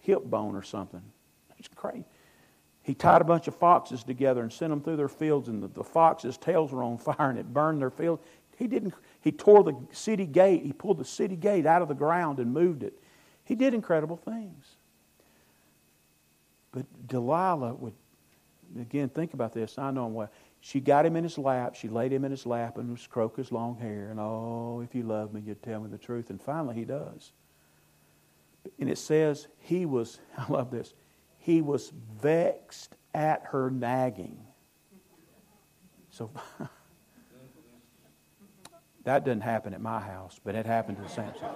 hip 0.02 0.24
bone 0.26 0.56
or 0.56 0.64
something. 0.64 1.02
It's 1.58 1.68
crazy. 1.68 2.06
He 2.84 2.94
tied 2.94 3.22
a 3.22 3.26
bunch 3.26 3.50
of 3.50 3.56
foxes 3.56 4.04
together 4.04 4.42
and 4.42 4.54
sent 4.54 4.70
them 4.70 4.82
through 4.82 4.96
their 4.96 5.10
fields, 5.10 5.50
and 5.50 5.62
the, 5.62 5.68
the 5.68 5.84
foxes' 5.84 6.38
tails 6.38 6.72
were 6.72 6.84
on 6.84 6.98
fire 6.98 7.30
and 7.30 7.38
it 7.38 7.52
burned 7.54 7.82
their 7.82 7.90
field. 7.90 8.20
He 8.58 8.68
didn't. 8.68 8.94
He 9.22 9.32
tore 9.32 9.64
the 9.64 9.76
city 9.92 10.26
gate. 10.26 10.64
He 10.64 10.72
pulled 10.72 10.98
the 10.98 11.06
city 11.06 11.36
gate 11.36 11.66
out 11.66 11.82
of 11.82 11.90
the 11.90 11.94
ground 11.94 12.40
and 12.40 12.54
moved 12.54 12.84
it. 12.84 12.98
He 13.44 13.56
did 13.56 13.74
incredible 13.74 14.18
things. 14.18 14.66
But 16.72 16.86
Delilah 17.08 17.74
would, 17.76 17.94
again, 18.80 19.10
think 19.10 19.34
about 19.34 19.54
this. 19.54 19.78
I 19.78 19.92
know 19.92 20.08
him 20.08 20.14
well. 20.14 20.30
She 20.60 20.80
got 20.80 21.06
him 21.06 21.16
in 21.16 21.24
his 21.24 21.38
lap. 21.38 21.76
She 21.76 21.88
laid 21.88 22.12
him 22.12 22.26
in 22.26 22.32
his 22.32 22.46
lap 22.46 22.78
and 22.78 22.98
stroked 23.00 23.38
his 23.38 23.52
long 23.52 23.78
hair. 23.78 24.10
And, 24.10 24.20
oh, 24.20 24.82
if 24.84 24.96
you 24.96 25.04
love 25.04 25.34
me, 25.34 25.42
you'd 25.46 25.62
tell 25.64 25.80
me 25.80 25.90
the 25.90 25.98
truth. 25.98 26.30
And 26.30 26.42
finally, 26.42 26.76
he 26.76 26.86
does. 26.86 27.32
And 28.80 28.90
it 28.90 28.98
says 28.98 29.48
he 29.60 29.86
was, 29.86 30.20
I 30.38 30.52
love 30.52 30.72
this, 30.72 30.94
he 31.38 31.62
was 31.62 31.92
vexed 32.22 32.96
at 33.14 33.44
her 33.46 33.70
nagging. 33.70 34.40
So 36.10 36.32
that 39.04 39.24
doesn't 39.24 39.42
happen 39.42 39.74
at 39.74 39.82
my 39.82 40.00
house, 40.00 40.40
but 40.44 40.56
it 40.56 40.66
happened 40.66 40.98
to 40.98 41.08
Samson. 41.10 41.48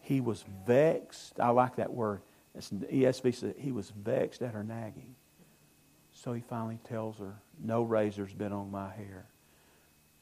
He 0.00 0.20
was 0.20 0.44
vexed. 0.66 1.40
I 1.40 1.48
like 1.50 1.76
that 1.76 1.92
word. 1.92 2.22
It's 2.54 2.70
ESV 2.70 3.34
says 3.34 3.54
he 3.58 3.72
was 3.72 3.90
vexed 3.90 4.40
at 4.40 4.54
her 4.54 4.62
nagging. 4.62 5.14
So 6.16 6.32
he 6.32 6.40
finally 6.40 6.78
tells 6.88 7.18
her, 7.18 7.34
No 7.62 7.82
razor's 7.82 8.32
been 8.32 8.52
on 8.52 8.70
my 8.70 8.90
hair. 8.90 9.26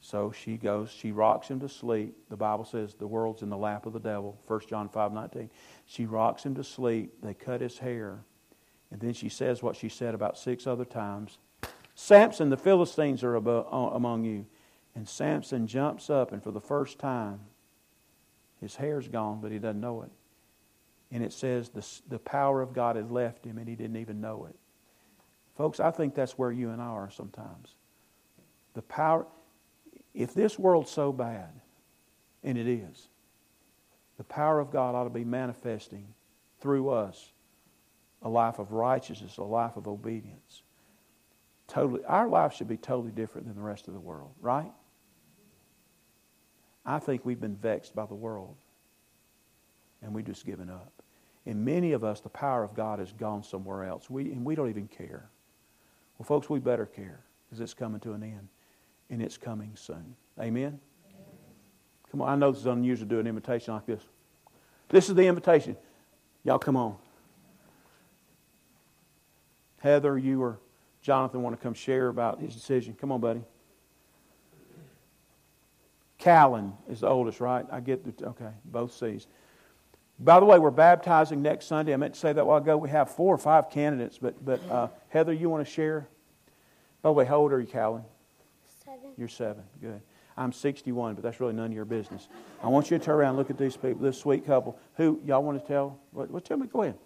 So 0.01 0.31
she 0.31 0.57
goes, 0.57 0.91
she 0.91 1.11
rocks 1.11 1.47
him 1.47 1.59
to 1.61 1.69
sleep. 1.69 2.15
The 2.29 2.35
Bible 2.35 2.65
says 2.65 2.93
the 2.93 3.07
world's 3.07 3.41
in 3.41 3.49
the 3.49 3.57
lap 3.57 3.87
of 3.87 3.93
the 3.93 3.99
devil, 3.99 4.37
1 4.45 4.61
John 4.69 4.89
5 4.89 5.13
19. 5.13 5.49
She 5.85 6.05
rocks 6.05 6.43
him 6.43 6.53
to 6.55 6.63
sleep. 6.63 7.13
They 7.23 7.33
cut 7.33 7.61
his 7.61 7.79
hair. 7.79 8.19
And 8.91 8.99
then 8.99 9.13
she 9.13 9.29
says 9.29 9.63
what 9.63 9.75
she 9.75 9.89
said 9.89 10.13
about 10.13 10.37
six 10.37 10.67
other 10.67 10.85
times 10.85 11.39
Samson, 11.95 12.49
the 12.49 12.57
Philistines 12.57 13.23
are 13.23 13.37
uh, 13.37 13.63
among 13.71 14.25
you. 14.25 14.45
And 14.95 15.07
Samson 15.07 15.65
jumps 15.65 16.09
up, 16.09 16.33
and 16.33 16.43
for 16.43 16.51
the 16.51 16.61
first 16.61 16.99
time, 16.99 17.39
his 18.61 18.75
hair's 18.75 19.07
gone, 19.07 19.39
but 19.41 19.51
he 19.51 19.59
doesn't 19.59 19.79
know 19.79 20.03
it. 20.03 20.11
And 21.11 21.23
it 21.23 21.31
says 21.31 21.69
the, 21.69 21.85
the 22.09 22.19
power 22.19 22.61
of 22.61 22.73
God 22.73 22.97
had 22.97 23.11
left 23.11 23.45
him, 23.45 23.57
and 23.57 23.67
he 23.67 23.75
didn't 23.75 23.97
even 23.97 24.19
know 24.21 24.45
it. 24.45 24.55
Folks, 25.57 25.79
I 25.79 25.91
think 25.91 26.15
that's 26.15 26.37
where 26.37 26.51
you 26.51 26.69
and 26.71 26.81
I 26.81 26.85
are 26.85 27.09
sometimes. 27.09 27.75
The 28.73 28.81
power, 28.81 29.25
if 30.13 30.33
this 30.33 30.59
world's 30.59 30.91
so 30.91 31.13
bad, 31.13 31.49
and 32.43 32.57
it 32.57 32.67
is, 32.67 33.07
the 34.17 34.23
power 34.23 34.59
of 34.59 34.71
God 34.71 34.95
ought 34.95 35.05
to 35.05 35.09
be 35.09 35.23
manifesting 35.23 36.07
through 36.59 36.89
us 36.89 37.31
a 38.21 38.29
life 38.29 38.59
of 38.59 38.71
righteousness, 38.71 39.37
a 39.37 39.43
life 39.43 39.77
of 39.77 39.87
obedience. 39.87 40.63
Totally, 41.67 42.03
our 42.05 42.27
life 42.27 42.53
should 42.53 42.67
be 42.67 42.77
totally 42.77 43.11
different 43.11 43.47
than 43.47 43.55
the 43.55 43.61
rest 43.61 43.87
of 43.87 43.93
the 43.93 43.99
world, 43.99 44.31
right? 44.41 44.71
I 46.85 46.99
think 46.99 47.25
we've 47.25 47.39
been 47.39 47.55
vexed 47.55 47.95
by 47.95 48.05
the 48.05 48.15
world 48.15 48.55
and 50.01 50.13
we've 50.13 50.25
just 50.25 50.45
given 50.45 50.69
up. 50.69 50.91
And 51.45 51.63
many 51.63 51.93
of 51.93 52.03
us, 52.03 52.21
the 52.21 52.29
power 52.29 52.63
of 52.63 52.75
God 52.75 52.99
has 52.99 53.11
gone 53.11 53.43
somewhere 53.43 53.83
else. 53.83 54.09
We, 54.09 54.31
and 54.31 54.45
we 54.45 54.55
don't 54.55 54.69
even 54.69 54.87
care. 54.87 55.29
Well, 56.17 56.25
folks, 56.25 56.49
we 56.49 56.59
better 56.59 56.85
care 56.85 57.19
because 57.45 57.59
it's 57.59 57.73
coming 57.73 57.99
to 58.01 58.13
an 58.13 58.23
end 58.23 58.47
and 59.09 59.21
it's 59.21 59.37
coming 59.37 59.71
soon. 59.75 60.15
Amen? 60.39 60.79
Come 62.11 62.21
on, 62.21 62.29
I 62.29 62.35
know 62.35 62.51
this 62.51 62.61
is 62.61 62.67
unusual 62.67 63.07
to 63.07 63.15
do 63.15 63.19
an 63.19 63.27
invitation 63.27 63.73
like 63.73 63.85
this. 63.85 64.01
This 64.89 65.09
is 65.09 65.15
the 65.15 65.25
invitation. 65.27 65.75
Y'all 66.43 66.59
come 66.59 66.77
on. 66.77 66.95
Heather, 69.79 70.17
you 70.17 70.41
or 70.41 70.59
Jonathan 71.01 71.43
want 71.43 71.55
to 71.55 71.61
come 71.61 71.73
share 71.73 72.07
about 72.07 72.39
his 72.39 72.53
decision. 72.53 72.95
Come 72.99 73.11
on, 73.11 73.19
buddy. 73.19 73.41
Callan 76.17 76.73
is 76.89 77.01
the 77.01 77.07
oldest, 77.07 77.39
right? 77.39 77.65
I 77.71 77.81
get 77.81 78.17
the, 78.17 78.27
okay, 78.29 78.49
both 78.63 78.93
C's. 78.93 79.27
By 80.17 80.39
the 80.39 80.45
way, 80.45 80.57
we're 80.57 80.71
baptizing 80.71 81.41
next 81.41 81.65
Sunday. 81.65 81.93
I 81.93 81.97
meant 81.97 82.13
to 82.13 82.19
say 82.19 82.31
that 82.31 82.41
a 82.41 82.45
while 82.45 82.57
ago. 82.57 82.77
We 82.77 82.89
have 82.89 83.11
four 83.11 83.35
or 83.35 83.37
five 83.37 83.69
candidates, 83.69 84.17
but, 84.17 84.43
but 84.43 84.61
uh, 84.71 84.87
Heather, 85.15 85.31
you 85.31 85.49
want 85.49 85.65
to 85.65 85.71
share? 85.71 86.09
Oh, 86.09 86.51
By 87.01 87.09
the 87.09 87.13
way, 87.13 87.25
how 87.25 87.37
old 87.37 87.53
are 87.53 87.61
you, 87.61 87.67
Callan? 87.67 88.03
Seven. 88.83 89.11
You're 89.15 89.29
seven. 89.29 89.63
Good. 89.79 90.01
I'm 90.35 90.51
61, 90.51 91.15
but 91.15 91.23
that's 91.23 91.39
really 91.39 91.53
none 91.53 91.67
of 91.67 91.71
your 91.71 91.85
business. 91.85 92.27
I 92.61 92.67
want 92.67 92.91
you 92.91 92.97
to 92.97 93.05
turn 93.05 93.15
around 93.15 93.29
and 93.29 93.37
look 93.37 93.49
at 93.49 93.57
these 93.57 93.77
people, 93.77 94.01
this 94.01 94.19
sweet 94.19 94.45
couple. 94.45 94.77
Who, 94.95 95.21
y'all 95.23 95.41
want 95.41 95.61
to 95.61 95.65
tell? 95.65 95.97
What, 96.11 96.29
what 96.31 96.43
tell 96.43 96.57
me? 96.57 96.67
Go 96.67 96.81
ahead. 96.81 96.97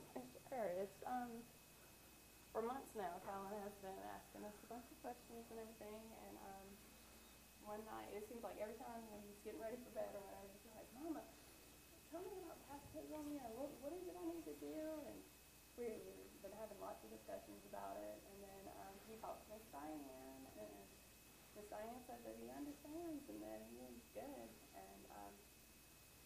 That 22.30 22.38
he 22.38 22.48
understands 22.54 23.26
and 23.26 23.42
that 23.42 23.66
he 23.74 23.82
is 23.90 23.98
good. 24.14 24.50
And 24.78 25.02
um, 25.18 25.34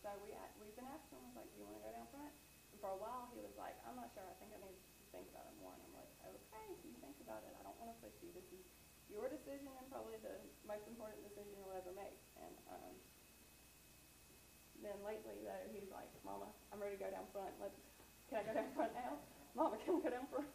so 0.04 0.12
we 0.20 0.36
we've 0.60 0.76
been 0.76 0.90
asking 0.92 1.24
him 1.24 1.32
like, 1.32 1.48
do 1.56 1.64
you 1.64 1.66
want 1.68 1.80
to 1.80 1.84
go 1.88 1.92
down 1.96 2.08
front? 2.12 2.34
And 2.76 2.78
for 2.84 2.92
a 2.92 3.00
while 3.00 3.32
he 3.32 3.40
was 3.40 3.56
like, 3.56 3.80
I'm 3.88 3.96
not 3.96 4.12
sure. 4.12 4.28
I 4.28 4.36
think 4.44 4.52
I 4.52 4.60
need 4.60 4.76
to 4.76 5.06
think 5.16 5.32
about 5.32 5.48
it 5.48 5.56
more. 5.64 5.72
And 5.72 5.82
I'm 5.88 5.96
like, 5.96 6.12
okay, 6.28 6.68
you 6.84 6.92
think 7.00 7.16
about 7.24 7.48
it. 7.48 7.56
I 7.56 7.64
don't 7.64 7.80
want 7.80 7.96
to 7.96 7.98
push 8.04 8.16
you. 8.20 8.36
This 8.36 8.48
is 8.52 8.64
your 9.08 9.32
decision 9.32 9.72
and 9.72 9.88
probably 9.88 10.20
the 10.20 10.44
most 10.68 10.84
important 10.92 11.24
decision 11.24 11.56
you'll 11.56 11.78
ever 11.78 11.96
make. 11.96 12.20
And 12.44 12.56
um, 12.68 12.94
then 14.84 15.00
lately 15.08 15.40
though 15.48 15.64
he's 15.72 15.88
like, 15.88 16.12
Mama, 16.28 16.52
I'm 16.76 16.84
ready 16.84 17.00
to 17.00 17.02
go 17.02 17.12
down 17.12 17.32
front. 17.32 17.56
Let's 17.64 17.80
can 18.28 18.40
I 18.40 18.44
go 18.44 18.54
down 18.56 18.72
front 18.76 18.92
now? 18.98 19.24
Mama, 19.56 19.78
can 19.86 20.02
go 20.02 20.10
down 20.10 20.26
front? 20.34 20.50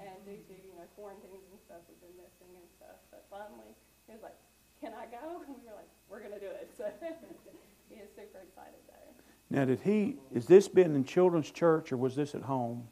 and 0.00 0.16
due 0.24 0.40
to 0.48 0.54
you 0.56 0.72
know 0.76 0.88
quarantines 0.96 1.44
and 1.44 1.60
stuff, 1.64 1.84
we've 1.88 2.00
been 2.00 2.16
missing 2.16 2.52
and 2.56 2.68
stuff. 2.80 2.98
But 3.12 3.24
finally, 3.28 3.72
he 4.08 4.16
was 4.16 4.24
like, 4.24 4.36
can 4.80 4.92
I 4.96 5.04
go? 5.12 5.44
And 5.46 5.54
we 5.60 5.68
were 5.68 5.76
like, 5.76 5.92
we're 6.08 6.20
going 6.20 6.32
to 6.32 6.40
do 6.40 6.48
it. 6.48 6.72
So 6.76 6.88
he 7.88 7.96
is 8.00 8.08
super 8.16 8.40
excited 8.40 8.80
though. 8.88 9.10
Now, 9.50 9.64
did 9.64 9.80
he, 9.80 10.16
is 10.32 10.46
this 10.46 10.68
been 10.68 10.94
in 10.94 11.04
children's 11.04 11.50
church 11.50 11.92
or 11.92 11.96
was 11.96 12.16
this 12.16 12.34
at 12.34 12.42
home? 12.42 12.86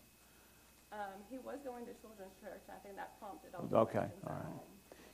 Um, 0.93 0.99
he 1.31 1.39
was 1.39 1.59
going 1.65 1.87
to 1.87 1.93
children's 2.03 2.35
church. 2.43 2.61
I 2.69 2.79
think 2.85 2.97
that 2.97 3.19
prompted 3.19 3.55
all 3.55 3.81
Okay, 3.81 4.07
all 4.27 4.35
right. 4.35 4.61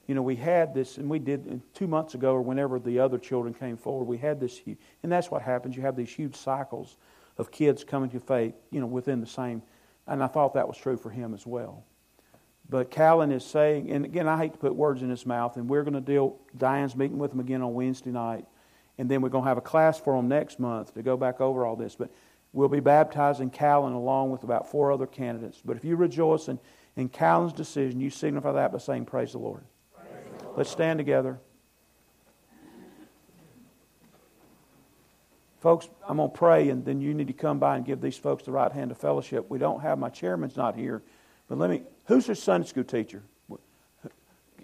You 0.06 0.14
know, 0.14 0.22
we 0.22 0.36
had 0.36 0.74
this, 0.74 0.98
and 0.98 1.08
we 1.08 1.18
did 1.18 1.48
uh, 1.50 1.56
two 1.72 1.86
months 1.86 2.14
ago, 2.14 2.32
or 2.34 2.42
whenever 2.42 2.78
the 2.78 2.98
other 2.98 3.18
children 3.18 3.54
came 3.54 3.76
forward, 3.76 4.04
we 4.04 4.18
had 4.18 4.38
this, 4.38 4.58
huge, 4.58 4.78
and 5.02 5.10
that's 5.10 5.30
what 5.30 5.40
happens. 5.42 5.76
You 5.76 5.82
have 5.82 5.96
these 5.96 6.10
huge 6.10 6.36
cycles 6.36 6.96
of 7.38 7.50
kids 7.50 7.84
coming 7.84 8.10
to 8.10 8.20
faith, 8.20 8.54
you 8.70 8.80
know, 8.80 8.86
within 8.86 9.20
the 9.20 9.26
same, 9.26 9.62
and 10.06 10.22
I 10.22 10.26
thought 10.26 10.54
that 10.54 10.68
was 10.68 10.76
true 10.76 10.96
for 10.96 11.10
him 11.10 11.34
as 11.34 11.46
well. 11.46 11.84
But 12.68 12.90
Callan 12.90 13.30
is 13.30 13.44
saying, 13.44 13.90
and 13.90 14.04
again, 14.04 14.26
I 14.26 14.38
hate 14.38 14.52
to 14.52 14.58
put 14.58 14.74
words 14.74 15.02
in 15.02 15.10
his 15.10 15.26
mouth, 15.26 15.56
and 15.56 15.68
we're 15.68 15.82
going 15.82 15.94
to 15.94 16.00
deal, 16.00 16.38
Diane's 16.56 16.96
meeting 16.96 17.18
with 17.18 17.32
him 17.32 17.40
again 17.40 17.62
on 17.62 17.74
Wednesday 17.74 18.10
night. 18.10 18.46
And 18.96 19.10
then 19.10 19.20
we're 19.20 19.28
going 19.28 19.44
to 19.44 19.48
have 19.48 19.58
a 19.58 19.62
class 19.62 19.98
for 19.98 20.16
them 20.16 20.28
next 20.28 20.60
month 20.60 20.94
to 20.94 21.02
go 21.02 21.16
back 21.16 21.40
over 21.40 21.66
all 21.66 21.76
this. 21.76 21.96
But 21.96 22.10
we'll 22.52 22.68
be 22.68 22.80
baptizing 22.80 23.50
Callan 23.50 23.92
along 23.92 24.30
with 24.30 24.44
about 24.44 24.70
four 24.70 24.92
other 24.92 25.06
candidates. 25.06 25.60
But 25.64 25.76
if 25.76 25.84
you 25.84 25.96
rejoice 25.96 26.48
in, 26.48 26.58
in 26.96 27.08
Callan's 27.08 27.52
decision, 27.52 28.00
you 28.00 28.08
signify 28.08 28.52
that 28.52 28.72
by 28.72 28.78
saying, 28.78 29.06
Praise 29.06 29.32
the 29.32 29.38
Lord. 29.38 29.64
Praise 29.94 30.08
the 30.38 30.44
Lord. 30.44 30.58
Let's 30.58 30.70
stand 30.70 30.98
together. 30.98 31.38
Folks, 35.64 35.88
I'm 36.06 36.18
going 36.18 36.30
to 36.30 36.36
pray, 36.36 36.68
and 36.68 36.84
then 36.84 37.00
you 37.00 37.14
need 37.14 37.28
to 37.28 37.32
come 37.32 37.58
by 37.58 37.76
and 37.76 37.86
give 37.86 38.02
these 38.02 38.18
folks 38.18 38.42
the 38.42 38.52
right 38.52 38.70
hand 38.70 38.90
of 38.90 38.98
fellowship. 38.98 39.46
We 39.48 39.58
don't 39.58 39.80
have, 39.80 39.98
my 39.98 40.10
chairman's 40.10 40.58
not 40.58 40.76
here, 40.76 41.02
but 41.48 41.56
let 41.56 41.70
me, 41.70 41.84
who's 42.04 42.26
their 42.26 42.34
Sunday 42.34 42.66
school 42.66 42.84
teacher? 42.84 43.22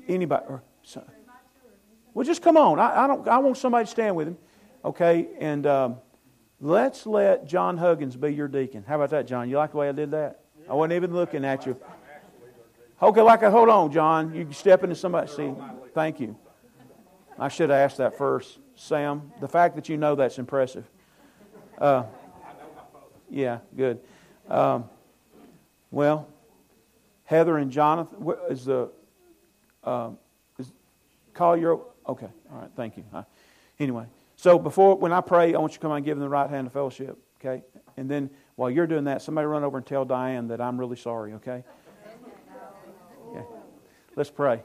Anybody? 0.06 0.44
Or, 0.46 0.62
well, 2.12 2.26
just 2.26 2.42
come 2.42 2.58
on. 2.58 2.78
I, 2.78 3.04
I, 3.04 3.06
don't, 3.06 3.26
I 3.26 3.38
want 3.38 3.56
somebody 3.56 3.86
to 3.86 3.90
stand 3.90 4.14
with 4.14 4.28
him. 4.28 4.36
Okay? 4.84 5.28
And 5.38 5.66
um, 5.66 5.96
let's 6.60 7.06
let 7.06 7.46
John 7.46 7.78
Huggins 7.78 8.14
be 8.14 8.34
your 8.34 8.48
deacon. 8.48 8.84
How 8.86 8.96
about 8.96 9.08
that, 9.08 9.26
John? 9.26 9.48
You 9.48 9.56
like 9.56 9.70
the 9.70 9.78
way 9.78 9.88
I 9.88 9.92
did 9.92 10.10
that? 10.10 10.40
I 10.68 10.74
wasn't 10.74 10.92
even 10.92 11.14
looking 11.14 11.46
at 11.46 11.64
you. 11.64 11.80
Okay, 13.00 13.22
like 13.22 13.40
hold 13.40 13.70
on, 13.70 13.90
John. 13.90 14.34
You 14.34 14.46
step 14.52 14.84
into 14.84 14.96
somebody. 14.96 15.28
See, 15.28 15.50
thank 15.94 16.20
you. 16.20 16.36
I 17.38 17.48
should 17.48 17.70
have 17.70 17.78
asked 17.78 17.96
that 17.96 18.18
first. 18.18 18.58
Sam. 18.80 19.30
The 19.40 19.48
fact 19.48 19.76
that 19.76 19.88
you 19.88 19.98
know 19.98 20.14
that's 20.14 20.38
impressive. 20.38 20.88
Uh, 21.78 22.04
yeah, 23.28 23.58
good. 23.76 24.00
Um, 24.48 24.88
well, 25.90 26.28
Heather 27.24 27.58
and 27.58 27.70
Jonathan 27.70 28.26
is 28.48 28.64
the 28.64 28.90
uh, 29.84 30.10
is 30.58 30.72
call 31.34 31.56
your 31.56 31.84
okay. 32.08 32.28
All 32.50 32.58
right, 32.58 32.70
thank 32.74 32.96
you. 32.96 33.04
Anyway, 33.78 34.06
so 34.36 34.58
before 34.58 34.96
when 34.96 35.12
I 35.12 35.20
pray, 35.20 35.54
I 35.54 35.58
want 35.58 35.72
you 35.72 35.76
to 35.76 35.80
come 35.80 35.92
and 35.92 36.04
give 36.04 36.16
them 36.16 36.24
the 36.24 36.28
right 36.28 36.48
hand 36.48 36.66
of 36.66 36.72
fellowship. 36.72 37.18
Okay, 37.38 37.62
and 37.96 38.10
then 38.10 38.30
while 38.56 38.70
you're 38.70 38.86
doing 38.86 39.04
that, 39.04 39.20
somebody 39.20 39.46
run 39.46 39.62
over 39.62 39.76
and 39.76 39.86
tell 39.86 40.04
Diane 40.06 40.48
that 40.48 40.60
I'm 40.60 40.80
really 40.80 40.96
sorry. 40.96 41.34
Okay. 41.34 41.64
Okay. 43.30 43.44
Let's 44.16 44.30
pray. 44.30 44.62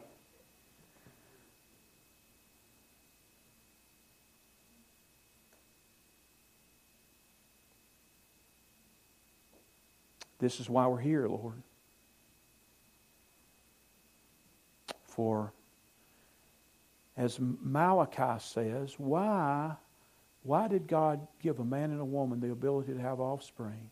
This 10.45 10.59
is 10.59 10.69
why 10.69 10.85
we're 10.85 10.99
here, 10.99 11.27
Lord. 11.27 11.63
For, 15.05 15.51
as 17.17 17.39
Malachi 17.39 18.39
says, 18.39 18.93
why, 18.99 19.71
why 20.43 20.67
did 20.67 20.87
God 20.87 21.25
give 21.41 21.57
a 21.57 21.65
man 21.65 21.89
and 21.89 21.99
a 21.99 22.05
woman 22.05 22.41
the 22.41 22.51
ability 22.51 22.93
to 22.93 23.01
have 23.01 23.19
offspring? 23.19 23.89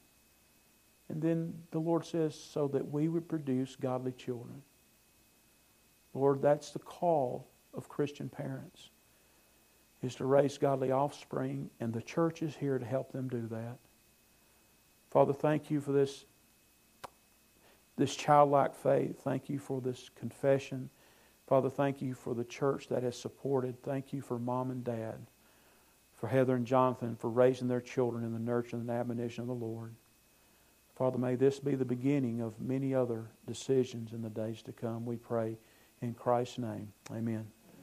And 1.09 1.19
then 1.19 1.55
the 1.71 1.79
Lord 1.79 2.05
says, 2.05 2.35
so 2.35 2.67
that 2.67 2.87
we 2.87 3.07
would 3.07 3.27
produce 3.27 3.75
godly 3.75 4.11
children. 4.11 4.61
Lord, 6.13 6.39
that's 6.39 6.69
the 6.69 6.77
call 6.77 7.47
of 7.73 7.89
Christian 7.89 8.29
parents, 8.29 8.91
is 10.03 10.13
to 10.17 10.25
raise 10.25 10.59
godly 10.59 10.91
offspring, 10.91 11.71
and 11.79 11.91
the 11.91 12.03
church 12.03 12.43
is 12.43 12.55
here 12.55 12.77
to 12.77 12.85
help 12.85 13.11
them 13.11 13.27
do 13.27 13.47
that. 13.47 13.79
Father, 15.09 15.33
thank 15.33 15.71
you 15.71 15.81
for 15.81 15.93
this 15.93 16.25
this 17.97 18.15
childlike 18.15 18.75
faith. 18.75 19.21
Thank 19.23 19.49
you 19.49 19.59
for 19.59 19.81
this 19.81 20.09
confession. 20.15 20.89
Father, 21.47 21.69
thank 21.69 22.01
you 22.01 22.13
for 22.13 22.33
the 22.33 22.43
church 22.43 22.87
that 22.87 23.03
has 23.03 23.17
supported. 23.17 23.81
Thank 23.83 24.13
you 24.13 24.21
for 24.21 24.39
mom 24.39 24.71
and 24.71 24.83
dad, 24.83 25.27
for 26.13 26.27
Heather 26.27 26.55
and 26.55 26.65
Jonathan, 26.65 27.15
for 27.15 27.29
raising 27.29 27.67
their 27.67 27.81
children 27.81 28.23
in 28.23 28.33
the 28.33 28.39
nurture 28.39 28.77
and 28.77 28.89
admonition 28.89 29.41
of 29.41 29.47
the 29.47 29.53
Lord. 29.53 29.93
Father, 30.95 31.17
may 31.17 31.35
this 31.35 31.59
be 31.59 31.75
the 31.75 31.85
beginning 31.85 32.39
of 32.39 32.59
many 32.61 32.93
other 32.93 33.25
decisions 33.47 34.13
in 34.13 34.21
the 34.21 34.29
days 34.29 34.61
to 34.63 34.71
come. 34.71 35.05
We 35.05 35.17
pray 35.17 35.57
in 36.01 36.13
Christ's 36.13 36.59
name. 36.59 36.93
Amen. 37.11 37.47